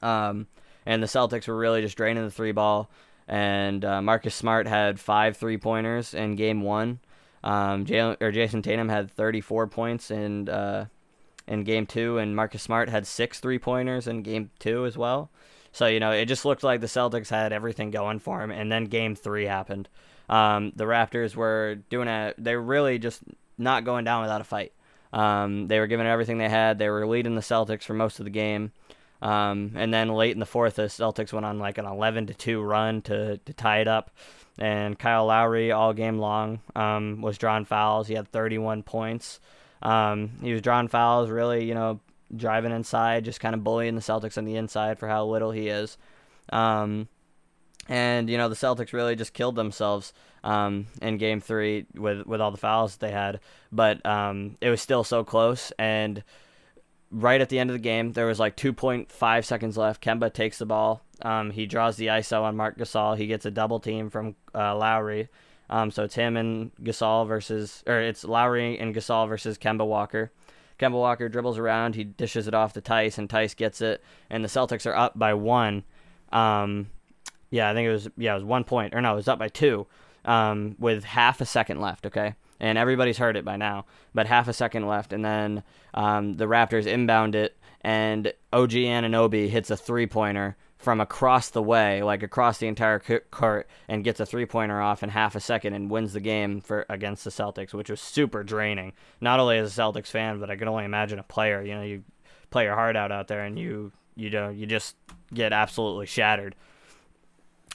Um, 0.02 0.48
and 0.86 1.02
the 1.02 1.08
Celtics 1.08 1.48
were 1.48 1.58
really 1.58 1.82
just 1.82 1.98
draining 1.98 2.24
the 2.24 2.32
three 2.32 2.52
ball 2.52 2.90
and 3.28 3.84
uh, 3.86 4.02
Marcus 4.02 4.36
Smart 4.36 4.68
had 4.68 5.00
five 5.00 5.38
three 5.38 5.58
pointers 5.58 6.14
in 6.14 6.36
game 6.36 6.62
one. 6.62 7.00
Um, 7.44 7.82
or 7.82 8.32
Jayson 8.32 8.62
Tatum 8.62 8.88
had 8.88 9.12
34 9.12 9.68
points 9.68 10.10
in 10.10 10.48
uh, 10.48 10.86
in 11.48 11.64
game 11.64 11.86
two, 11.86 12.18
and 12.18 12.36
Marcus 12.36 12.62
Smart 12.62 12.90
had 12.90 13.06
six 13.06 13.40
three 13.40 13.60
pointers 13.60 14.08
in 14.08 14.22
game 14.22 14.52
two 14.60 14.86
as 14.86 14.98
well. 14.98 15.30
So 15.72 15.88
you 15.88 16.00
know, 16.00 16.12
it 16.12 16.26
just 16.26 16.46
looked 16.46 16.64
like 16.64 16.82
the 16.82 16.88
Celtics 16.88 17.30
had 17.30 17.52
everything 17.52 17.92
going 17.92 18.20
for 18.20 18.40
them, 18.40 18.52
and 18.52 18.72
then 18.72 18.86
game 18.86 19.16
three 19.16 19.46
happened. 19.46 19.90
Um, 20.30 20.72
the 20.76 20.86
Raptors 20.86 21.36
were 21.36 21.80
doing 21.90 22.08
a, 22.08 22.34
they 22.38 22.56
were 22.56 22.62
really 22.62 22.98
just 22.98 23.24
not 23.58 23.84
going 23.84 24.06
down 24.06 24.22
without 24.22 24.42
a 24.42 24.46
fight. 24.46 24.72
Um, 25.12 25.68
they 25.68 25.80
were 25.80 25.88
giving 25.88 26.08
everything 26.08 26.38
they 26.38 26.50
had. 26.50 26.80
They 26.80 26.90
were 26.90 27.06
leading 27.06 27.36
the 27.36 27.42
Celtics 27.42 27.84
for 27.84 27.94
most 27.94 28.20
of 28.20 28.26
the 28.26 28.32
game. 28.32 28.72
Um, 29.24 29.72
and 29.76 29.94
then 29.94 30.10
late 30.10 30.34
in 30.34 30.40
the 30.42 30.46
fourth, 30.46 30.76
the 30.76 30.84
Celtics 30.84 31.32
went 31.32 31.46
on 31.46 31.58
like 31.58 31.78
an 31.78 31.86
11 31.86 32.28
to 32.28 32.34
2 32.34 32.62
run 32.62 33.02
to, 33.04 33.38
to 33.38 33.54
tie 33.54 33.80
it 33.80 33.88
up. 33.88 34.12
And 34.60 35.00
Kyle 35.00 35.26
Lowry, 35.26 35.72
all 35.72 35.94
game 35.94 36.20
long, 36.20 36.60
um, 36.76 37.22
was 37.22 37.38
drawing 37.38 37.66
fouls. 37.66 38.08
He 38.08 38.16
had 38.16 38.28
31 38.28 38.84
points. 38.84 39.40
Um, 39.82 40.32
he 40.42 40.52
was 40.52 40.62
drawing 40.62 40.90
fouls, 40.90 41.30
really, 41.30 41.64
you 41.64 41.74
know, 41.74 42.02
driving 42.36 42.74
inside, 42.74 43.24
just 43.24 43.40
kind 43.40 43.56
of 43.56 43.64
bullying 43.64 43.96
the 43.96 44.02
Celtics 44.02 44.38
on 44.38 44.44
the 44.44 44.58
inside 44.58 45.00
for 45.00 45.08
how 45.08 45.26
little 45.26 45.52
he 45.52 45.70
is. 45.70 45.98
Um, 46.52 47.08
and 47.90 48.30
you 48.30 48.38
know 48.38 48.48
the 48.48 48.56
Celtics 48.56 48.94
really 48.94 49.16
just 49.16 49.34
killed 49.34 49.56
themselves 49.56 50.14
um, 50.44 50.88
in 51.02 51.18
Game 51.18 51.42
Three 51.42 51.86
with 51.96 52.26
with 52.26 52.40
all 52.40 52.52
the 52.52 52.58
fouls 52.58 52.96
that 52.96 53.06
they 53.06 53.12
had, 53.12 53.40
but 53.72 54.06
um, 54.06 54.58
it 54.62 54.70
was 54.70 54.82
still 54.82 55.04
so 55.04 55.24
close. 55.24 55.72
And 55.78 56.24
right 57.14 57.40
at 57.40 57.50
the 57.50 57.60
end 57.60 57.70
of 57.70 57.76
the 57.76 57.80
game, 57.80 58.12
there 58.12 58.26
was 58.26 58.40
like 58.40 58.58
2.5 58.58 59.46
seconds 59.46 59.78
left. 59.78 60.04
Kemba 60.04 60.34
takes 60.34 60.58
the 60.58 60.66
ball. 60.66 61.02
Um, 61.22 61.52
he 61.52 61.66
draws 61.66 61.96
the 61.96 62.08
ISO 62.08 62.42
on 62.42 62.58
Marc 62.58 62.78
Gasol. 62.78 63.18
He 63.18 63.28
gets 63.28 63.46
a 63.46 63.52
double 63.52 63.80
team 63.80 64.10
from 64.10 64.36
uh, 64.54 64.76
Lowry. 64.76 65.30
Um, 65.70 65.92
so 65.92 66.04
it's 66.04 66.16
him 66.16 66.36
and 66.36 66.72
Gasol 66.82 67.28
versus, 67.28 67.84
or 67.88 68.00
it's 68.00 68.24
Lowry 68.24 68.78
and 68.78 68.94
Gasol 68.94 69.30
versus 69.30 69.58
Kemba 69.58 69.86
Walker. 69.86 70.32
Kemba 70.80 70.94
Walker 70.94 71.30
dribbles 71.30 71.58
around. 71.58 71.96
He 71.96 72.04
dishes 72.04 72.48
it 72.48 72.54
off 72.54 72.74
to 72.74 72.82
Theis, 72.82 73.18
and 73.18 73.30
Theis 73.30 73.56
gets 73.56 73.80
it. 73.80 74.04
And 74.30 74.44
the 74.44 74.50
Celtics 74.50 74.86
are 74.86 74.96
up 74.96 75.18
by 75.18 75.34
one. 75.34 75.84
Um, 76.32 76.90
yeah, 77.52 77.70
I 77.70 77.74
think 77.74 77.88
it 77.88 77.92
was 77.92 78.10
yeah, 78.18 78.32
it 78.32 78.36
was 78.36 78.44
one 78.44 78.64
point, 78.64 78.96
or 78.96 79.02
no, 79.02 79.14
it 79.14 79.18
was 79.18 79.28
up 79.28 79.38
by 79.38 79.48
two, 79.48 79.86
um, 80.26 80.76
with 80.80 81.04
half 81.04 81.40
a 81.40 81.46
second 81.46 81.80
left. 81.80 82.08
Okay, 82.08 82.34
and 82.64 82.78
everybody's 82.78 83.18
heard 83.18 83.36
it 83.36 83.44
by 83.44 83.58
now. 83.58 83.86
But 84.14 84.26
half 84.26 84.48
a 84.48 84.54
second 84.54 84.88
left, 84.88 85.12
and 85.12 85.24
then 85.24 85.64
um, 85.94 86.36
the 86.36 86.46
Raptors 86.46 86.86
inbound 86.86 87.36
it, 87.36 87.58
and 87.82 88.32
OG 88.54 88.72
Anunoby 88.72 89.50
hits 89.50 89.70
a 89.70 89.76
three 89.76 90.08
pointer 90.08 90.56
from 90.78 91.02
across 91.02 91.50
the 91.50 91.62
way, 91.62 92.02
like 92.04 92.24
across 92.24 92.60
the 92.60 92.68
entire 92.68 93.00
court, 93.32 93.68
and 93.90 94.06
gets 94.06 94.22
a 94.22 94.26
three 94.26 94.46
pointer 94.46 94.80
off 94.80 95.04
in 95.04 95.10
half 95.10 95.36
a 95.36 95.42
second 95.42 95.74
and 95.74 95.92
wins 95.92 96.14
the 96.14 96.22
game 96.22 96.62
for 96.62 96.86
against 96.88 97.26
the 97.26 97.30
Celtics, 97.32 97.74
which 97.74 97.90
was 97.90 98.00
super 98.00 98.46
draining. 98.46 98.94
Not 99.20 99.42
only 99.42 99.58
as 99.58 99.78
a 99.78 99.82
Celtics 99.82 100.08
fan, 100.08 100.40
but 100.40 100.50
I 100.50 100.56
can 100.56 100.70
only 100.70 100.86
imagine 100.86 101.20
a 101.20 101.24
player. 101.24 101.62
You 101.62 101.76
know, 101.76 101.84
you 101.84 102.04
play 102.50 102.64
your 102.64 102.76
heart 102.76 102.96
out 102.96 103.12
out 103.12 103.28
there, 103.28 103.44
and 103.44 103.60
you 103.60 103.92
you 104.16 104.30
know 104.30 104.48
you 104.48 104.66
just 104.68 104.96
get 105.34 105.52
absolutely 105.52 106.06
shattered. 106.06 106.56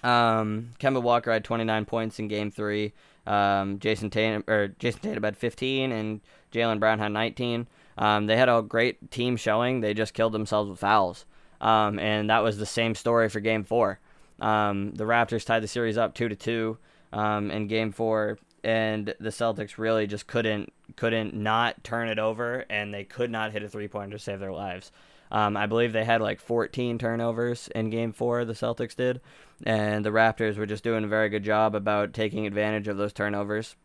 Um, 0.02 0.70
Kemba 0.78 1.02
Walker 1.02 1.30
had 1.30 1.44
29 1.44 1.84
points 1.84 2.18
in 2.18 2.28
Game 2.28 2.50
Three. 2.50 2.94
Um, 3.28 3.78
Jayson 3.78 4.10
Tatum 4.10 4.42
or 4.48 4.68
Jayson 4.80 5.00
Tatum 5.02 5.22
had 5.22 5.36
15 5.36 5.92
and 5.92 6.20
Jaylen 6.50 6.80
Brown 6.80 6.98
had 6.98 7.12
19. 7.12 7.66
Um, 7.98 8.26
they 8.26 8.36
had 8.36 8.48
a 8.48 8.62
great 8.62 9.10
team 9.10 9.36
showing. 9.36 9.80
They 9.80 9.92
just 9.92 10.14
killed 10.14 10.32
themselves 10.32 10.70
with 10.70 10.78
fouls, 10.78 11.26
um, 11.60 11.98
and 11.98 12.30
that 12.30 12.42
was 12.42 12.56
the 12.56 12.66
same 12.66 12.94
story 12.94 13.28
for 13.28 13.40
Game 13.40 13.64
Four. 13.64 13.98
Um, 14.40 14.92
the 14.92 15.04
Raptors 15.04 15.44
tied 15.44 15.62
the 15.62 15.68
series 15.68 15.98
up 15.98 16.14
two 16.14 16.28
to 16.28 16.36
two 16.36 16.78
um, 17.12 17.50
in 17.50 17.66
Game 17.66 17.92
Four. 17.92 18.38
and 18.64 19.14
the 19.20 19.30
Celtics 19.30 19.78
really 19.78 20.06
just 20.06 20.26
couldn't 20.26 20.72
couldn't 20.96 21.34
not 21.34 21.82
turn 21.84 22.08
it 22.08 22.18
over, 22.18 22.64
and 22.70 22.94
they 22.94 23.04
could 23.04 23.30
not 23.30 23.52
hit 23.52 23.62
a 23.62 23.68
three 23.68 23.88
pointer 23.88 24.16
to 24.16 24.22
save 24.22 24.40
their 24.40 24.52
lives. 24.52 24.90
Um, 25.30 25.56
I 25.56 25.66
believe 25.66 25.92
they 25.92 26.04
had 26.04 26.20
like 26.20 26.40
14 26.40 26.98
turnovers 26.98 27.68
in 27.74 27.90
Game 27.90 28.12
Four. 28.12 28.44
The 28.44 28.54
Celtics 28.54 28.96
did, 28.96 29.20
and 29.64 30.04
the 30.04 30.10
Raptors 30.10 30.56
were 30.56 30.66
just 30.66 30.84
doing 30.84 31.04
a 31.04 31.08
very 31.08 31.28
good 31.28 31.44
job 31.44 31.74
about 31.74 32.12
taking 32.12 32.46
advantage 32.46 32.88
of 32.88 32.96
those 32.96 33.12
turnovers. 33.12 33.76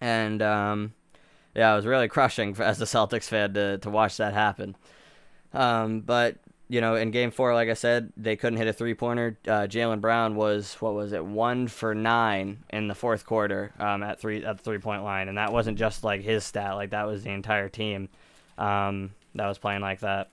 And 0.00 0.40
um, 0.42 0.94
yeah, 1.54 1.72
it 1.72 1.76
was 1.76 1.86
really 1.86 2.08
crushing 2.08 2.56
as 2.60 2.80
a 2.80 2.84
Celtics 2.84 3.28
fan 3.28 3.54
to 3.54 3.78
to 3.78 3.90
watch 3.90 4.16
that 4.18 4.34
happen. 4.34 4.76
Um, 5.52 6.00
but 6.00 6.36
you 6.68 6.80
know, 6.80 6.94
in 6.94 7.10
game 7.10 7.30
four, 7.30 7.52
like 7.52 7.68
I 7.68 7.74
said, 7.74 8.14
they 8.16 8.34
couldn't 8.34 8.56
hit 8.56 8.66
a 8.66 8.72
three 8.72 8.94
pointer. 8.94 9.38
Uh, 9.46 9.66
Jaylen 9.66 10.00
Brown 10.00 10.36
was 10.36 10.74
what 10.80 10.94
was 10.94 11.12
it, 11.12 11.22
one 11.22 11.68
for 11.68 11.94
nine 11.94 12.64
in 12.70 12.88
the 12.88 12.94
fourth 12.94 13.26
quarter 13.26 13.72
um, 13.78 14.02
at 14.02 14.18
three 14.18 14.42
at 14.42 14.56
the 14.56 14.62
three 14.62 14.78
point 14.78 15.04
line, 15.04 15.28
and 15.28 15.36
that 15.36 15.52
wasn't 15.52 15.76
just 15.76 16.02
like 16.02 16.22
his 16.22 16.44
stat; 16.44 16.74
like 16.76 16.90
that 16.90 17.06
was 17.06 17.24
the 17.24 17.30
entire 17.30 17.68
team 17.68 18.08
um, 18.56 19.10
that 19.34 19.46
was 19.46 19.58
playing 19.58 19.82
like 19.82 20.00
that. 20.00 20.30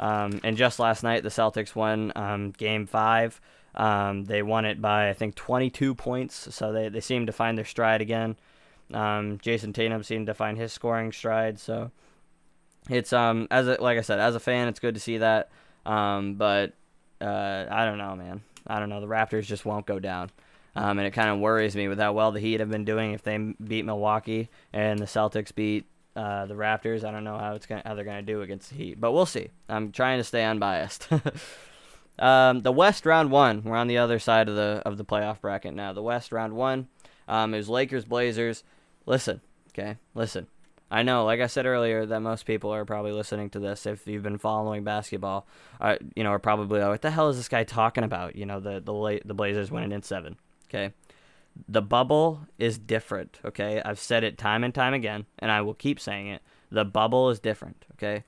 Um, 0.00 0.40
and 0.42 0.56
just 0.56 0.78
last 0.78 1.02
night, 1.02 1.22
the 1.22 1.28
Celtics 1.28 1.74
won 1.74 2.12
um, 2.16 2.50
game 2.50 2.86
five. 2.86 3.40
Um, 3.74 4.24
they 4.24 4.42
won 4.42 4.64
it 4.64 4.80
by 4.80 5.08
I 5.08 5.14
think 5.14 5.34
22 5.34 5.94
points, 5.94 6.54
so 6.54 6.72
they 6.72 6.88
they 6.88 7.00
seemed 7.00 7.26
to 7.26 7.32
find 7.32 7.58
their 7.58 7.64
stride 7.64 8.00
again. 8.00 8.36
Um, 8.92 9.38
Jayson 9.38 9.72
Tatum 9.72 10.02
seemed 10.02 10.26
to 10.26 10.34
find 10.34 10.58
his 10.58 10.72
scoring 10.72 11.12
stride, 11.12 11.58
so 11.58 11.90
it's 12.88 13.12
um 13.12 13.48
as 13.50 13.66
a, 13.66 13.80
like 13.80 13.98
I 13.98 14.02
said, 14.02 14.20
as 14.20 14.34
a 14.34 14.40
fan, 14.40 14.68
it's 14.68 14.80
good 14.80 14.94
to 14.94 15.00
see 15.00 15.18
that. 15.18 15.50
Um, 15.86 16.34
but 16.34 16.72
uh, 17.20 17.66
I 17.70 17.84
don't 17.84 17.98
know, 17.98 18.14
man. 18.14 18.42
I 18.66 18.78
don't 18.78 18.88
know. 18.88 19.00
The 19.00 19.06
Raptors 19.06 19.44
just 19.44 19.64
won't 19.64 19.86
go 19.86 19.98
down. 19.98 20.30
Um, 20.76 20.98
and 20.98 21.06
it 21.06 21.12
kind 21.12 21.30
of 21.30 21.38
worries 21.38 21.76
me 21.76 21.86
with 21.86 22.00
how 22.00 22.12
well 22.12 22.32
the 22.32 22.40
Heat 22.40 22.60
have 22.60 22.70
been 22.70 22.84
doing. 22.84 23.12
If 23.12 23.22
they 23.22 23.36
beat 23.38 23.84
Milwaukee 23.84 24.48
and 24.72 24.98
the 24.98 25.04
Celtics 25.04 25.54
beat 25.54 25.86
uh, 26.16 26.46
the 26.46 26.54
Raptors, 26.54 27.04
I 27.04 27.10
don't 27.10 27.24
know 27.24 27.38
how 27.38 27.54
it's 27.54 27.66
gonna, 27.66 27.82
how 27.84 27.94
they're 27.94 28.04
gonna 28.04 28.22
do 28.22 28.42
against 28.42 28.70
the 28.70 28.76
Heat, 28.76 29.00
but 29.00 29.12
we'll 29.12 29.26
see. 29.26 29.48
I'm 29.68 29.92
trying 29.92 30.18
to 30.18 30.24
stay 30.24 30.44
unbiased. 30.44 31.08
um, 32.18 32.62
the 32.62 32.72
West 32.72 33.04
round 33.06 33.30
one, 33.30 33.62
we're 33.64 33.76
on 33.76 33.88
the 33.88 33.98
other 33.98 34.18
side 34.18 34.48
of 34.48 34.54
the 34.54 34.82
of 34.84 34.96
the 34.96 35.04
playoff 35.04 35.40
bracket 35.40 35.74
now. 35.74 35.92
The 35.92 36.02
West 36.02 36.32
round 36.32 36.54
one, 36.54 36.88
um, 37.28 37.54
is 37.54 37.68
Lakers 37.68 38.04
Blazers. 38.04 38.62
Listen, 39.06 39.40
okay, 39.70 39.96
listen. 40.14 40.46
I 40.90 41.02
know, 41.02 41.24
like 41.24 41.40
I 41.40 41.48
said 41.48 41.66
earlier, 41.66 42.06
that 42.06 42.20
most 42.20 42.46
people 42.46 42.72
are 42.72 42.84
probably 42.84 43.10
listening 43.10 43.50
to 43.50 43.58
this 43.58 43.84
if 43.86 44.06
you've 44.06 44.22
been 44.22 44.38
following 44.38 44.84
basketball. 44.84 45.46
Uh, 45.80 45.96
you 46.14 46.22
know, 46.22 46.30
are 46.30 46.38
probably 46.38 46.80
like, 46.80 46.88
what 46.88 47.02
the 47.02 47.10
hell 47.10 47.30
is 47.30 47.36
this 47.36 47.48
guy 47.48 47.64
talking 47.64 48.04
about? 48.04 48.36
You 48.36 48.46
know, 48.46 48.60
the 48.60 48.80
the 48.80 49.20
the 49.24 49.34
Blazers 49.34 49.70
winning 49.70 49.92
in 49.92 50.02
seven. 50.02 50.36
Okay, 50.68 50.92
the 51.68 51.82
bubble 51.82 52.46
is 52.58 52.78
different. 52.78 53.38
Okay, 53.44 53.80
I've 53.84 53.98
said 53.98 54.24
it 54.24 54.38
time 54.38 54.64
and 54.64 54.74
time 54.74 54.94
again, 54.94 55.26
and 55.38 55.50
I 55.50 55.60
will 55.62 55.74
keep 55.74 56.00
saying 56.00 56.28
it. 56.28 56.42
The 56.70 56.84
bubble 56.84 57.30
is 57.30 57.38
different. 57.40 57.84
Okay, 57.94 58.24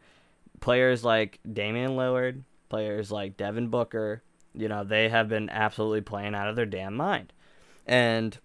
players 0.61 1.05
like 1.05 1.41
Damian 1.51 1.93
Lillard, 1.93 2.43
players 2.69 3.11
like 3.11 3.37
Devin 3.37 3.69
Booker, 3.69 4.23
you 4.55 4.69
know, 4.69 4.85
they 4.85 5.09
have 5.09 5.29
been 5.29 5.51
absolutely 5.51 6.01
playing 6.01 6.35
out 6.35 6.49
of 6.49 6.57
their 6.57 6.67
damn 6.67 6.95
mind, 6.95 7.33
and 7.87 8.39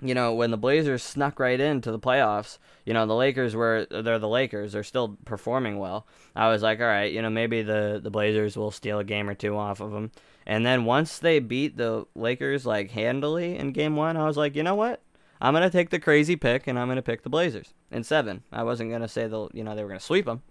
you 0.00 0.14
know, 0.14 0.34
when 0.34 0.50
the 0.50 0.56
Blazers 0.56 1.02
snuck 1.02 1.40
right 1.40 1.58
into 1.58 1.90
the 1.90 1.98
playoffs, 1.98 2.58
you 2.84 2.92
know, 2.92 3.06
the 3.06 3.14
Lakers 3.14 3.54
were 3.54 3.86
they're 3.90 4.18
the 4.18 4.28
Lakers, 4.28 4.72
they're 4.72 4.82
still 4.82 5.16
performing 5.24 5.78
well. 5.78 6.06
I 6.34 6.48
was 6.48 6.62
like, 6.62 6.80
all 6.80 6.86
right, 6.86 7.12
you 7.12 7.22
know, 7.22 7.30
maybe 7.30 7.62
the 7.62 8.00
the 8.02 8.10
Blazers 8.10 8.56
will 8.56 8.70
steal 8.70 8.98
a 8.98 9.04
game 9.04 9.28
or 9.28 9.34
two 9.34 9.56
off 9.56 9.80
of 9.80 9.92
them. 9.92 10.10
And 10.46 10.64
then 10.64 10.84
once 10.84 11.18
they 11.18 11.40
beat 11.40 11.76
the 11.76 12.06
Lakers 12.14 12.64
like 12.64 12.92
handily 12.92 13.56
in 13.56 13.72
game 13.72 13.96
1, 13.96 14.16
I 14.16 14.26
was 14.26 14.36
like, 14.36 14.54
you 14.54 14.62
know 14.62 14.76
what? 14.76 15.02
I'm 15.40 15.52
going 15.52 15.64
to 15.64 15.70
take 15.70 15.90
the 15.90 15.98
crazy 15.98 16.36
pick 16.36 16.66
and 16.66 16.78
I'm 16.78 16.86
going 16.86 16.96
to 16.96 17.02
pick 17.02 17.22
the 17.22 17.28
Blazers 17.28 17.74
in 17.90 18.04
7. 18.04 18.44
I 18.52 18.62
wasn't 18.62 18.90
going 18.90 19.02
to 19.02 19.08
say 19.08 19.26
the, 19.26 19.48
you 19.52 19.64
know, 19.64 19.74
they 19.74 19.82
were 19.82 19.88
going 19.88 19.98
to 19.98 20.06
sweep 20.06 20.24
them. 20.24 20.42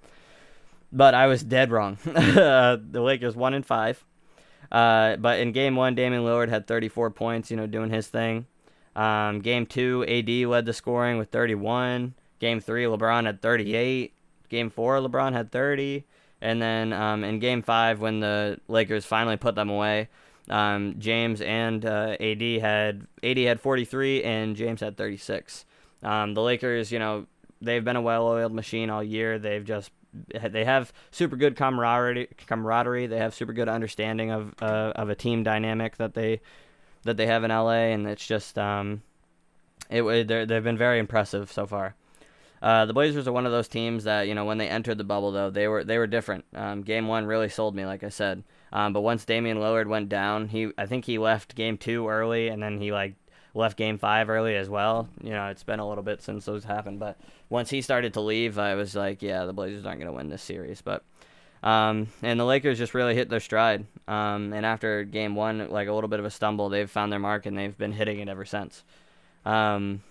But 0.92 1.14
I 1.14 1.28
was 1.28 1.44
dead 1.44 1.72
wrong. 1.72 1.98
the 2.04 2.82
Lakers 2.94 3.36
1 3.36 3.54
and 3.54 3.66
5. 3.66 4.06
Uh, 4.72 5.16
but 5.16 5.40
in 5.40 5.54
game 5.54 5.76
1, 5.76 5.96
Damian 5.96 6.24
Lillard 6.24 6.50
had 6.50 6.68
34 6.68 7.12
points, 7.12 7.50
you 7.50 7.58
know, 7.58 7.66
doing 7.66 7.90
his 7.90 8.08
thing. 8.08 8.48
Um, 8.96 9.40
game 9.40 9.66
two, 9.66 10.06
AD 10.08 10.30
led 10.50 10.66
the 10.66 10.74
scoring 10.74 11.18
with 11.18 11.30
31. 11.30 12.14
Game 12.40 12.60
three, 12.60 12.86
LeBron 12.86 13.26
had 13.26 13.42
38. 13.42 14.14
Game 14.50 14.70
four, 14.70 15.00
LeBron 15.00 15.34
had 15.34 15.52
30. 15.52 16.06
And 16.42 16.62
then 16.62 16.94
um, 16.94 17.24
in 17.24 17.40
game 17.40 17.62
five, 17.62 18.00
when 18.00 18.20
the 18.20 18.60
Lakers 18.68 19.06
finally 19.06 19.38
put 19.38 19.56
them 19.56 19.70
away, 19.70 20.10
um, 20.50 20.96
James 21.00 21.42
and 21.42 21.86
uh, 21.86 22.16
AD 22.20 22.42
had 22.62 23.08
AD 23.24 23.38
had 23.38 23.60
43 23.60 24.24
and 24.24 24.56
James 24.56 24.82
had 24.82 24.96
36. 24.96 25.66
Um, 26.04 26.34
the 26.36 26.42
Lakers, 26.42 26.92
you 26.92 27.00
know, 27.00 27.26
they've 27.62 27.84
been 27.84 27.96
a 27.96 28.02
well-oiled 28.02 28.54
machine 28.54 28.90
all 28.90 29.04
year. 29.04 29.40
They've 29.40 29.64
just 29.64 29.92
they 30.30 30.64
have 30.64 30.94
super 31.12 31.36
good 31.36 31.56
camaraderie. 31.56 32.30
Camaraderie. 32.46 33.08
They 33.08 33.18
have 33.18 33.34
super 33.34 33.54
good 33.54 33.68
understanding 33.68 34.32
of 34.32 34.54
uh, 34.62 34.94
of 34.96 35.10
a 35.10 35.16
team 35.16 35.44
dynamic 35.44 35.98
that 35.98 36.14
they 36.14 36.42
that 37.06 37.18
they 37.18 37.28
have 37.28 37.44
in 37.44 37.52
LA, 37.52 37.94
and 37.94 38.06
it's 38.08 38.26
just 38.26 38.58
um, 38.58 39.02
it 39.90 40.28
they've 40.28 40.64
been 40.64 40.78
very 40.78 41.00
impressive 41.00 41.52
so 41.52 41.66
far. 41.66 41.96
Uh, 42.62 42.86
the 42.86 42.94
Blazers 42.94 43.28
are 43.28 43.32
one 43.32 43.46
of 43.46 43.52
those 43.52 43.68
teams 43.68 44.04
that 44.04 44.28
you 44.28 44.36
know 44.36 44.44
when 44.44 44.58
they 44.58 44.68
entered 44.68 44.98
the 44.98 45.04
bubble 45.04 45.32
though 45.32 45.50
they 45.50 45.68
were 45.68 45.84
they 45.84 45.98
were 45.98 46.08
different. 46.08 46.46
Um, 46.54 46.82
game 46.82 47.08
one 47.08 47.26
really 47.26 47.50
sold 47.50 47.76
me, 47.76 47.86
like 47.86 48.04
I 48.04 48.10
said. 48.10 48.44
Um, 48.74 48.92
but 48.92 49.02
once 49.02 49.24
Damian 49.24 49.58
Lillard 49.58 49.88
went 49.88 50.10
down, 50.10 50.50
he 50.50 50.72
I 50.78 50.86
think 50.86 51.06
he 51.06 51.18
left 51.18 51.56
game 51.56 51.78
two 51.78 52.10
early, 52.10 52.48
and 52.50 52.62
then 52.62 52.80
he 52.80 52.92
like 52.92 53.16
left 53.54 53.78
game 53.78 53.98
five 53.98 54.30
early 54.30 54.56
as 54.56 54.68
well. 54.68 55.08
You 55.22 55.32
know, 55.32 55.48
it's 55.48 55.64
been 55.64 55.80
a 55.80 55.88
little 55.88 56.04
bit 56.04 56.22
since 56.22 56.46
those 56.46 56.64
happened, 56.64 57.00
but 57.00 57.18
once 57.50 57.70
he 57.70 57.82
started 57.82 58.14
to 58.14 58.22
leave, 58.22 58.58
I 58.58 58.76
was 58.76 58.96
like, 58.96 59.22
yeah, 59.22 59.46
the 59.46 59.54
Blazers 59.54 59.86
aren't 59.86 60.00
going 60.00 60.12
to 60.12 60.18
win 60.18 60.30
this 60.30 60.42
series. 60.42 60.82
But 60.82 61.04
um, 61.66 62.10
and 62.22 62.40
the 62.40 62.46
Lakers 62.46 62.78
just 62.78 62.94
really 62.94 63.16
hit 63.16 63.28
their 63.28 63.40
stride. 63.40 63.88
Um, 64.08 64.54
and 64.54 64.66
after 64.66 65.04
game 65.04 65.36
one, 65.36 65.68
like 65.72 65.88
a 65.88 65.94
little 65.94 66.08
bit 66.08 66.20
of 66.20 66.26
a 66.26 66.30
stumble, 66.30 66.70
they've 66.70 66.90
found 66.90 67.12
their 67.12 67.20
mark 67.20 67.48
and 67.48 67.58
they've 67.58 67.76
been 67.76 67.92
hitting 67.92 68.20
it 68.20 68.30
ever 68.30 68.46
since. 68.46 68.84
Um, 69.46 70.04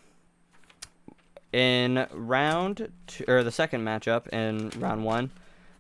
in 1.53 2.09
round 2.13 2.91
two, 3.07 3.25
or 3.29 3.45
the 3.45 3.53
second 3.53 3.85
matchup 3.85 4.29
in 4.29 4.71
round 4.81 5.05
one, 5.05 5.31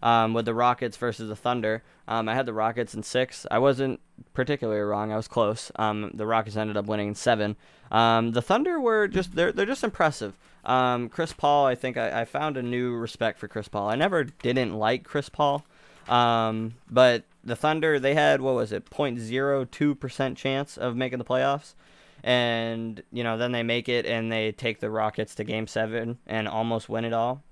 um, 0.00 0.32
with 0.32 0.44
the 0.44 0.54
Rockets 0.54 0.96
versus 0.96 1.28
the 1.28 1.34
Thunder, 1.34 1.82
um, 2.06 2.28
I 2.28 2.34
had 2.34 2.46
the 2.46 2.52
Rockets 2.52 2.94
in 2.94 3.02
six. 3.02 3.44
I 3.50 3.58
wasn't 3.58 3.98
particularly 4.32 4.80
wrong. 4.80 5.10
I 5.10 5.16
was 5.16 5.26
close. 5.26 5.72
Um, 5.74 6.12
the 6.14 6.26
Rockets 6.26 6.56
ended 6.56 6.76
up 6.76 6.86
winning 6.86 7.08
in 7.08 7.14
seven. 7.16 7.56
the 7.90 8.42
Thunder 8.44 8.78
were 8.78 9.08
just 9.08 9.34
they're 9.34 9.50
they're 9.50 9.66
just 9.66 9.82
impressive. 9.82 10.34
Um, 10.64 11.08
Chris 11.08 11.32
Paul, 11.32 11.66
I 11.66 11.74
think 11.74 11.96
I, 11.96 12.22
I, 12.22 12.24
found 12.24 12.56
a 12.56 12.62
new 12.62 12.94
respect 12.94 13.38
for 13.38 13.48
Chris 13.48 13.68
Paul. 13.68 13.88
I 13.88 13.96
never 13.96 14.24
didn't 14.24 14.72
like 14.72 15.04
Chris 15.04 15.28
Paul, 15.28 15.62
um, 16.08 16.74
but 16.90 17.24
the 17.44 17.54
Thunder 17.54 18.00
they 18.00 18.14
had 18.14 18.40
what 18.40 18.54
was 18.54 18.72
it, 18.72 18.88
0.02 18.88 20.00
percent 20.00 20.38
chance 20.38 20.78
of 20.78 20.96
making 20.96 21.18
the 21.18 21.24
playoffs, 21.24 21.74
and 22.22 23.02
you 23.12 23.22
know 23.22 23.36
then 23.36 23.52
they 23.52 23.62
make 23.62 23.90
it 23.90 24.06
and 24.06 24.32
they 24.32 24.52
take 24.52 24.80
the 24.80 24.90
Rockets 24.90 25.34
to 25.34 25.44
Game 25.44 25.66
Seven 25.66 26.18
and 26.26 26.48
almost 26.48 26.88
win 26.88 27.04
it 27.04 27.12
all. 27.12 27.42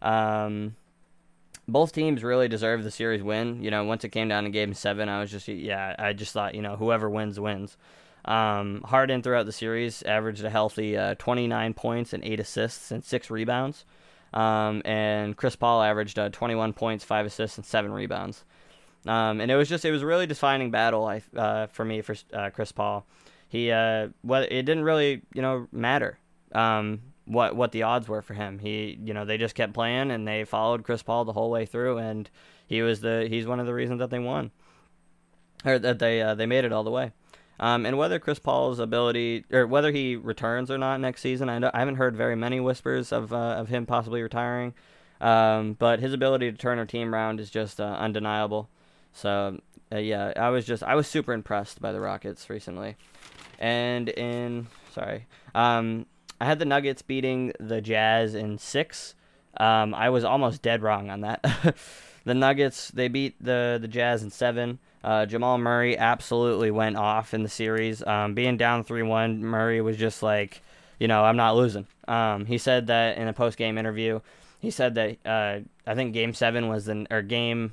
Um, 0.00 0.76
both 1.68 1.92
teams 1.92 2.22
really 2.22 2.48
deserve 2.48 2.82
the 2.82 2.90
series 2.90 3.22
win. 3.22 3.62
You 3.62 3.70
know, 3.70 3.84
once 3.84 4.04
it 4.04 4.10
came 4.10 4.28
down 4.28 4.44
to 4.44 4.50
Game 4.50 4.72
Seven, 4.72 5.08
I 5.10 5.20
was 5.20 5.30
just 5.30 5.48
yeah, 5.48 5.94
I 5.98 6.14
just 6.14 6.32
thought 6.32 6.54
you 6.54 6.62
know 6.62 6.76
whoever 6.76 7.10
wins 7.10 7.38
wins. 7.38 7.76
Um, 8.24 8.82
Harden 8.82 9.22
throughout 9.22 9.46
the 9.46 9.52
series 9.52 10.02
averaged 10.02 10.44
a 10.44 10.50
healthy 10.50 10.96
uh, 10.96 11.14
29 11.16 11.74
points 11.74 12.12
and 12.12 12.24
eight 12.24 12.40
assists 12.40 12.90
and 12.90 13.04
six 13.04 13.30
rebounds. 13.30 13.84
Um, 14.32 14.82
and 14.84 15.36
Chris 15.36 15.56
Paul 15.56 15.82
averaged 15.82 16.18
uh, 16.18 16.30
21 16.30 16.72
points, 16.72 17.04
five 17.04 17.26
assists, 17.26 17.58
and 17.58 17.66
seven 17.66 17.92
rebounds. 17.92 18.44
Um, 19.06 19.40
and 19.40 19.50
it 19.50 19.56
was 19.56 19.68
just 19.68 19.84
it 19.84 19.90
was 19.90 20.02
a 20.02 20.06
really 20.06 20.26
defining 20.26 20.70
battle 20.70 21.04
I, 21.04 21.22
uh, 21.36 21.66
for 21.66 21.84
me 21.84 22.00
for 22.00 22.16
uh, 22.32 22.50
Chris 22.50 22.72
Paul. 22.72 23.06
He 23.48 23.70
uh, 23.70 24.08
well, 24.22 24.42
it 24.42 24.62
didn't 24.62 24.84
really 24.84 25.22
you 25.34 25.42
know 25.42 25.68
matter 25.70 26.18
um, 26.52 27.02
what 27.26 27.54
what 27.54 27.72
the 27.72 27.82
odds 27.82 28.08
were 28.08 28.22
for 28.22 28.34
him. 28.34 28.58
He 28.58 28.98
you 29.04 29.12
know 29.12 29.26
they 29.26 29.36
just 29.36 29.54
kept 29.54 29.74
playing 29.74 30.10
and 30.10 30.26
they 30.26 30.44
followed 30.44 30.84
Chris 30.84 31.02
Paul 31.02 31.26
the 31.26 31.34
whole 31.34 31.50
way 31.50 31.66
through, 31.66 31.98
and 31.98 32.30
he 32.66 32.80
was 32.80 33.00
the 33.00 33.26
he's 33.28 33.46
one 33.46 33.60
of 33.60 33.66
the 33.66 33.74
reasons 33.74 33.98
that 33.98 34.08
they 34.08 34.18
won 34.18 34.50
or 35.64 35.78
that 35.78 35.98
they 35.98 36.20
uh, 36.22 36.34
they 36.34 36.46
made 36.46 36.64
it 36.64 36.72
all 36.72 36.84
the 36.84 36.90
way. 36.90 37.12
Um, 37.60 37.86
and 37.86 37.96
whether 37.96 38.18
Chris 38.18 38.38
Paul's 38.38 38.78
ability, 38.78 39.44
or 39.52 39.66
whether 39.66 39.92
he 39.92 40.16
returns 40.16 40.70
or 40.70 40.78
not 40.78 41.00
next 41.00 41.20
season, 41.20 41.48
I, 41.48 41.70
I 41.72 41.78
haven't 41.78 41.96
heard 41.96 42.16
very 42.16 42.34
many 42.34 42.60
whispers 42.60 43.12
of 43.12 43.32
uh, 43.32 43.36
of 43.36 43.68
him 43.68 43.86
possibly 43.86 44.22
retiring. 44.22 44.74
Um, 45.20 45.74
but 45.78 46.00
his 46.00 46.12
ability 46.12 46.50
to 46.50 46.56
turn 46.56 46.78
a 46.78 46.86
team 46.86 47.14
around 47.14 47.40
is 47.40 47.50
just 47.50 47.80
uh, 47.80 47.84
undeniable. 47.84 48.68
So 49.12 49.60
uh, 49.92 49.98
yeah, 49.98 50.32
I 50.36 50.50
was 50.50 50.64
just 50.66 50.82
I 50.82 50.94
was 50.94 51.06
super 51.06 51.32
impressed 51.32 51.80
by 51.80 51.92
the 51.92 52.00
Rockets 52.00 52.50
recently. 52.50 52.96
And 53.58 54.08
in 54.08 54.66
sorry, 54.92 55.26
um, 55.54 56.06
I 56.40 56.46
had 56.46 56.58
the 56.58 56.64
Nuggets 56.64 57.02
beating 57.02 57.52
the 57.60 57.80
Jazz 57.80 58.34
in 58.34 58.58
six. 58.58 59.14
Um, 59.56 59.94
I 59.94 60.10
was 60.10 60.24
almost 60.24 60.62
dead 60.62 60.82
wrong 60.82 61.10
on 61.10 61.20
that. 61.20 61.44
the 62.24 62.34
Nuggets 62.34 62.88
they 62.88 63.08
beat 63.08 63.42
the 63.42 63.78
the 63.80 63.88
Jazz 63.88 64.22
in 64.22 64.30
seven. 64.30 64.78
Uh, 65.02 65.26
Jamal 65.26 65.58
Murray 65.58 65.98
absolutely 65.98 66.70
went 66.70 66.96
off 66.96 67.34
in 67.34 67.42
the 67.42 67.48
series. 67.48 68.02
Um, 68.06 68.32
being 68.32 68.56
down 68.56 68.84
3 68.84 69.02
1, 69.02 69.44
Murray 69.44 69.82
was 69.82 69.98
just 69.98 70.22
like 70.22 70.62
you 70.98 71.08
know, 71.08 71.24
I'm 71.24 71.36
not 71.36 71.56
losing. 71.56 71.86
Um, 72.08 72.46
he 72.46 72.58
said 72.58 72.86
that 72.86 73.18
in 73.18 73.28
a 73.28 73.32
post 73.32 73.58
game 73.58 73.78
interview. 73.78 74.20
He 74.60 74.70
said 74.70 74.94
that 74.94 75.18
uh, 75.26 75.60
I 75.86 75.94
think 75.94 76.14
Game 76.14 76.34
Seven 76.34 76.68
was 76.68 76.86
the 76.86 77.06
or 77.10 77.22
Game, 77.22 77.72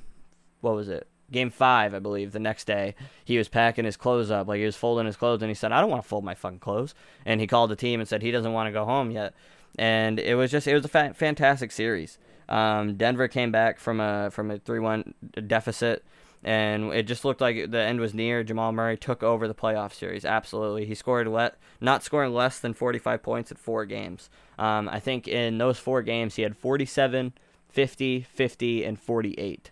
what 0.60 0.74
was 0.74 0.88
it? 0.88 1.06
Game 1.30 1.50
Five, 1.50 1.94
I 1.94 1.98
believe. 1.98 2.32
The 2.32 2.38
next 2.38 2.66
day, 2.66 2.94
he 3.24 3.38
was 3.38 3.48
packing 3.48 3.86
his 3.86 3.96
clothes 3.96 4.30
up, 4.30 4.48
like 4.48 4.58
he 4.58 4.66
was 4.66 4.76
folding 4.76 5.06
his 5.06 5.16
clothes, 5.16 5.40
and 5.42 5.50
he 5.50 5.54
said, 5.54 5.72
"I 5.72 5.80
don't 5.80 5.90
want 5.90 6.02
to 6.02 6.08
fold 6.08 6.24
my 6.24 6.34
fucking 6.34 6.58
clothes." 6.58 6.94
And 7.24 7.40
he 7.40 7.46
called 7.46 7.70
the 7.70 7.76
team 7.76 8.00
and 8.00 8.08
said 8.08 8.20
he 8.20 8.30
doesn't 8.30 8.52
want 8.52 8.66
to 8.66 8.72
go 8.72 8.84
home 8.84 9.10
yet. 9.10 9.32
And 9.78 10.20
it 10.20 10.34
was 10.34 10.50
just 10.50 10.66
it 10.66 10.74
was 10.74 10.84
a 10.84 10.88
fa- 10.88 11.14
fantastic 11.14 11.72
series. 11.72 12.18
Um, 12.48 12.96
Denver 12.96 13.28
came 13.28 13.52
back 13.52 13.78
from 13.78 14.00
a 14.00 14.30
from 14.30 14.50
a 14.50 14.58
three 14.58 14.80
one 14.80 15.14
deficit 15.46 16.04
and 16.44 16.92
it 16.92 17.04
just 17.04 17.24
looked 17.24 17.40
like 17.40 17.70
the 17.70 17.80
end 17.80 18.00
was 18.00 18.14
near. 18.14 18.42
Jamal 18.42 18.72
Murray 18.72 18.96
took 18.96 19.22
over 19.22 19.46
the 19.46 19.54
playoff 19.54 19.92
series. 19.92 20.24
Absolutely, 20.24 20.86
he 20.86 20.94
scored 20.94 21.28
le- 21.28 21.52
not 21.80 22.02
scoring 22.02 22.34
less 22.34 22.58
than 22.58 22.74
45 22.74 23.22
points 23.22 23.50
in 23.50 23.56
four 23.56 23.84
games. 23.84 24.28
Um, 24.58 24.88
I 24.88 24.98
think 24.98 25.28
in 25.28 25.58
those 25.58 25.78
four 25.78 26.02
games 26.02 26.34
he 26.34 26.42
had 26.42 26.56
47, 26.56 27.32
50, 27.70 28.22
50, 28.22 28.84
and 28.84 29.00
48. 29.00 29.70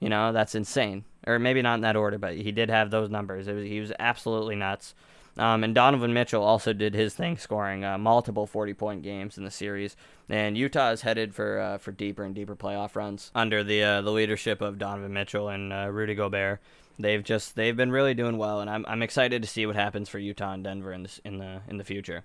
You 0.00 0.08
know 0.08 0.32
that's 0.32 0.54
insane. 0.56 1.04
Or 1.24 1.38
maybe 1.38 1.62
not 1.62 1.74
in 1.76 1.82
that 1.82 1.94
order, 1.94 2.18
but 2.18 2.34
he 2.34 2.50
did 2.50 2.68
have 2.68 2.90
those 2.90 3.08
numbers. 3.08 3.46
Was, 3.46 3.62
he 3.62 3.78
was 3.78 3.92
absolutely 4.00 4.56
nuts. 4.56 4.94
Um, 5.38 5.64
and 5.64 5.74
Donovan 5.74 6.12
Mitchell 6.12 6.42
also 6.42 6.74
did 6.74 6.94
his 6.94 7.14
thing, 7.14 7.38
scoring 7.38 7.84
uh, 7.84 7.96
multiple 7.96 8.46
40 8.46 8.74
point 8.74 9.02
games 9.02 9.38
in 9.38 9.44
the 9.44 9.50
series. 9.50 9.96
And 10.28 10.58
Utah 10.58 10.90
is 10.90 11.02
headed 11.02 11.34
for 11.34 11.58
uh, 11.58 11.78
for 11.78 11.90
deeper 11.90 12.24
and 12.24 12.34
deeper 12.34 12.54
playoff 12.54 12.96
runs 12.96 13.30
under 13.34 13.64
the 13.64 13.82
uh, 13.82 14.02
the 14.02 14.10
leadership 14.10 14.60
of 14.60 14.78
Donovan 14.78 15.12
Mitchell 15.12 15.48
and 15.48 15.72
uh, 15.72 15.88
Rudy 15.90 16.14
Gobert. 16.14 16.60
They've 16.98 17.24
just 17.24 17.56
they've 17.56 17.76
been 17.76 17.90
really 17.90 18.14
doing 18.14 18.36
well, 18.36 18.60
and 18.60 18.68
I'm 18.68 18.84
I'm 18.86 19.02
excited 19.02 19.42
to 19.42 19.48
see 19.48 19.64
what 19.64 19.74
happens 19.74 20.08
for 20.08 20.18
Utah 20.18 20.52
and 20.52 20.64
Denver 20.64 20.92
in 20.92 21.02
this, 21.04 21.20
in 21.24 21.38
the 21.38 21.62
in 21.68 21.78
the 21.78 21.84
future. 21.84 22.24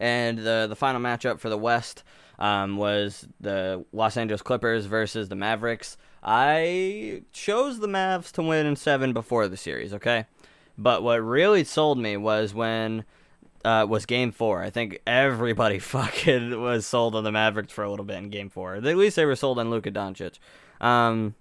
And 0.00 0.38
the 0.38 0.66
the 0.68 0.76
final 0.76 1.00
matchup 1.00 1.38
for 1.38 1.50
the 1.50 1.58
West 1.58 2.02
um, 2.38 2.78
was 2.78 3.28
the 3.40 3.84
Los 3.92 4.16
Angeles 4.16 4.42
Clippers 4.42 4.86
versus 4.86 5.28
the 5.28 5.36
Mavericks. 5.36 5.96
I 6.22 7.22
chose 7.32 7.80
the 7.80 7.86
Mavs 7.86 8.32
to 8.32 8.42
win 8.42 8.66
in 8.66 8.76
seven 8.76 9.12
before 9.12 9.46
the 9.46 9.58
series. 9.58 9.92
Okay, 9.92 10.24
but 10.76 11.02
what 11.02 11.16
really 11.22 11.64
sold 11.64 11.98
me 11.98 12.16
was 12.16 12.54
when 12.54 13.04
uh, 13.64 13.86
was 13.88 14.06
Game 14.06 14.32
Four. 14.32 14.62
I 14.62 14.70
think 14.70 15.00
everybody 15.06 15.78
fucking 15.80 16.60
was 16.60 16.86
sold 16.86 17.14
on 17.14 17.24
the 17.24 17.32
Mavericks 17.32 17.72
for 17.72 17.84
a 17.84 17.90
little 17.90 18.04
bit 18.04 18.18
in 18.18 18.30
Game 18.30 18.50
Four. 18.50 18.76
At 18.76 18.84
least 18.84 19.16
they 19.16 19.24
were 19.24 19.36
sold 19.36 19.58
on 19.58 19.70
Luka 19.70 19.90
Doncic. 19.90 20.38
Um, 20.80 21.34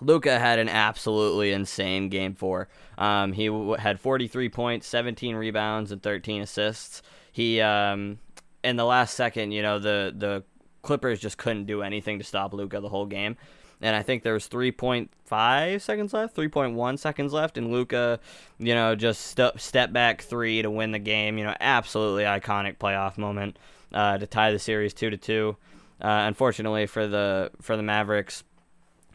Luka 0.00 0.38
had 0.38 0.58
an 0.58 0.68
absolutely 0.68 1.52
insane 1.52 2.08
Game 2.08 2.34
Four. 2.34 2.68
Um, 2.98 3.32
he 3.32 3.46
w- 3.46 3.74
had 3.74 4.00
43 4.00 4.48
points, 4.48 4.86
17 4.88 5.36
rebounds, 5.36 5.92
and 5.92 6.02
13 6.02 6.42
assists. 6.42 7.02
He 7.30 7.60
um, 7.60 8.18
in 8.64 8.76
the 8.76 8.84
last 8.84 9.14
second, 9.14 9.52
you 9.52 9.62
know, 9.62 9.78
the 9.78 10.12
the 10.16 10.42
Clippers 10.82 11.20
just 11.20 11.38
couldn't 11.38 11.66
do 11.66 11.82
anything 11.82 12.18
to 12.18 12.24
stop 12.24 12.52
Luka 12.52 12.80
the 12.80 12.88
whole 12.88 13.06
game 13.06 13.36
and 13.82 13.96
I 13.96 14.02
think 14.02 14.22
there 14.22 14.32
was 14.32 14.48
3.5 14.48 15.80
seconds 15.80 16.12
left, 16.12 16.36
3.1 16.36 16.98
seconds 16.98 17.32
left, 17.32 17.58
and 17.58 17.72
Luka, 17.72 18.20
you 18.58 18.74
know, 18.74 18.94
just 18.94 19.20
st- 19.22 19.60
step 19.60 19.92
back 19.92 20.22
three 20.22 20.62
to 20.62 20.70
win 20.70 20.92
the 20.92 21.00
game. 21.00 21.36
You 21.36 21.44
know, 21.44 21.56
absolutely 21.60 22.22
iconic 22.22 22.78
playoff 22.78 23.18
moment 23.18 23.58
uh, 23.92 24.18
to 24.18 24.26
tie 24.26 24.52
the 24.52 24.58
series 24.58 24.94
two 24.94 25.10
to 25.10 25.16
two. 25.16 25.56
Uh, 26.00 26.26
unfortunately 26.26 26.86
for 26.86 27.06
the 27.06 27.50
for 27.60 27.76
the 27.76 27.82
Mavericks, 27.82 28.44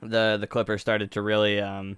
the 0.01 0.37
the 0.39 0.47
Clippers 0.47 0.81
started 0.81 1.11
to 1.11 1.21
really 1.21 1.59
um, 1.59 1.97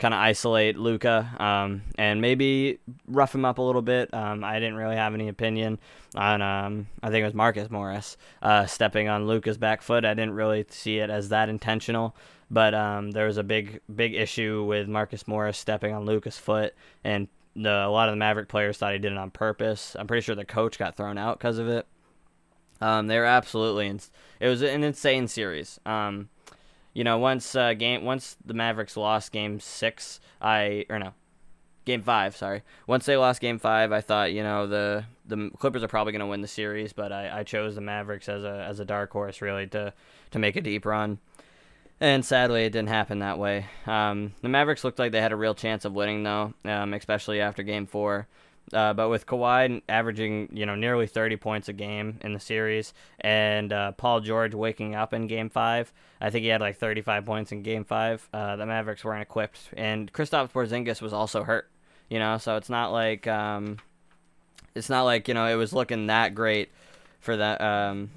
kind 0.00 0.14
of 0.14 0.18
isolate 0.18 0.78
Luka 0.78 1.30
um, 1.38 1.82
and 1.96 2.22
maybe 2.22 2.78
rough 3.06 3.34
him 3.34 3.44
up 3.44 3.58
a 3.58 3.62
little 3.62 3.82
bit. 3.82 4.12
Um, 4.14 4.42
I 4.42 4.54
didn't 4.58 4.76
really 4.76 4.96
have 4.96 5.12
any 5.12 5.28
opinion 5.28 5.78
on. 6.16 6.40
Um, 6.40 6.86
I 7.02 7.10
think 7.10 7.22
it 7.22 7.26
was 7.26 7.34
Marcus 7.34 7.70
Morris 7.70 8.16
uh, 8.42 8.64
stepping 8.64 9.08
on 9.08 9.26
Luka's 9.26 9.58
back 9.58 9.82
foot. 9.82 10.06
I 10.06 10.14
didn't 10.14 10.32
really 10.32 10.64
see 10.70 10.98
it 10.98 11.10
as 11.10 11.28
that 11.28 11.50
intentional, 11.50 12.16
but 12.50 12.74
um, 12.74 13.10
there 13.10 13.26
was 13.26 13.36
a 13.36 13.44
big 13.44 13.82
big 13.94 14.14
issue 14.14 14.64
with 14.64 14.88
Marcus 14.88 15.28
Morris 15.28 15.58
stepping 15.58 15.92
on 15.92 16.06
Luka's 16.06 16.38
foot, 16.38 16.74
and 17.04 17.28
the, 17.54 17.84
a 17.84 17.90
lot 17.90 18.08
of 18.08 18.12
the 18.12 18.18
Maverick 18.18 18.48
players 18.48 18.78
thought 18.78 18.94
he 18.94 18.98
did 18.98 19.12
it 19.12 19.18
on 19.18 19.30
purpose. 19.30 19.94
I'm 19.98 20.06
pretty 20.06 20.22
sure 20.22 20.34
the 20.34 20.46
coach 20.46 20.78
got 20.78 20.96
thrown 20.96 21.18
out 21.18 21.38
because 21.38 21.58
of 21.58 21.68
it. 21.68 21.86
Um, 22.80 23.06
they 23.06 23.18
were 23.18 23.26
absolutely. 23.26 23.86
Ins- 23.86 24.10
it 24.40 24.48
was 24.48 24.62
an 24.62 24.82
insane 24.82 25.28
series. 25.28 25.78
Um, 25.84 26.30
you 26.92 27.04
know, 27.04 27.18
once 27.18 27.54
uh, 27.54 27.74
game 27.74 28.04
once 28.04 28.36
the 28.44 28.54
Mavericks 28.54 28.96
lost 28.96 29.32
game 29.32 29.60
six, 29.60 30.20
I 30.40 30.86
or 30.88 30.98
no, 30.98 31.12
game 31.84 32.02
five. 32.02 32.36
Sorry, 32.36 32.62
once 32.86 33.06
they 33.06 33.16
lost 33.16 33.40
game 33.40 33.58
five, 33.58 33.92
I 33.92 34.00
thought 34.00 34.32
you 34.32 34.42
know 34.42 34.66
the 34.66 35.04
the 35.26 35.50
Clippers 35.58 35.82
are 35.82 35.88
probably 35.88 36.12
going 36.12 36.20
to 36.20 36.26
win 36.26 36.40
the 36.40 36.48
series, 36.48 36.92
but 36.92 37.12
I, 37.12 37.40
I 37.40 37.44
chose 37.44 37.74
the 37.74 37.80
Mavericks 37.80 38.28
as 38.28 38.44
a 38.44 38.66
as 38.68 38.80
a 38.80 38.84
dark 38.84 39.12
horse 39.12 39.40
really 39.40 39.66
to 39.68 39.92
to 40.32 40.38
make 40.38 40.56
a 40.56 40.60
deep 40.60 40.84
run. 40.84 41.18
And 42.02 42.24
sadly, 42.24 42.64
it 42.64 42.70
didn't 42.70 42.88
happen 42.88 43.18
that 43.18 43.38
way. 43.38 43.66
Um, 43.86 44.32
the 44.40 44.48
Mavericks 44.48 44.84
looked 44.84 44.98
like 44.98 45.12
they 45.12 45.20
had 45.20 45.32
a 45.32 45.36
real 45.36 45.54
chance 45.54 45.84
of 45.84 45.92
winning, 45.92 46.22
though, 46.22 46.54
um, 46.64 46.94
especially 46.94 47.42
after 47.42 47.62
Game 47.62 47.86
Four. 47.86 48.26
Uh, 48.72 48.92
but 48.94 49.08
with 49.08 49.26
Kawhi 49.26 49.82
averaging, 49.88 50.48
you 50.52 50.64
know, 50.64 50.74
nearly 50.74 51.06
30 51.06 51.36
points 51.36 51.68
a 51.68 51.72
game 51.72 52.18
in 52.20 52.32
the 52.32 52.40
series, 52.40 52.94
and 53.20 53.72
uh, 53.72 53.92
Paul 53.92 54.20
George 54.20 54.54
waking 54.54 54.94
up 54.94 55.12
in 55.12 55.26
Game 55.26 55.50
Five, 55.50 55.92
I 56.20 56.30
think 56.30 56.42
he 56.42 56.48
had 56.48 56.60
like 56.60 56.76
35 56.76 57.24
points 57.24 57.52
in 57.52 57.62
Game 57.62 57.84
Five. 57.84 58.28
Uh, 58.32 58.56
the 58.56 58.66
Mavericks 58.66 59.04
weren't 59.04 59.22
equipped, 59.22 59.58
and 59.76 60.12
Kristaps 60.12 60.52
Porzingis 60.52 61.02
was 61.02 61.12
also 61.12 61.42
hurt. 61.42 61.68
You 62.08 62.18
know, 62.18 62.38
so 62.38 62.56
it's 62.56 62.70
not 62.70 62.92
like 62.92 63.26
um, 63.26 63.78
it's 64.74 64.88
not 64.88 65.02
like 65.02 65.28
you 65.28 65.34
know 65.34 65.46
it 65.46 65.54
was 65.54 65.72
looking 65.72 66.06
that 66.06 66.34
great 66.34 66.70
for 67.20 67.36
that 67.36 67.60
um, 67.60 68.10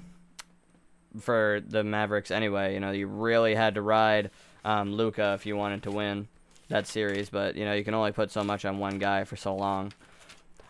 for 1.20 1.62
the 1.66 1.84
Mavericks 1.84 2.30
anyway. 2.30 2.74
You 2.74 2.80
know, 2.80 2.90
you 2.90 3.06
really 3.06 3.54
had 3.54 3.74
to 3.74 3.82
ride 3.82 4.30
um, 4.64 4.92
Luka 4.92 5.34
if 5.34 5.46
you 5.46 5.56
wanted 5.56 5.82
to 5.84 5.90
win 5.90 6.28
that 6.68 6.86
series, 6.86 7.28
but 7.28 7.56
you 7.56 7.64
know 7.64 7.72
you 7.72 7.84
can 7.84 7.94
only 7.94 8.12
put 8.12 8.30
so 8.30 8.42
much 8.44 8.64
on 8.64 8.78
one 8.78 8.98
guy 8.98 9.24
for 9.24 9.36
so 9.36 9.54
long. 9.54 9.92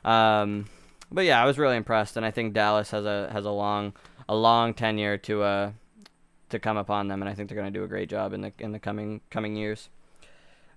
Um, 0.04 0.66
but 1.10 1.24
yeah, 1.24 1.42
I 1.42 1.46
was 1.46 1.58
really 1.58 1.76
impressed, 1.76 2.16
and 2.16 2.26
I 2.26 2.30
think 2.30 2.54
Dallas 2.54 2.90
has 2.90 3.04
a 3.04 3.28
has 3.32 3.44
a 3.44 3.50
long 3.50 3.92
a 4.28 4.34
long 4.34 4.74
tenure 4.74 5.16
to 5.18 5.42
uh 5.42 5.70
to 6.50 6.58
come 6.58 6.76
upon 6.76 7.08
them, 7.08 7.22
and 7.22 7.28
I 7.28 7.34
think 7.34 7.48
they're 7.48 7.58
going 7.58 7.72
to 7.72 7.78
do 7.78 7.84
a 7.84 7.88
great 7.88 8.08
job 8.08 8.32
in 8.32 8.40
the 8.40 8.52
in 8.58 8.72
the 8.72 8.78
coming 8.78 9.20
coming 9.30 9.56
years. 9.56 9.88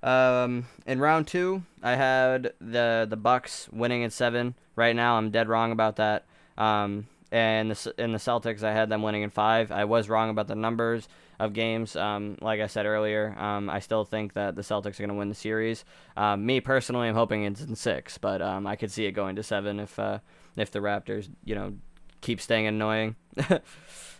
Um, 0.03 0.67
in 0.85 0.99
round 0.99 1.27
two, 1.27 1.63
I 1.81 1.95
had 1.95 2.53
the 2.61 3.05
the 3.09 3.17
Bucks 3.17 3.67
winning 3.71 4.01
in 4.01 4.09
seven. 4.09 4.55
Right 4.75 4.95
now, 4.95 5.17
I'm 5.17 5.31
dead 5.31 5.49
wrong 5.49 5.71
about 5.71 5.95
that. 5.95 6.25
Um, 6.57 7.07
and 7.31 7.71
the 7.71 7.93
in 7.97 8.11
the 8.11 8.17
Celtics, 8.19 8.63
I 8.63 8.73
had 8.73 8.89
them 8.89 9.01
winning 9.01 9.23
in 9.23 9.29
five. 9.29 9.71
I 9.71 9.85
was 9.85 10.07
wrong 10.09 10.29
about 10.29 10.47
the 10.47 10.55
numbers 10.55 11.07
of 11.39 11.53
games. 11.53 11.95
Um, 11.95 12.37
like 12.41 12.59
I 12.59 12.67
said 12.67 12.85
earlier, 12.85 13.35
um, 13.37 13.69
I 13.69 13.79
still 13.79 14.05
think 14.05 14.33
that 14.33 14.55
the 14.55 14.61
Celtics 14.61 14.99
are 14.99 15.03
going 15.03 15.09
to 15.09 15.15
win 15.15 15.29
the 15.29 15.35
series. 15.35 15.85
Um, 16.15 16.45
me 16.45 16.61
personally, 16.61 17.07
I'm 17.07 17.15
hoping 17.15 17.43
it's 17.43 17.61
in 17.61 17.75
six, 17.75 18.17
but 18.17 18.41
um, 18.41 18.65
I 18.65 18.75
could 18.75 18.91
see 18.91 19.05
it 19.05 19.11
going 19.11 19.35
to 19.35 19.43
seven 19.43 19.79
if 19.79 19.97
uh, 19.99 20.19
if 20.55 20.71
the 20.71 20.79
Raptors, 20.79 21.29
you 21.43 21.55
know, 21.55 21.73
keep 22.21 22.41
staying 22.41 22.67
annoying. 22.67 23.15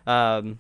Um, 0.08 0.60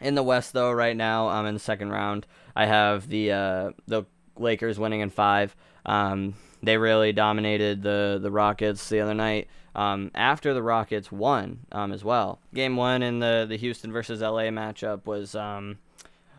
in 0.00 0.14
the 0.14 0.22
West, 0.22 0.52
though, 0.52 0.70
right 0.70 0.96
now, 0.96 1.28
I'm 1.28 1.44
in 1.46 1.54
the 1.54 1.60
second 1.60 1.90
round. 1.90 2.26
I 2.54 2.66
have 2.66 3.08
the 3.08 3.32
uh, 3.32 3.70
the 3.86 4.04
Lakers 4.40 4.78
winning 4.78 5.00
in 5.00 5.10
five. 5.10 5.54
Um, 5.86 6.34
they 6.62 6.76
really 6.76 7.12
dominated 7.12 7.82
the 7.82 8.18
the 8.20 8.30
Rockets 8.30 8.88
the 8.88 9.00
other 9.00 9.14
night. 9.14 9.48
Um, 9.74 10.10
after 10.14 10.54
the 10.54 10.62
Rockets 10.62 11.12
won 11.12 11.60
um, 11.70 11.92
as 11.92 12.02
well. 12.02 12.40
Game 12.52 12.76
one 12.76 13.02
in 13.02 13.20
the, 13.20 13.46
the 13.48 13.56
Houston 13.56 13.92
versus 13.92 14.20
LA 14.20 14.48
matchup 14.50 15.06
was 15.06 15.36
um, 15.36 15.78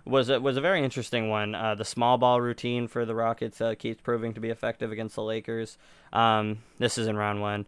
was 0.05 0.29
a, 0.29 0.41
was 0.41 0.57
a 0.57 0.61
very 0.61 0.83
interesting 0.83 1.29
one. 1.29 1.55
Uh, 1.55 1.75
the 1.75 1.85
small 1.85 2.17
ball 2.17 2.41
routine 2.41 2.87
for 2.87 3.05
the 3.05 3.15
Rockets 3.15 3.61
uh, 3.61 3.75
keeps 3.75 4.01
proving 4.01 4.33
to 4.33 4.41
be 4.41 4.49
effective 4.49 4.91
against 4.91 5.15
the 5.15 5.23
Lakers. 5.23 5.77
Um, 6.11 6.59
this 6.79 6.97
is 6.97 7.07
in 7.07 7.15
round 7.15 7.41
one 7.41 7.65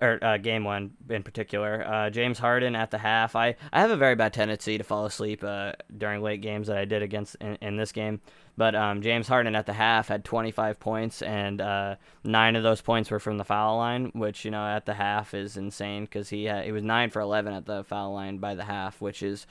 or 0.00 0.18
uh, 0.22 0.36
game 0.36 0.64
one 0.64 0.92
in 1.08 1.22
particular. 1.22 1.84
Uh, 1.86 2.10
James 2.10 2.38
Harden 2.38 2.76
at 2.76 2.90
the 2.90 2.98
half. 2.98 3.34
I, 3.34 3.56
I 3.72 3.80
have 3.80 3.90
a 3.90 3.96
very 3.96 4.14
bad 4.14 4.32
tendency 4.32 4.76
to 4.76 4.84
fall 4.84 5.06
asleep 5.06 5.42
uh, 5.42 5.72
during 5.96 6.22
late 6.22 6.42
games 6.42 6.66
that 6.66 6.76
I 6.76 6.84
did 6.84 7.02
against 7.02 7.36
in, 7.36 7.56
in 7.62 7.76
this 7.76 7.92
game. 7.92 8.20
But 8.56 8.74
um, 8.74 9.02
James 9.02 9.28
Harden 9.28 9.54
at 9.54 9.66
the 9.66 9.74
half 9.74 10.08
had 10.08 10.24
25 10.24 10.80
points, 10.80 11.20
and 11.20 11.60
uh, 11.60 11.96
nine 12.24 12.56
of 12.56 12.62
those 12.62 12.80
points 12.80 13.10
were 13.10 13.20
from 13.20 13.36
the 13.36 13.44
foul 13.44 13.76
line, 13.76 14.10
which 14.14 14.44
you 14.44 14.50
know 14.50 14.66
at 14.66 14.86
the 14.86 14.94
half 14.94 15.34
is 15.34 15.56
insane 15.56 16.04
because 16.04 16.30
he 16.30 16.44
had, 16.44 16.64
he 16.64 16.72
was 16.72 16.82
nine 16.82 17.10
for 17.10 17.20
11 17.20 17.52
at 17.52 17.66
the 17.66 17.84
foul 17.84 18.14
line 18.14 18.38
by 18.38 18.54
the 18.54 18.64
half, 18.64 19.00
which 19.00 19.22
is, 19.22 19.46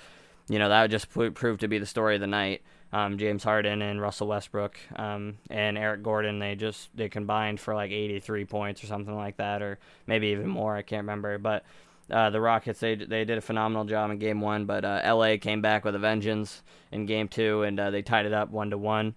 you 0.50 0.58
know, 0.58 0.70
that 0.70 0.82
would 0.82 0.92
just 0.92 1.10
prove 1.10 1.60
to 1.60 1.68
be 1.68 1.78
the 1.78 1.86
story 1.86 2.16
of 2.16 2.22
the 2.22 2.28
night. 2.28 2.64
Um, 2.94 3.18
James 3.18 3.44
Harden 3.44 3.82
and 3.82 4.00
Russell 4.02 4.28
Westbrook 4.28 4.78
um, 4.96 5.38
and 5.50 5.78
Eric 5.78 6.02
Gordon, 6.02 6.40
they 6.40 6.56
just 6.56 6.96
they 6.96 7.10
combined 7.10 7.60
for 7.60 7.76
like 7.76 7.92
83 7.92 8.46
points 8.46 8.84
or 8.84 8.88
something 8.88 9.16
like 9.16 9.38
that, 9.38 9.62
or 9.62 9.78
maybe 10.08 10.28
even 10.28 10.48
more. 10.48 10.76
I 10.76 10.82
can't 10.82 11.04
remember, 11.04 11.38
but. 11.38 11.64
Uh, 12.10 12.30
the 12.30 12.40
Rockets 12.40 12.80
they 12.80 12.96
they 12.96 13.26
did 13.26 13.38
a 13.38 13.42
phenomenal 13.42 13.86
job 13.86 14.12
in 14.12 14.20
Game 14.20 14.40
One, 14.40 14.66
but 14.66 14.86
uh, 14.86 15.02
LA 15.04 15.38
came 15.38 15.62
back 15.62 15.84
with 15.84 15.96
a 15.96 16.00
vengeance 16.00 16.62
in 16.92 17.06
Game 17.06 17.28
Two, 17.28 17.64
and 17.64 17.80
uh, 17.80 17.90
they 17.90 18.02
tied 18.02 18.26
it 18.26 18.34
up 18.34 18.52
one 18.52 18.70
to 18.70 18.78
one. 18.78 19.16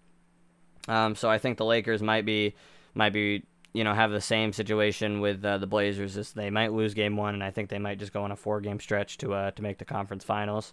Um, 0.88 1.14
so 1.14 1.28
I 1.28 1.38
think 1.38 1.58
the 1.58 1.66
Lakers 1.66 2.02
might 2.02 2.24
be 2.24 2.54
might 2.94 3.12
be 3.12 3.42
you 3.72 3.84
know, 3.84 3.94
have 3.94 4.10
the 4.10 4.20
same 4.20 4.52
situation 4.52 5.20
with 5.20 5.44
uh, 5.44 5.58
the 5.58 5.66
Blazers. 5.66 6.32
They 6.32 6.50
might 6.50 6.72
lose 6.72 6.94
game 6.94 7.16
one, 7.16 7.34
and 7.34 7.44
I 7.44 7.50
think 7.50 7.68
they 7.68 7.78
might 7.78 7.98
just 7.98 8.12
go 8.12 8.24
on 8.24 8.32
a 8.32 8.36
four 8.36 8.60
game 8.60 8.80
stretch 8.80 9.18
to 9.18 9.34
uh, 9.34 9.50
to 9.52 9.62
make 9.62 9.78
the 9.78 9.84
conference 9.84 10.24
finals. 10.24 10.72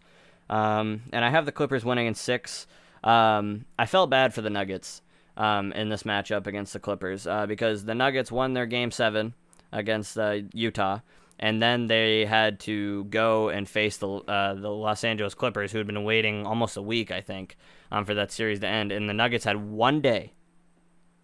Um, 0.49 1.03
and 1.11 1.25
I 1.25 1.29
have 1.29 1.45
the 1.45 1.51
Clippers 1.51 1.83
winning 1.83 2.07
in 2.07 2.15
six. 2.15 2.67
Um, 3.03 3.65
I 3.77 3.85
felt 3.85 4.09
bad 4.09 4.33
for 4.33 4.41
the 4.41 4.49
Nuggets 4.49 5.01
um, 5.37 5.71
in 5.73 5.89
this 5.89 6.03
matchup 6.03 6.47
against 6.47 6.73
the 6.73 6.79
Clippers 6.79 7.27
uh, 7.27 7.45
because 7.45 7.85
the 7.85 7.95
Nuggets 7.95 8.31
won 8.31 8.53
their 8.53 8.65
game 8.65 8.91
seven 8.91 9.33
against 9.71 10.17
Utah, 10.53 10.99
and 11.39 11.61
then 11.61 11.87
they 11.87 12.25
had 12.25 12.59
to 12.61 13.03
go 13.05 13.49
and 13.49 13.67
face 13.67 13.97
the 13.97 14.09
uh, 14.09 14.53
the 14.53 14.69
Los 14.69 15.03
Angeles 15.03 15.33
Clippers, 15.33 15.71
who 15.71 15.77
had 15.77 15.87
been 15.87 16.03
waiting 16.03 16.45
almost 16.45 16.77
a 16.77 16.81
week, 16.81 17.11
I 17.11 17.21
think, 17.21 17.57
um, 17.91 18.05
for 18.05 18.13
that 18.13 18.31
series 18.31 18.59
to 18.61 18.67
end. 18.67 18.91
And 18.91 19.09
the 19.09 19.13
Nuggets 19.13 19.45
had 19.45 19.57
one 19.57 20.01
day, 20.01 20.33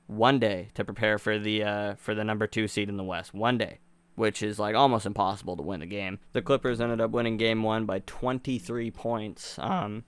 one 0.07 0.39
day 0.39 0.70
to 0.74 0.84
prepare 0.84 1.18
for 1.18 1.39
the 1.39 1.64
uh, 1.64 1.95
for 1.95 2.14
the 2.14 2.24
number 2.24 2.47
two 2.47 2.68
seed 2.68 2.89
in 2.89 2.97
the 2.97 3.03
West. 3.03 3.34
One 3.34 3.57
day, 3.57 3.80
which 4.16 4.43
is 4.43 4.59
like 4.59 4.76
almost 4.76 5.05
impossible 5.05 5.55
to 5.57 5.64
win 5.64 5.80
the 5.80 5.86
game. 5.86 6.20
The 6.34 6.41
Clippers 6.41 6.82
ended 6.82 6.99
up 6.99 7.12
winning 7.12 7.38
Game 7.38 7.64
One 7.64 7.86
by 7.86 7.99
23 7.99 8.91
points. 8.91 9.57
Um, 9.59 10.03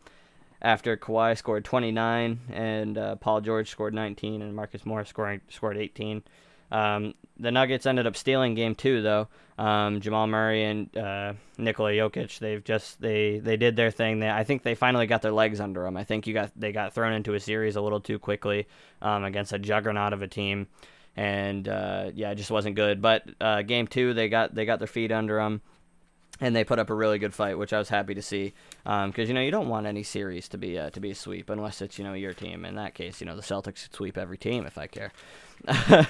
after 0.63 0.95
Kawhi 0.95 1.37
scored 1.37 1.65
29 1.65 2.39
and 2.49 2.97
uh, 2.97 3.15
Paul 3.17 3.41
George 3.41 3.69
scored 3.69 3.93
19 3.93 4.41
and 4.41 4.55
Marcus 4.55 4.85
Morris 4.85 5.09
scoring 5.09 5.41
scored 5.49 5.77
18. 5.77 6.23
Um, 6.73 7.13
the 7.39 7.51
Nuggets 7.51 7.85
ended 7.85 8.07
up 8.07 8.17
stealing 8.17 8.55
game 8.55 8.75
two, 8.75 9.01
though. 9.01 9.27
Um, 9.57 10.01
Jamal 10.01 10.25
Murray 10.25 10.63
and 10.63 10.97
uh, 10.97 11.33
Nikola 11.59 11.91
Jokic, 11.91 12.39
they've 12.39 12.63
just 12.63 12.99
they 12.99 13.37
they 13.37 13.55
did 13.55 13.75
their 13.75 13.91
thing. 13.91 14.19
They, 14.19 14.29
I 14.29 14.43
think 14.43 14.63
they 14.63 14.73
finally 14.73 15.05
got 15.05 15.21
their 15.21 15.31
legs 15.31 15.59
under 15.59 15.83
them. 15.83 15.95
I 15.95 16.03
think 16.03 16.25
you 16.25 16.33
got 16.33 16.51
they 16.55 16.71
got 16.71 16.93
thrown 16.93 17.13
into 17.13 17.35
a 17.35 17.39
series 17.39 17.75
a 17.75 17.81
little 17.81 18.01
too 18.01 18.17
quickly 18.17 18.67
um, 19.01 19.23
against 19.23 19.53
a 19.53 19.59
juggernaut 19.59 20.11
of 20.13 20.23
a 20.23 20.27
team, 20.27 20.67
and 21.15 21.67
uh, 21.67 22.09
yeah, 22.15 22.31
it 22.31 22.35
just 22.35 22.49
wasn't 22.49 22.75
good. 22.75 23.01
But 23.01 23.29
uh, 23.39 23.61
game 23.61 23.85
two, 23.85 24.15
they 24.15 24.27
got 24.27 24.55
they 24.55 24.65
got 24.65 24.79
their 24.79 24.87
feet 24.87 25.11
under 25.11 25.35
them 25.35 25.61
and 26.43 26.53
they 26.53 26.65
put 26.65 26.77
up 26.77 26.89
a 26.89 26.93
really 26.93 27.19
good 27.19 27.33
fight, 27.33 27.57
which 27.57 27.71
I 27.71 27.79
was 27.79 27.87
happy 27.87 28.13
to 28.13 28.21
see. 28.21 28.53
Because 28.83 29.03
um, 29.05 29.13
you 29.15 29.33
know 29.33 29.41
you 29.41 29.49
don't 29.49 29.69
want 29.69 29.87
any 29.87 30.03
series 30.03 30.49
to 30.49 30.57
be 30.57 30.77
uh, 30.77 30.89
to 30.89 30.99
be 30.99 31.11
a 31.11 31.15
sweep 31.15 31.49
unless 31.49 31.81
it's 31.81 31.97
you 31.97 32.03
know 32.03 32.13
your 32.13 32.33
team. 32.33 32.65
In 32.65 32.75
that 32.75 32.93
case, 32.93 33.21
you 33.21 33.25
know 33.25 33.35
the 33.37 33.41
Celtics 33.41 33.77
should 33.77 33.95
sweep 33.95 34.17
every 34.17 34.37
team 34.37 34.65
if 34.65 34.77
I 34.77 34.87
care. 34.87 35.13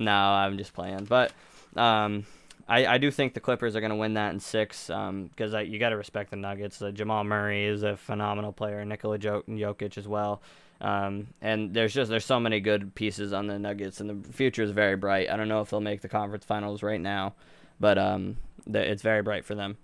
no, 0.00 0.12
I'm 0.12 0.58
just 0.58 0.74
playing, 0.74 1.04
but 1.04 1.30
um, 1.76 2.26
I, 2.68 2.86
I 2.86 2.98
do 2.98 3.12
think 3.12 3.34
the 3.34 3.40
Clippers 3.40 3.76
are 3.76 3.80
going 3.80 3.90
to 3.90 3.96
win 3.96 4.14
that 4.14 4.32
in 4.32 4.40
six 4.40 4.88
because 4.88 5.54
um, 5.54 5.66
you 5.66 5.78
got 5.78 5.90
to 5.90 5.96
respect 5.96 6.30
the 6.30 6.36
Nuggets. 6.36 6.82
Uh, 6.82 6.90
Jamal 6.90 7.22
Murray 7.22 7.64
is 7.64 7.84
a 7.84 7.96
phenomenal 7.96 8.52
player, 8.52 8.84
Nikola 8.84 9.18
Jokic 9.20 9.96
as 9.96 10.08
well. 10.08 10.42
Um, 10.80 11.28
and 11.40 11.72
there's 11.72 11.94
just 11.94 12.10
there's 12.10 12.24
so 12.24 12.40
many 12.40 12.58
good 12.58 12.96
pieces 12.96 13.32
on 13.32 13.46
the 13.46 13.60
Nuggets, 13.60 14.00
and 14.00 14.10
the 14.24 14.32
future 14.32 14.64
is 14.64 14.72
very 14.72 14.96
bright. 14.96 15.30
I 15.30 15.36
don't 15.36 15.48
know 15.48 15.60
if 15.60 15.70
they'll 15.70 15.80
make 15.80 16.00
the 16.00 16.08
conference 16.08 16.44
finals 16.44 16.82
right 16.82 17.00
now, 17.00 17.34
but 17.78 17.96
um, 17.96 18.36
it's 18.72 19.02
very 19.02 19.22
bright 19.22 19.44
for 19.44 19.54
them. 19.54 19.76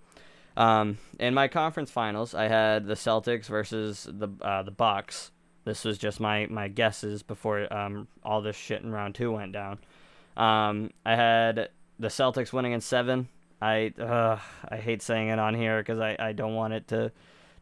Um, 0.57 0.97
in 1.19 1.33
my 1.33 1.47
conference 1.47 1.91
finals, 1.91 2.33
I 2.33 2.47
had 2.47 2.85
the 2.85 2.93
Celtics 2.93 3.45
versus 3.45 4.07
the 4.09 4.29
uh, 4.41 4.63
the 4.63 4.71
Bucks. 4.71 5.31
This 5.65 5.83
was 5.83 5.97
just 5.97 6.19
my 6.19 6.47
my 6.49 6.67
guesses 6.67 7.23
before 7.23 7.71
um, 7.73 8.07
all 8.23 8.41
this 8.41 8.55
shit 8.55 8.81
in 8.81 8.91
round 8.91 9.15
two 9.15 9.31
went 9.31 9.51
down. 9.51 9.79
Um, 10.37 10.91
I 11.05 11.15
had 11.15 11.69
the 11.99 12.07
Celtics 12.07 12.53
winning 12.53 12.73
in 12.73 12.81
seven. 12.81 13.27
I 13.61 13.93
uh, 13.99 14.39
I 14.69 14.77
hate 14.77 15.01
saying 15.01 15.29
it 15.29 15.39
on 15.39 15.55
here 15.55 15.79
because 15.79 15.99
I, 15.99 16.15
I 16.19 16.31
don't 16.33 16.55
want 16.55 16.73
it 16.73 16.87
to 16.89 17.11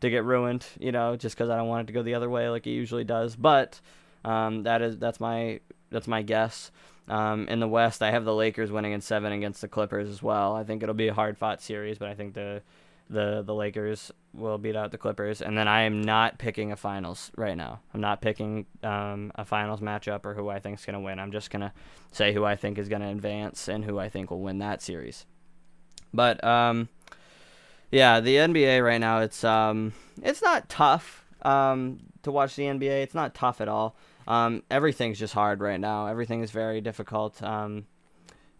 to 0.02 0.10
get 0.10 0.24
ruined. 0.24 0.66
You 0.80 0.92
know, 0.92 1.16
just 1.16 1.36
because 1.36 1.50
I 1.50 1.58
don't 1.58 1.68
want 1.68 1.86
it 1.86 1.88
to 1.88 1.94
go 1.94 2.04
the 2.04 2.16
other 2.16 2.30
way 2.30 2.50
like 2.50 2.68
it 2.68 2.72
usually 2.72 3.04
does. 3.04 3.36
But 3.36 3.80
um, 4.26 4.64
that 4.64 4.82
is 4.82 4.98
that's 4.98 5.20
my 5.20 5.62
that's 5.90 6.08
my 6.08 6.22
guess. 6.22 6.72
Um, 7.08 7.48
in 7.50 7.60
the 7.60 7.68
West, 7.68 8.02
I 8.02 8.12
have 8.12 8.26
the 8.26 8.34
Lakers 8.34 8.72
winning 8.72 8.94
in 8.94 9.02
seven 9.02 9.34
against 9.34 9.62
the 9.62 9.68
Clippers 9.68 10.10
as 10.10 10.24
well. 10.24 10.56
I 10.56 10.64
think 10.64 10.84
it'll 10.84 10.96
be 10.96 11.10
a 11.10 11.14
hard 11.14 11.38
fought 11.38 11.62
series, 11.62 11.98
but 11.98 12.08
I 12.08 12.16
think 12.16 12.34
the 12.34 12.62
the 13.10 13.44
the 13.46 13.54
Lakers 13.54 14.12
will 14.34 14.58
beat 14.58 14.76
out 14.76 14.92
the 14.92 14.98
Clippers. 14.98 15.42
And 15.42 15.58
then 15.58 15.68
I 15.68 15.82
am 15.82 16.02
not 16.02 16.40
picking 16.40 16.72
a 16.72 16.76
finals 16.76 17.32
right 17.36 17.58
now. 17.58 17.82
I'm 17.94 18.02
not 18.02 18.22
picking 18.22 18.66
um, 18.82 19.32
a 19.36 19.46
finals 19.46 19.82
matchup 19.82 20.26
or 20.26 20.34
who 20.34 20.50
I 20.50 20.60
think 20.60 20.80
is 20.80 20.86
going 20.86 20.96
to 20.96 21.00
win. 21.00 21.20
I'm 21.20 21.32
just 21.32 21.52
going 21.52 21.62
to 21.62 21.72
say 22.12 22.34
who 22.34 22.46
I 22.46 22.56
think 22.56 22.78
is 22.78 22.90
going 22.90 23.02
to 23.02 23.10
advance 23.10 23.68
and 23.68 23.86
who 23.86 24.00
I 24.00 24.10
think 24.10 24.32
will 24.32 24.42
win 24.42 24.60
that 24.60 24.82
series. 24.82 25.26
But 26.14 26.44
um, 26.44 26.90
yeah, 27.92 28.20
the 28.20 28.38
NBA 28.38 28.84
right 28.84 29.02
now 29.02 29.20
it's 29.20 29.44
um, 29.44 29.94
it's 30.22 30.42
not 30.42 30.70
tough 30.70 31.26
um, 31.44 32.00
to 32.24 32.32
watch 32.32 32.56
the 32.56 32.64
NBA. 32.64 33.04
It's 33.04 33.16
not 33.16 33.36
tough 33.36 33.62
at 33.62 33.68
all. 33.68 33.96
Um, 34.28 34.64
everything's 34.70 35.20
just 35.20 35.34
hard 35.34 35.60
right 35.62 35.80
now. 35.80 36.08
Everything 36.08 36.42
is 36.42 36.52
very 36.52 36.82
difficult 36.82 37.42
um, 37.44 37.86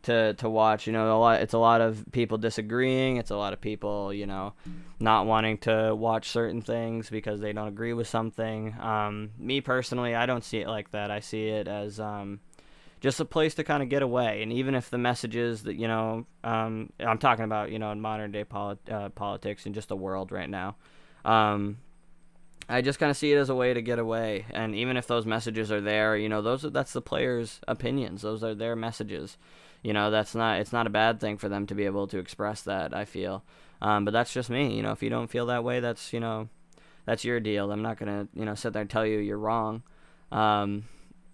to 0.04 0.34
to 0.36 0.50
watch. 0.50 0.88
You 0.88 0.94
know, 0.94 1.16
a 1.16 1.20
lot. 1.20 1.42
It's 1.42 1.54
a 1.54 1.58
lot 1.58 1.82
of 1.82 2.06
people 2.12 2.38
disagreeing. 2.38 3.18
It's 3.18 3.32
a 3.32 3.38
lot 3.38 3.54
of 3.54 3.62
people, 3.62 4.14
you 4.14 4.26
know, 4.26 4.54
not 5.00 5.26
wanting 5.26 5.58
to 5.60 5.96
watch 5.96 6.30
certain 6.30 6.62
things 6.62 7.10
because 7.10 7.40
they 7.40 7.54
don't 7.54 7.68
agree 7.68 7.94
with 7.94 8.08
something. 8.08 8.76
Um, 8.80 9.32
me 9.38 9.62
personally, 9.62 10.16
I 10.16 10.26
don't 10.26 10.44
see 10.44 10.60
it 10.60 10.68
like 10.68 10.92
that. 10.92 11.12
I 11.12 11.20
see 11.20 11.48
it 11.48 11.68
as 11.68 12.00
um, 12.00 12.40
just 13.02 13.20
a 13.20 13.26
place 13.26 13.56
to 13.56 13.64
kind 13.64 13.84
of 13.84 13.90
get 13.90 14.02
away. 14.02 14.44
And 14.44 14.54
even 14.54 14.76
if 14.76 14.90
the 14.90 14.98
messages 14.98 15.64
that 15.64 15.76
you 15.76 15.88
know, 15.88 16.26
um, 16.44 16.92
I'm 17.00 17.18
talking 17.18 17.46
about, 17.46 17.72
you 17.72 17.80
know, 17.80 17.92
in 17.92 18.02
modern 18.02 18.32
day 18.32 18.44
polit- 18.44 18.90
uh, 18.90 19.10
politics 19.10 19.66
and 19.66 19.76
just 19.76 19.90
the 19.90 19.96
world 19.98 20.32
right 20.32 20.50
now. 20.50 20.76
Um, 21.26 21.78
I 22.70 22.82
just 22.82 23.00
kind 23.00 23.10
of 23.10 23.18
see 23.18 23.34
it 23.34 23.38
as 23.38 23.50
a 23.50 23.56
way 23.56 23.74
to 23.74 23.82
get 23.82 24.00
away, 24.00 24.46
and 24.52 24.74
even 24.74 24.98
if 24.98 25.08
those 25.08 25.26
messages 25.26 25.72
are 25.72 25.82
there, 25.82 26.16
you 26.16 26.30
know, 26.30 26.42
those 26.42 26.64
are, 26.64 26.70
that's 26.70 26.94
the 26.94 27.02
players' 27.02 27.60
opinions. 27.68 28.22
Those 28.22 28.44
are 28.44 28.56
their 28.56 28.76
messages. 28.76 29.38
You 29.82 29.92
know, 29.92 30.10
that's 30.10 30.34
not 30.34 30.60
it's 30.60 30.72
not 30.72 30.88
a 30.88 30.92
bad 30.92 31.20
thing 31.20 31.38
for 31.38 31.50
them 31.50 31.68
to 31.68 31.76
be 31.76 31.86
able 31.86 32.08
to 32.08 32.20
express 32.20 32.62
that. 32.64 32.94
I 32.94 33.06
feel, 33.06 33.44
um, 33.82 34.06
but 34.06 34.12
that's 34.12 34.34
just 34.34 34.50
me. 34.50 34.76
You 34.76 34.84
know, 34.84 34.92
if 34.92 35.04
you 35.04 35.10
don't 35.10 35.30
feel 35.30 35.46
that 35.48 35.64
way, 35.64 35.82
that's 35.82 36.14
you 36.14 36.22
know, 36.22 36.48
that's 37.06 37.26
your 37.26 37.40
deal. 37.40 37.72
I'm 37.72 37.82
not 37.82 37.98
gonna 37.98 38.28
you 38.34 38.46
know 38.46 38.56
sit 38.56 38.74
there 38.74 38.82
and 38.82 38.90
tell 38.90 39.06
you 39.06 39.20
you're 39.20 39.38
wrong. 39.38 39.84
Um, 40.32 40.86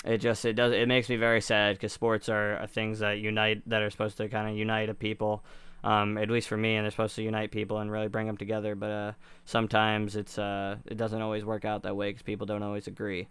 it 0.03 0.17
just 0.17 0.45
it 0.45 0.53
does 0.53 0.73
it 0.73 0.87
makes 0.87 1.09
me 1.09 1.15
very 1.15 1.41
sad 1.41 1.75
because 1.75 1.93
sports 1.93 2.27
are, 2.27 2.57
are 2.57 2.67
things 2.67 2.99
that 2.99 3.19
unite 3.19 3.67
that 3.69 3.81
are 3.81 3.89
supposed 3.89 4.17
to 4.17 4.29
kind 4.29 4.49
of 4.49 4.57
unite 4.57 4.89
a 4.89 4.93
people 4.93 5.43
um, 5.83 6.17
at 6.17 6.29
least 6.29 6.47
for 6.47 6.57
me, 6.57 6.75
and 6.75 6.83
they're 6.83 6.91
supposed 6.91 7.15
to 7.15 7.23
unite 7.23 7.51
people 7.51 7.79
and 7.79 7.91
really 7.91 8.07
bring 8.07 8.27
them 8.27 8.37
together. 8.37 8.75
But 8.75 8.91
uh, 8.91 9.11
sometimes 9.45 10.15
it's 10.15 10.37
uh, 10.37 10.77
it 10.85 10.97
doesn't 10.97 11.21
always 11.21 11.45
work 11.45 11.65
out 11.65 11.83
that 11.83 11.95
way 11.95 12.09
because 12.09 12.23
people 12.23 12.45
don't 12.45 12.63
always 12.63 12.87
agree. 12.87 13.27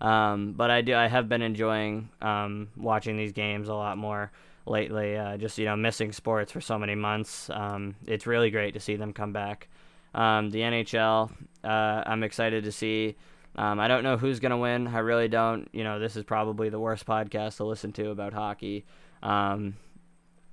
Um, 0.00 0.52
but 0.52 0.70
I 0.70 0.80
do 0.80 0.94
I 0.94 1.08
have 1.08 1.28
been 1.28 1.42
enjoying 1.42 2.08
um, 2.22 2.68
watching 2.76 3.16
these 3.16 3.32
games 3.32 3.68
a 3.68 3.74
lot 3.74 3.98
more 3.98 4.30
lately. 4.66 5.16
Uh, 5.16 5.36
just 5.36 5.58
you 5.58 5.64
know 5.66 5.76
missing 5.76 6.12
sports 6.12 6.52
for 6.52 6.60
so 6.60 6.78
many 6.78 6.94
months. 6.94 7.50
Um, 7.50 7.96
it's 8.06 8.26
really 8.26 8.50
great 8.50 8.74
to 8.74 8.80
see 8.80 8.96
them 8.96 9.12
come 9.12 9.32
back. 9.32 9.68
Um, 10.14 10.50
the 10.50 10.60
NHL, 10.60 11.30
uh, 11.62 12.02
I'm 12.06 12.22
excited 12.22 12.64
to 12.64 12.72
see. 12.72 13.16
Um, 13.56 13.80
I 13.80 13.88
don't 13.88 14.04
know 14.04 14.16
who's 14.16 14.40
gonna 14.40 14.58
win. 14.58 14.86
I 14.86 15.00
really 15.00 15.28
don't. 15.28 15.68
You 15.72 15.84
know, 15.84 15.98
this 15.98 16.16
is 16.16 16.24
probably 16.24 16.68
the 16.68 16.80
worst 16.80 17.04
podcast 17.04 17.56
to 17.56 17.64
listen 17.64 17.92
to 17.94 18.10
about 18.10 18.32
hockey. 18.32 18.86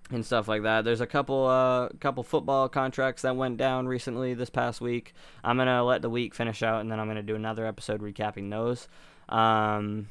And 0.09 0.25
stuff 0.25 0.47
like 0.47 0.63
that. 0.63 0.85
There's 0.85 1.01
a 1.01 1.07
couple 1.07 1.45
uh 1.47 1.89
couple 1.99 2.23
football 2.23 2.69
contracts 2.69 3.23
that 3.23 3.35
went 3.35 3.57
down 3.57 3.87
recently 3.87 4.33
this 4.33 4.49
past 4.49 4.79
week. 4.79 5.13
I'm 5.43 5.57
gonna 5.57 5.83
let 5.83 6.01
the 6.01 6.09
week 6.09 6.33
finish 6.33 6.63
out, 6.63 6.79
and 6.79 6.89
then 6.89 6.99
I'm 6.99 7.07
gonna 7.07 7.21
do 7.21 7.35
another 7.35 7.65
episode 7.65 8.01
recapping 8.01 8.49
those. 8.49 8.87
Um, 9.27 10.07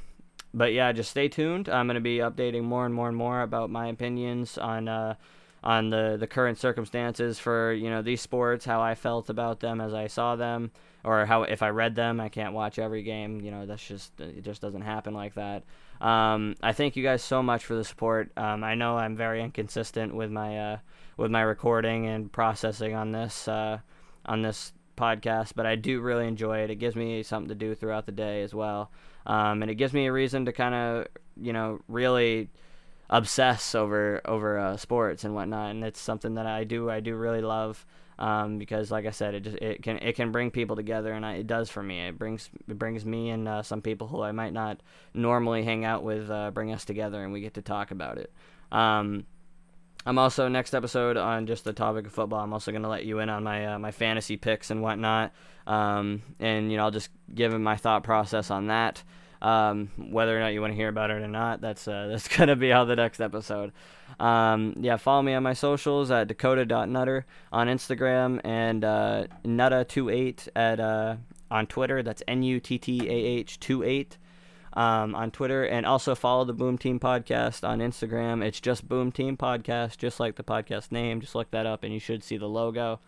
but 0.52 0.74
yeah, 0.74 0.92
just 0.92 1.10
stay 1.10 1.28
tuned. 1.28 1.70
I'm 1.70 1.86
gonna 1.86 2.00
be 2.00 2.18
updating 2.18 2.64
more 2.64 2.84
and 2.84 2.94
more 2.94 3.08
and 3.08 3.16
more 3.16 3.40
about 3.40 3.70
my 3.70 3.88
opinions 3.88 4.58
on 4.58 4.86
uh 4.86 5.14
on 5.64 5.90
the 5.90 6.16
the 6.18 6.26
current 6.26 6.58
circumstances 6.58 7.38
for 7.38 7.72
you 7.72 7.90
know 7.90 8.02
these 8.02 8.20
sports, 8.20 8.64
how 8.64 8.80
I 8.80 8.94
felt 8.94 9.28
about 9.30 9.60
them 9.60 9.80
as 9.80 9.94
I 9.94 10.06
saw 10.06 10.36
them, 10.36 10.70
or 11.04 11.26
how 11.26 11.42
if 11.42 11.62
I 11.62 11.70
read 11.70 11.94
them. 11.94 12.20
I 12.20 12.28
can't 12.28 12.54
watch 12.54 12.78
every 12.78 13.02
game. 13.02 13.40
You 13.40 13.50
know, 13.50 13.66
that's 13.66 13.86
just 13.86 14.20
it 14.20 14.42
just 14.42 14.60
doesn't 14.60 14.82
happen 14.82 15.14
like 15.14 15.34
that. 15.34 15.64
Um, 16.00 16.56
I 16.62 16.72
thank 16.72 16.96
you 16.96 17.02
guys 17.02 17.22
so 17.22 17.42
much 17.42 17.64
for 17.64 17.74
the 17.74 17.84
support. 17.84 18.30
Um, 18.36 18.62
I 18.62 18.74
know 18.74 18.98
I'm 18.98 19.16
very 19.16 19.42
inconsistent 19.42 20.14
with 20.14 20.30
my 20.30 20.58
uh, 20.58 20.78
with 21.16 21.30
my 21.30 21.42
recording 21.42 22.06
and 22.06 22.30
processing 22.30 22.94
on 22.94 23.12
this 23.12 23.48
uh, 23.48 23.78
on 24.24 24.42
this 24.42 24.72
podcast, 24.96 25.52
but 25.54 25.66
I 25.66 25.76
do 25.76 26.00
really 26.00 26.26
enjoy 26.26 26.60
it. 26.60 26.70
It 26.70 26.76
gives 26.76 26.96
me 26.96 27.22
something 27.22 27.48
to 27.48 27.54
do 27.54 27.74
throughout 27.74 28.06
the 28.06 28.12
day 28.12 28.42
as 28.42 28.54
well, 28.54 28.90
um, 29.26 29.62
and 29.62 29.70
it 29.70 29.76
gives 29.76 29.92
me 29.92 30.06
a 30.06 30.12
reason 30.12 30.44
to 30.46 30.52
kind 30.52 30.74
of 30.74 31.06
you 31.40 31.52
know 31.52 31.80
really 31.88 32.50
obsess 33.08 33.74
over 33.74 34.20
over 34.24 34.58
uh, 34.58 34.76
sports 34.76 35.24
and 35.24 35.34
whatnot. 35.34 35.70
And 35.70 35.84
it's 35.84 36.00
something 36.00 36.34
that 36.34 36.46
I 36.46 36.64
do 36.64 36.90
I 36.90 37.00
do 37.00 37.14
really 37.14 37.42
love 37.42 37.86
um, 38.18 38.58
because 38.58 38.90
like 38.90 39.06
I 39.06 39.10
said, 39.10 39.34
it 39.34 39.40
just 39.40 39.56
it 39.58 39.82
can 39.82 39.98
it 39.98 40.14
can 40.14 40.32
bring 40.32 40.50
people 40.50 40.76
together, 40.76 41.12
and 41.12 41.24
I, 41.24 41.34
it 41.34 41.46
does 41.46 41.68
for 41.68 41.82
me. 41.82 42.06
It 42.06 42.18
brings 42.18 42.48
it 42.68 42.78
brings 42.78 43.04
me 43.04 43.30
and 43.30 43.46
uh, 43.46 43.62
some 43.62 43.82
people 43.82 44.08
who 44.08 44.22
I 44.22 44.32
might 44.32 44.52
not 44.52 44.80
normally 45.12 45.64
hang 45.64 45.84
out 45.84 46.02
with, 46.02 46.30
uh, 46.30 46.50
bring 46.50 46.72
us 46.72 46.84
together, 46.84 47.22
and 47.22 47.32
we 47.32 47.40
get 47.40 47.54
to 47.54 47.62
talk 47.62 47.90
about 47.90 48.18
it. 48.18 48.32
Um, 48.72 49.26
I'm 50.06 50.18
also 50.18 50.48
next 50.48 50.72
episode 50.72 51.16
on 51.16 51.46
just 51.46 51.64
the 51.64 51.72
topic 51.72 52.06
of 52.06 52.12
football. 52.12 52.40
I'm 52.40 52.52
also 52.52 52.72
gonna 52.72 52.88
let 52.88 53.04
you 53.04 53.18
in 53.18 53.28
on 53.28 53.42
my 53.42 53.74
uh, 53.74 53.78
my 53.78 53.90
fantasy 53.90 54.36
picks 54.36 54.70
and 54.70 54.80
whatnot, 54.80 55.32
um, 55.66 56.22
and 56.38 56.70
you 56.70 56.76
know 56.78 56.84
I'll 56.84 56.90
just 56.90 57.10
give 57.34 57.58
my 57.60 57.76
thought 57.76 58.02
process 58.02 58.50
on 58.50 58.68
that. 58.68 59.02
Um, 59.42 59.90
whether 59.96 60.36
or 60.36 60.40
not 60.40 60.48
you 60.48 60.60
want 60.60 60.72
to 60.72 60.76
hear 60.76 60.88
about 60.88 61.10
it 61.10 61.22
or 61.22 61.28
not, 61.28 61.60
that's 61.60 61.86
uh, 61.86 62.06
that's 62.10 62.28
gonna 62.28 62.56
be 62.56 62.72
on 62.72 62.88
the 62.88 62.96
next 62.96 63.20
episode. 63.20 63.72
Um, 64.18 64.74
yeah, 64.80 64.96
follow 64.96 65.22
me 65.22 65.34
on 65.34 65.42
my 65.42 65.52
socials 65.52 66.10
at 66.10 66.28
dakota.nutter 66.28 67.26
on 67.52 67.66
Instagram 67.68 68.40
and 68.44 68.84
uh, 68.84 69.26
nutta28 69.44 70.48
at 70.56 70.80
uh, 70.80 71.16
on 71.50 71.66
Twitter. 71.66 72.02
That's 72.02 72.22
N 72.26 72.42
U 72.42 72.60
T 72.60 72.78
T 72.78 73.08
A 73.08 73.12
H 73.12 73.60
28 73.60 74.18
um, 74.74 75.14
on 75.14 75.30
Twitter, 75.30 75.64
and 75.64 75.86
also 75.86 76.14
follow 76.14 76.44
the 76.44 76.52
Boom 76.52 76.78
Team 76.78 77.00
Podcast 77.00 77.66
on 77.66 77.80
Instagram. 77.80 78.44
It's 78.44 78.60
just 78.60 78.86
Boom 78.86 79.10
Team 79.10 79.36
Podcast, 79.36 79.96
just 79.96 80.20
like 80.20 80.36
the 80.36 80.44
podcast 80.44 80.92
name. 80.92 81.20
Just 81.20 81.34
look 81.34 81.50
that 81.50 81.66
up, 81.66 81.82
and 81.82 81.92
you 81.92 82.00
should 82.00 82.22
see 82.22 82.36
the 82.36 82.48
logo. 82.48 83.00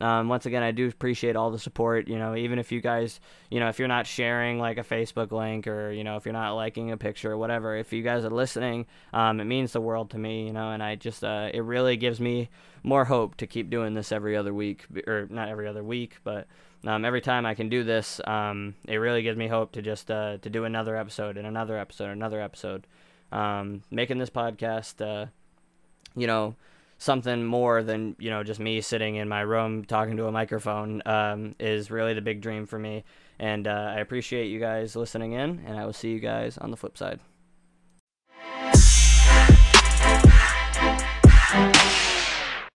Um, 0.00 0.28
once 0.28 0.46
again, 0.46 0.62
I 0.62 0.70
do 0.70 0.88
appreciate 0.88 1.36
all 1.36 1.50
the 1.50 1.58
support. 1.58 2.08
You 2.08 2.18
know, 2.18 2.34
even 2.34 2.58
if 2.58 2.72
you 2.72 2.80
guys, 2.80 3.20
you 3.50 3.60
know, 3.60 3.68
if 3.68 3.78
you're 3.78 3.88
not 3.88 4.06
sharing 4.06 4.58
like 4.58 4.78
a 4.78 4.84
Facebook 4.84 5.30
link 5.32 5.66
or 5.66 5.90
you 5.92 6.02
know, 6.02 6.16
if 6.16 6.24
you're 6.24 6.32
not 6.32 6.54
liking 6.54 6.90
a 6.90 6.96
picture 6.96 7.32
or 7.32 7.36
whatever, 7.36 7.76
if 7.76 7.92
you 7.92 8.02
guys 8.02 8.24
are 8.24 8.30
listening, 8.30 8.86
um, 9.12 9.40
it 9.40 9.44
means 9.44 9.72
the 9.72 9.80
world 9.80 10.10
to 10.10 10.18
me. 10.18 10.46
You 10.46 10.52
know, 10.52 10.70
and 10.70 10.82
I 10.82 10.96
just, 10.96 11.22
uh, 11.22 11.50
it 11.52 11.60
really 11.60 11.96
gives 11.96 12.20
me 12.20 12.48
more 12.82 13.04
hope 13.04 13.36
to 13.36 13.46
keep 13.46 13.70
doing 13.70 13.94
this 13.94 14.12
every 14.12 14.36
other 14.36 14.52
week, 14.52 14.86
or 15.06 15.26
not 15.30 15.48
every 15.48 15.68
other 15.68 15.84
week, 15.84 16.16
but 16.24 16.46
um, 16.84 17.04
every 17.04 17.20
time 17.20 17.46
I 17.46 17.54
can 17.54 17.68
do 17.68 17.84
this, 17.84 18.20
um, 18.26 18.74
it 18.88 18.96
really 18.96 19.22
gives 19.22 19.38
me 19.38 19.46
hope 19.46 19.72
to 19.72 19.82
just 19.82 20.10
uh, 20.10 20.38
to 20.38 20.50
do 20.50 20.64
another 20.64 20.96
episode 20.96 21.36
and 21.36 21.46
another 21.46 21.78
episode, 21.78 22.06
and 22.06 22.14
another 22.14 22.40
episode. 22.40 22.86
Um, 23.30 23.82
making 23.90 24.18
this 24.18 24.30
podcast, 24.30 25.00
uh, 25.00 25.26
you 26.16 26.26
know, 26.26 26.56
something 27.02 27.44
more 27.44 27.82
than 27.82 28.14
you 28.20 28.30
know 28.30 28.44
just 28.44 28.60
me 28.60 28.80
sitting 28.80 29.16
in 29.16 29.28
my 29.28 29.40
room 29.40 29.84
talking 29.84 30.16
to 30.16 30.26
a 30.26 30.32
microphone 30.32 31.02
um, 31.04 31.54
is 31.58 31.90
really 31.90 32.14
the 32.14 32.20
big 32.20 32.40
dream 32.40 32.64
for 32.64 32.78
me. 32.78 33.04
And 33.40 33.66
uh, 33.66 33.94
I 33.96 33.98
appreciate 33.98 34.46
you 34.46 34.60
guys 34.60 34.94
listening 34.94 35.32
in, 35.32 35.64
and 35.66 35.76
I 35.76 35.84
will 35.84 35.92
see 35.92 36.12
you 36.12 36.20
guys 36.20 36.58
on 36.58 36.70
the 36.70 36.76
flip 36.76 36.96
side. 36.96 37.18